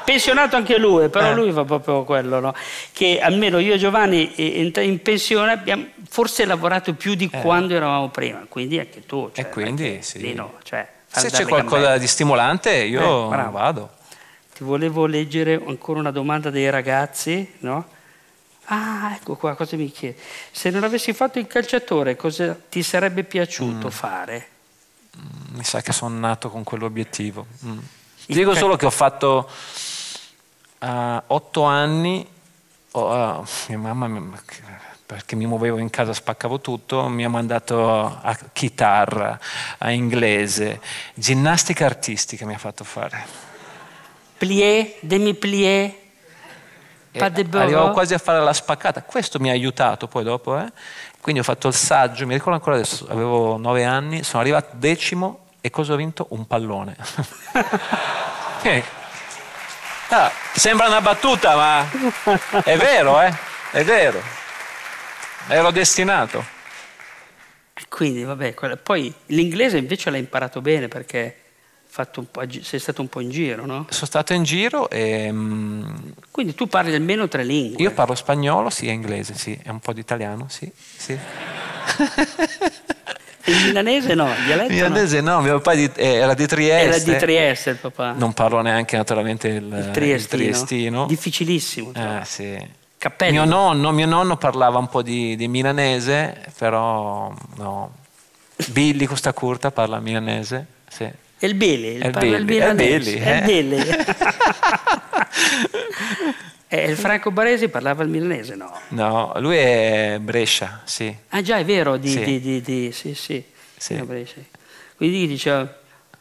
pensionato 0.04 0.56
anche 0.56 0.76
lui 0.78 1.08
però 1.08 1.30
Eh. 1.30 1.34
lui 1.34 1.52
fa 1.52 1.64
proprio 1.64 2.02
quello 2.04 2.40
no? 2.40 2.54
che 2.92 3.20
almeno 3.20 3.58
io 3.58 3.74
e 3.74 3.78
Giovanni 3.78 4.34
eh, 4.34 4.72
in, 4.82 5.02
pensione 5.02 5.52
abbiamo 5.52 5.86
forse 6.08 6.44
lavorato 6.44 6.94
più 6.94 7.14
di 7.14 7.28
quando 7.30 7.74
eravamo 7.74 8.08
prima 8.08 8.44
quindi 8.48 8.78
anche 8.78 9.06
tu 9.06 9.30
cioè, 9.32 9.44
E 9.44 9.48
quindi, 9.50 9.98
sì. 10.02 10.32
no, 10.34 10.54
cioè, 10.64 10.86
Se 11.06 11.30
c'è 11.30 11.44
qualcosa 11.46 11.80
gambette. 11.82 12.00
di 12.00 12.06
stimolante 12.08 12.72
io 12.74 13.32
Eh, 13.32 13.48
vado. 13.50 13.90
Ti 14.54 14.64
volevo 14.64 15.06
leggere 15.06 15.60
ancora 15.66 16.00
una 16.00 16.10
domanda 16.10 16.50
dei 16.50 16.68
ragazzi, 16.68 17.54
no? 17.60 17.86
Ah, 18.66 19.12
ecco 19.18 19.34
qua, 19.36 19.54
cosa 19.54 19.76
mi 19.76 19.90
chiede? 19.90 20.16
Se 20.50 20.68
non 20.70 20.84
avessi 20.84 21.12
fatto 21.14 21.38
il 21.38 21.46
calciatore, 21.46 22.14
cosa 22.14 22.54
ti 22.68 22.82
sarebbe 22.82 23.22
piaciuto 23.24 23.86
Mm. 23.86 23.90
fare? 23.90 24.46
Mi 25.52 25.64
sa 25.64 25.80
che 25.80 25.92
sono 25.92 26.18
nato 26.18 26.50
con 26.50 26.64
quell'obiettivo. 26.64 27.46
Mm. 27.64 27.78
Dico 28.26 28.54
solo 28.54 28.76
che 28.76 28.86
ho 28.86 28.90
fatto 28.90 29.48
a 30.78 31.22
otto 31.26 31.62
anni, 31.64 32.26
ho- 32.92 33.10
ah, 33.10 33.44
mia 33.68 33.78
mamma, 33.78 34.40
perché 35.04 35.34
mi 35.34 35.46
muovevo 35.46 35.78
in 35.78 35.90
casa, 35.90 36.12
spaccavo 36.12 36.60
tutto, 36.60 37.08
mi 37.08 37.24
ha 37.24 37.28
mandato 37.28 38.04
a 38.22 38.38
chitarra, 38.52 39.38
a 39.78 39.90
inglese, 39.90 40.80
ginnastica 41.14 41.84
artistica 41.84 42.46
mi 42.46 42.54
ha 42.54 42.58
fatto 42.58 42.84
fare. 42.84 43.48
Plié, 44.38 44.98
demi-plié, 45.00 45.98
pas 47.18 47.30
de 47.32 47.44
arrivavo 47.50 47.90
quasi 47.90 48.14
a 48.14 48.18
fare 48.18 48.40
la 48.40 48.52
spaccata, 48.52 49.02
questo 49.02 49.40
mi 49.40 49.48
ha 49.48 49.52
aiutato 49.52 50.06
poi 50.06 50.22
dopo, 50.22 50.56
eh. 50.56 50.72
Quindi 51.20 51.40
ho 51.40 51.44
fatto 51.44 51.68
il 51.68 51.74
saggio, 51.74 52.26
mi 52.26 52.34
ricordo 52.34 52.54
ancora 52.54 52.76
adesso, 52.76 53.06
avevo 53.08 53.56
nove 53.56 53.84
anni, 53.84 54.22
sono 54.24 54.42
arrivato 54.42 54.70
decimo 54.74 55.46
e 55.60 55.70
cosa 55.70 55.92
ho 55.92 55.96
vinto? 55.96 56.26
Un 56.30 56.46
pallone. 56.46 56.96
Eh. 58.62 58.84
Ah, 60.10 60.30
sembra 60.54 60.86
una 60.88 61.00
battuta, 61.00 61.56
ma 61.56 61.90
è 62.62 62.76
vero, 62.76 63.18
eh? 63.22 63.32
È 63.70 63.82
vero. 63.84 64.20
Ero 65.48 65.70
destinato. 65.70 66.44
Quindi, 67.88 68.22
vabbè, 68.24 68.52
quella- 68.52 68.76
poi 68.76 69.12
l'inglese 69.26 69.78
invece 69.78 70.10
l'hai 70.10 70.20
imparato 70.20 70.60
bene 70.60 70.88
perché 70.88 71.18
hai 71.20 71.32
fatto 71.86 72.20
un 72.20 72.30
po' 72.30 72.40
a 72.40 72.46
gi- 72.46 72.62
sei 72.62 72.78
stato 72.78 73.00
un 73.00 73.08
po' 73.08 73.20
in 73.20 73.30
giro, 73.30 73.64
no? 73.64 73.86
Sono 73.88 74.06
stato 74.06 74.34
in 74.34 74.42
giro 74.42 74.90
e 74.90 75.32
mm, 75.32 76.09
Quindi 76.30 76.54
tu 76.54 76.68
parli 76.68 76.94
almeno 76.94 77.26
tre 77.28 77.42
lingue. 77.42 77.82
io 77.82 77.90
parlo 77.92 78.14
spagnolo, 78.14 78.70
sì, 78.70 78.86
e 78.86 78.92
inglese, 78.92 79.34
sì, 79.34 79.58
e 79.62 79.70
un 79.70 79.80
po' 79.80 79.92
di 79.92 80.00
italiano, 80.00 80.46
sì. 80.48 80.70
sì. 80.96 81.18
Il 83.44 83.64
milanese 83.66 84.14
no, 84.14 84.28
il 84.28 84.44
dialetto 84.44 84.68
no. 84.68 84.74
Milanese 84.74 85.20
no, 85.22 85.40
mio 85.40 85.60
papà 85.60 85.72
eh, 85.72 85.90
era 85.96 86.34
di 86.34 86.46
Trieste. 86.46 86.86
Era 86.86 86.98
di 86.98 87.16
Trieste 87.16 87.70
il 87.70 87.76
papà. 87.76 88.12
Non 88.12 88.32
parlo 88.32 88.60
neanche 88.60 88.96
naturalmente 88.96 89.48
il, 89.48 89.64
il 89.64 89.90
triestino. 89.92 90.14
il 90.14 90.26
triestino. 90.26 91.06
Difficilissimo. 91.06 91.92
cioè. 91.92 92.20
Eh, 92.20 92.24
sì. 92.24 92.68
Cappello. 92.98 93.32
Mio 93.32 93.44
nonno, 93.46 93.92
mio 93.92 94.06
nonno 94.06 94.36
parlava 94.36 94.78
un 94.78 94.88
po' 94.88 95.00
di, 95.00 95.34
di 95.36 95.48
milanese, 95.48 96.52
però 96.58 97.32
no. 97.56 97.92
Billy 98.66 99.06
Costa 99.06 99.32
Curta 99.32 99.70
parla 99.70 100.00
milanese, 100.00 100.66
sì. 100.86 101.04
E 101.04 101.46
il 101.46 101.54
Billy, 101.54 101.96
il 101.96 102.04
il 102.04 102.10
Billy, 102.10 102.36
il. 102.36 102.74
Billy, 102.74 103.14
È 103.14 103.30
il 103.30 103.38
eh. 103.38 103.42
Billy. 103.42 103.86
E 106.72 106.84
il 106.88 106.96
Franco 106.96 107.32
Baresi 107.32 107.66
parlava 107.68 108.04
il 108.04 108.08
milanese? 108.08 108.54
No. 108.54 108.72
No, 108.90 109.32
lui 109.38 109.56
è 109.56 110.18
Brescia, 110.20 110.82
sì. 110.84 111.12
Ah 111.30 111.42
già, 111.42 111.58
è 111.58 111.64
vero, 111.64 111.96
di... 111.96 112.08
Sì. 112.08 112.22
di, 112.22 112.40
di, 112.40 112.60
di- 112.60 112.92
sì, 112.92 113.12
sì. 113.14 113.44
Sì. 113.76 114.00
Quindi 114.96 115.26
diceva, 115.26 115.66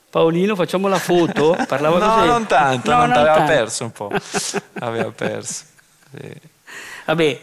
Paolino 0.10 0.56
facciamo 0.56 0.88
la 0.88 0.98
foto, 0.98 1.56
parlava 1.68 2.00
no, 2.00 2.14
così. 2.16 2.26
non 2.26 2.46
tanto, 2.48 2.90
No, 2.90 2.98
non 3.02 3.12
aveva 3.12 3.36
tanto. 3.36 3.52
perso 3.52 3.84
un 3.84 3.92
po'. 3.92 4.12
aveva 4.80 5.12
perso. 5.12 5.66
sì. 6.18 6.34
Vabbè, 7.06 7.40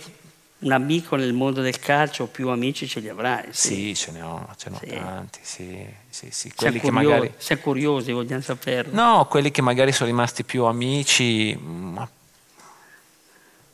un 0.59 0.73
amico 0.73 1.15
nel 1.15 1.33
mondo 1.33 1.61
del 1.61 1.79
calcio, 1.79 2.27
più 2.27 2.49
amici 2.49 2.89
ce 2.89 2.99
li 2.99 3.09
avrai. 3.09 3.45
Sì. 3.51 3.75
Sì, 3.75 3.95
ce 3.95 4.11
ne 4.11 4.23
ho, 4.23 4.49
ce 4.57 4.69
ne 4.71 4.77
ho 4.83 4.95
tanti, 4.99 5.39
sì, 5.43 5.87
sì, 6.17 6.31
sì. 6.31 6.53
Quelli 6.55 6.81
che 6.81 6.89
curiosi, 6.89 7.09
magari... 7.09 7.35
siamo 7.37 7.61
curiosi, 7.61 8.13
vogliamo 8.13 8.41
saperlo. 8.41 8.95
No, 8.95 9.27
quelli 9.27 9.51
che 9.51 9.61
magari 9.61 9.93
sono 9.93 10.09
rimasti 10.09 10.45
più 10.45 10.65
amici, 10.65 11.55
ma 11.61 12.09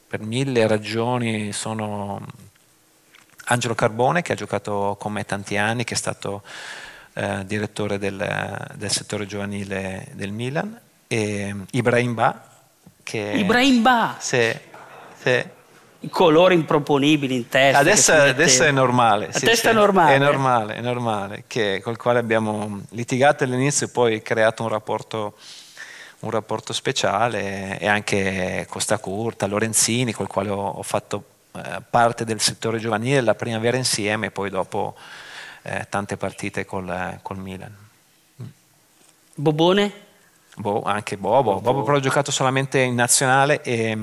per 0.09 0.21
mille 0.23 0.67
ragioni 0.67 1.53
sono 1.53 2.21
Angelo 3.45 3.77
Carbone 3.77 4.23
che 4.23 4.33
ha 4.33 4.35
giocato 4.35 4.97
con 4.99 5.13
me 5.13 5.25
tanti 5.25 5.57
anni, 5.57 5.85
che 5.85 5.95
è 5.95 5.97
stato 5.97 6.43
eh, 7.13 7.45
direttore 7.47 7.99
del, 7.99 8.71
del 8.75 8.91
settore 8.91 9.25
giovanile 9.27 10.09
del 10.15 10.33
Milan, 10.33 10.77
e 11.07 11.55
Ibrahim 11.71 12.15
Ba, 12.15 12.49
che 13.05 13.35
Ibrahim 13.37 13.83
Ba, 13.83 14.17
Sì, 14.19 14.53
sì. 15.23 15.45
Colori 16.11 16.55
improponibili 16.55 17.35
in 17.35 17.49
testa. 17.49 17.79
Adesso, 17.79 18.13
adesso 18.13 18.65
è 18.65 18.71
normale. 18.71 19.33
Sì, 19.33 19.45
testa 19.45 19.71
sì. 19.71 19.75
normale. 19.75 20.15
È 20.15 20.19
normale, 20.19 20.75
è 20.75 20.81
normale, 20.81 21.45
che, 21.47 21.81
col 21.83 21.97
quale 21.97 22.19
abbiamo 22.19 22.83
litigato 22.91 23.45
all'inizio 23.45 23.87
e 23.87 23.91
poi 23.91 24.23
creato 24.23 24.63
un 24.63 24.69
rapporto, 24.69 25.35
un 26.21 26.31
rapporto 26.31 26.73
speciale 26.73 27.79
e 27.79 27.87
anche 27.87 28.67
Costa 28.69 28.99
Curta, 28.99 29.47
Lorenzini, 29.47 30.13
col 30.13 30.27
quale 30.27 30.51
ho, 30.51 30.69
ho 30.69 30.83
fatto 30.83 31.25
eh, 31.53 31.83
parte 31.89 32.25
del 32.25 32.41
settore 32.41 32.79
giovanile 32.79 33.21
la 33.21 33.35
primavera 33.35 33.77
insieme 33.77 34.27
e 34.27 34.31
poi 34.31 34.51
dopo 34.51 34.95
eh, 35.63 35.87
tante 35.89 36.17
partite 36.17 36.65
col, 36.65 37.19
col 37.23 37.39
Milan. 37.39 37.77
Bobone? 39.35 39.93
Boh, 40.57 40.83
anche 40.83 41.17
Bobo. 41.17 41.61
Bobo 41.61 41.83
però 41.83 41.97
ha 41.97 42.01
giocato 42.01 42.31
solamente 42.31 42.81
in 42.81 42.95
nazionale 42.95 43.63
e, 43.63 43.97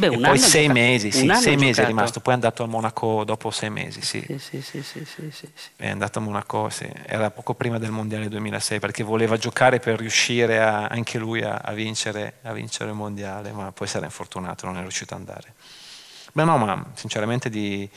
Beh, 0.00 0.06
e 0.06 0.08
un 0.16 0.22
poi 0.22 0.38
sei 0.38 0.62
giocato- 0.66 0.80
mesi, 0.80 1.10
sì, 1.12 1.32
sei 1.34 1.56
mesi 1.56 1.80
è 1.82 1.86
rimasto, 1.86 2.20
poi 2.20 2.32
è 2.32 2.34
andato 2.36 2.62
al 2.62 2.68
Monaco 2.68 3.22
dopo 3.24 3.50
sei 3.50 3.70
mesi, 3.70 4.00
sì. 4.02 4.24
Sì, 4.38 4.62
sì, 4.62 4.82
sì, 4.82 5.04
sì. 5.04 5.48
È 5.76 5.88
andato 5.88 6.18
a 6.18 6.22
Monaco, 6.22 6.68
sì. 6.70 6.90
era 7.06 7.30
poco 7.30 7.54
prima 7.54 7.78
del 7.78 7.90
Mondiale 7.90 8.28
2006 8.28 8.78
perché 8.80 9.02
voleva 9.02 9.36
giocare 9.36 9.78
per 9.78 9.98
riuscire 9.98 10.60
a- 10.60 10.86
anche 10.86 11.18
lui 11.18 11.42
a, 11.42 11.56
a 11.62 11.72
vincere, 11.72 12.38
a 12.42 12.52
vincere 12.52 12.90
il 12.90 12.96
Mondiale, 12.96 13.52
ma 13.52 13.70
poi 13.72 13.86
si 13.86 13.96
era 13.98 14.06
infortunato, 14.06 14.66
non 14.66 14.78
è 14.78 14.80
riuscito 14.80 15.12
ad 15.14 15.20
andare. 15.20 15.54
Beh 16.32 16.44
no, 16.44 16.56
ma 16.58 16.84
sinceramente 16.94 17.50
di 17.50 17.88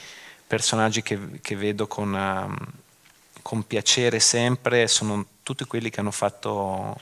personaggi 0.46 1.02
che, 1.02 1.18
che 1.42 1.56
vedo 1.56 1.88
con, 1.88 2.14
ehm, 2.16 2.56
con 3.42 3.66
piacere 3.66 4.20
sempre 4.20 4.88
sono 4.88 5.26
tutti 5.44 5.64
quelli 5.66 5.90
che 5.90 6.00
hanno 6.02 6.12
fatto... 6.12 7.00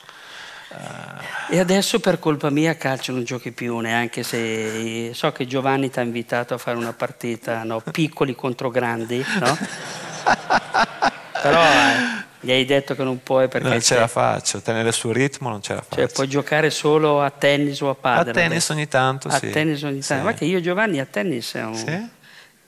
E 1.50 1.60
adesso 1.60 2.00
per 2.00 2.18
colpa 2.20 2.50
mia 2.50 2.72
a 2.72 2.76
calcio 2.76 3.12
non 3.12 3.24
giochi 3.26 3.52
più, 3.52 3.78
neanche 3.80 4.24
se 4.24 5.12
so 5.14 5.32
che 5.34 5.46
Giovanni 5.46 5.90
ti 5.90 6.00
ha 6.00 6.02
invitato 6.02 6.54
a 6.54 6.58
fare 6.58 6.78
una 6.78 6.94
partita, 6.94 7.64
no? 7.64 7.82
piccoli 7.92 8.34
contro 8.36 8.70
grandi, 8.70 9.24
no? 9.40 9.58
Però 11.42 11.62
eh, 11.62 12.24
gli 12.40 12.52
hai 12.52 12.64
detto 12.66 12.96
che 12.96 13.04
non 13.04 13.22
puoi 13.22 13.48
perché 13.50 13.68
Non 13.68 13.82
ce 13.82 13.96
la 13.96 14.08
faccio, 14.08 14.62
tenere 14.62 14.92
sul 14.94 15.14
ritmo 15.14 15.50
non 15.50 15.62
ce 15.62 15.74
la 15.74 15.82
faccio. 15.82 15.96
cioè, 16.02 16.08
puoi 16.12 16.28
giocare 16.30 16.70
solo 16.70 17.22
a 17.22 17.30
tennis 17.32 17.82
o 17.82 17.88
a 17.90 17.92
a 17.92 17.96
padel. 17.96 18.34
tennis 18.34 18.70
ogni 18.70 18.88
tanto, 18.88 19.28
A 19.28 19.38
sì. 19.38 19.50
tennis 19.50 19.82
ogni 19.84 20.00
tanto. 20.02 20.14
Sì. 20.16 20.22
Ma 20.22 20.34
che 20.34 20.46
io 20.46 20.60
e 20.60 20.62
Giovanni 20.62 21.00
a 21.00 21.06
tennis 21.06 21.48
siamo... 21.50 21.76
Sì? 21.76 22.10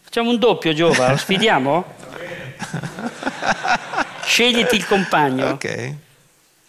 Facciamo 0.01 0.29
un 0.29 0.37
doppio, 0.39 0.73
Giova, 0.73 1.11
lo 1.11 1.17
sfidiamo? 1.17 1.85
Scegliti 4.25 4.75
il 4.75 4.85
compagno. 4.85 5.49
Ok, 5.51 5.93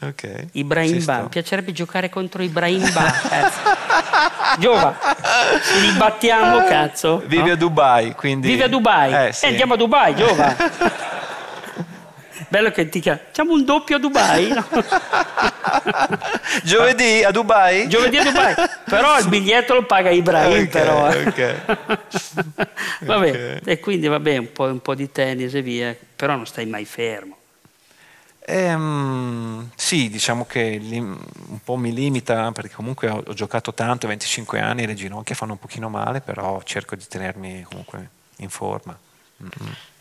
ok. 0.09 0.47
Ibrahim 0.53 1.05
Ba, 1.05 1.23
mi 1.23 1.29
piacerebbe 1.29 1.73
giocare 1.73 2.09
contro 2.11 2.43
Ibrahim 2.43 2.93
Ba, 2.93 3.03
cazzo. 3.29 3.61
Giova, 4.59 4.97
ci 5.65 5.81
ribattiamo, 5.91 6.65
cazzo. 6.65 7.23
Vive 7.27 7.47
no? 7.47 7.53
a 7.53 7.57
Dubai, 7.57 8.13
quindi... 8.15 8.47
Vive 8.49 8.65
a 8.65 8.69
Dubai. 8.69 9.29
Eh, 9.29 9.33
sì. 9.33 9.45
Eh, 9.45 9.49
andiamo 9.49 9.75
a 9.75 9.77
Dubai, 9.77 10.15
Giova. 10.15 10.57
Bello 12.49 12.71
che 12.71 12.89
ti 12.89 13.01
chiama. 13.01 13.19
Facciamo 13.25 13.53
un 13.53 13.65
doppio 13.65 13.97
a 13.97 13.99
Dubai. 13.99 14.49
no? 14.49 14.65
Giovedì 16.63 17.25
a 17.25 17.31
Dubai? 17.33 17.89
Giovedì 17.89 18.17
a 18.19 18.23
Dubai. 18.23 18.55
Però 18.85 19.19
il 19.19 19.29
biglietto 19.29 19.75
lo 19.75 19.85
paga 19.87 20.11
Ibrahim, 20.11 20.63
Ok, 20.63 20.69
però. 20.69 21.11
eh. 21.11 21.27
ok. 21.27 21.55
Vabbè, 23.07 23.59
Ok. 23.61 23.67
e 23.69 23.81
quindi 23.81 24.07
vabbè, 24.07 24.37
un 24.37 24.53
po', 24.53 24.65
un 24.65 24.81
po' 24.81 24.95
di 24.95 25.11
tennis 25.11 25.53
e 25.55 25.63
via, 25.63 25.97
però 26.15 26.37
non 26.37 26.47
stai 26.47 26.67
mai 26.67 26.85
fermo. 26.85 27.34
Ehm, 28.47 29.71
sì, 29.75 30.11
diciamo 30.11 30.45
che 30.45 30.79
un 30.83 31.61
po' 31.65 31.77
mi 31.77 31.93
limita 31.95 32.53
perché 32.53 32.75
comunque 32.75 33.09
ho, 33.09 33.23
ho 33.27 33.33
giocato 33.33 33.73
tanto, 33.73 34.07
25 34.07 34.61
anni, 34.61 34.87
le 34.87 34.95
ginocchia 34.95 35.35
fanno 35.35 35.53
un 35.53 35.59
pochino 35.59 35.89
male, 35.89 36.21
però 36.21 36.61
cerco 36.63 36.95
di 36.95 37.05
tenermi 37.09 37.63
comunque 37.63 38.09
in 38.37 38.51
forma. 38.51 38.97
Mm, 39.43 39.49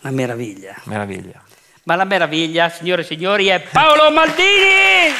Una 0.02 0.12
meraviglia. 0.14 0.76
Meraviglia. 0.84 1.42
Ma 1.84 1.96
la 1.96 2.04
meraviglia, 2.06 2.70
signore 2.70 3.02
e 3.02 3.06
signori, 3.06 3.48
è 3.48 3.62
Paolo 3.62 4.12
Maldini! 4.12 5.12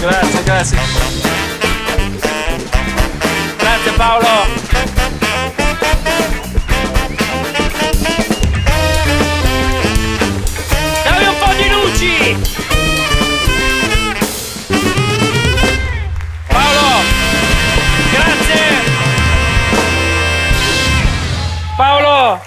Grazie, 0.00 0.42
grazie. 0.44 0.78
Grazie 3.58 3.92
Paolo! 3.96 4.69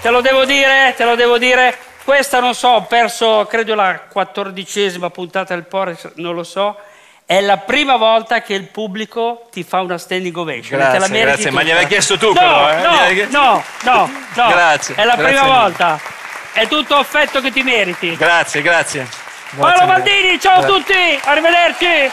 Te 0.00 0.10
lo 0.10 0.20
devo 0.20 0.44
dire, 0.44 0.94
te 0.96 1.04
lo 1.04 1.14
devo 1.14 1.38
dire. 1.38 1.76
Questa 2.04 2.38
non 2.38 2.54
so, 2.54 2.68
ho 2.68 2.82
perso 2.82 3.46
credo 3.48 3.74
la 3.74 4.00
quattordicesima 4.08 5.10
puntata 5.10 5.54
del 5.54 5.64
Porres, 5.64 6.12
non 6.16 6.34
lo 6.34 6.44
so. 6.44 6.76
È 7.26 7.40
la 7.40 7.56
prima 7.56 7.96
volta 7.96 8.42
che 8.42 8.52
il 8.52 8.64
pubblico 8.68 9.48
ti 9.50 9.64
fa 9.64 9.80
una 9.80 9.96
standing 9.96 10.36
ovation. 10.36 10.78
Grazie, 10.78 11.20
grazie, 11.20 11.50
ma 11.50 11.62
gliel'hai 11.62 11.86
chiesto 11.86 12.18
tu 12.18 12.26
no, 12.26 12.34
però, 12.34 12.70
eh? 12.70 12.82
No, 12.82 13.06
chiesto- 13.08 13.38
no, 13.38 13.64
no, 13.84 14.10
no. 14.34 14.48
Grazie, 14.48 14.94
È 14.94 15.04
la 15.04 15.14
grazie 15.16 15.38
prima 15.38 15.60
volta. 15.60 16.00
È 16.52 16.68
tutto 16.68 16.96
affetto 16.96 17.40
che 17.40 17.50
ti 17.50 17.62
meriti. 17.62 18.14
Grazie, 18.16 18.60
grazie. 18.60 19.08
Paolo 19.56 19.70
Grazie 19.70 19.86
mille. 19.86 19.98
Maldini, 19.98 20.40
ciao 20.40 20.60
a 20.60 20.64
tutti, 20.64 21.20
arrivederci. 21.24 22.10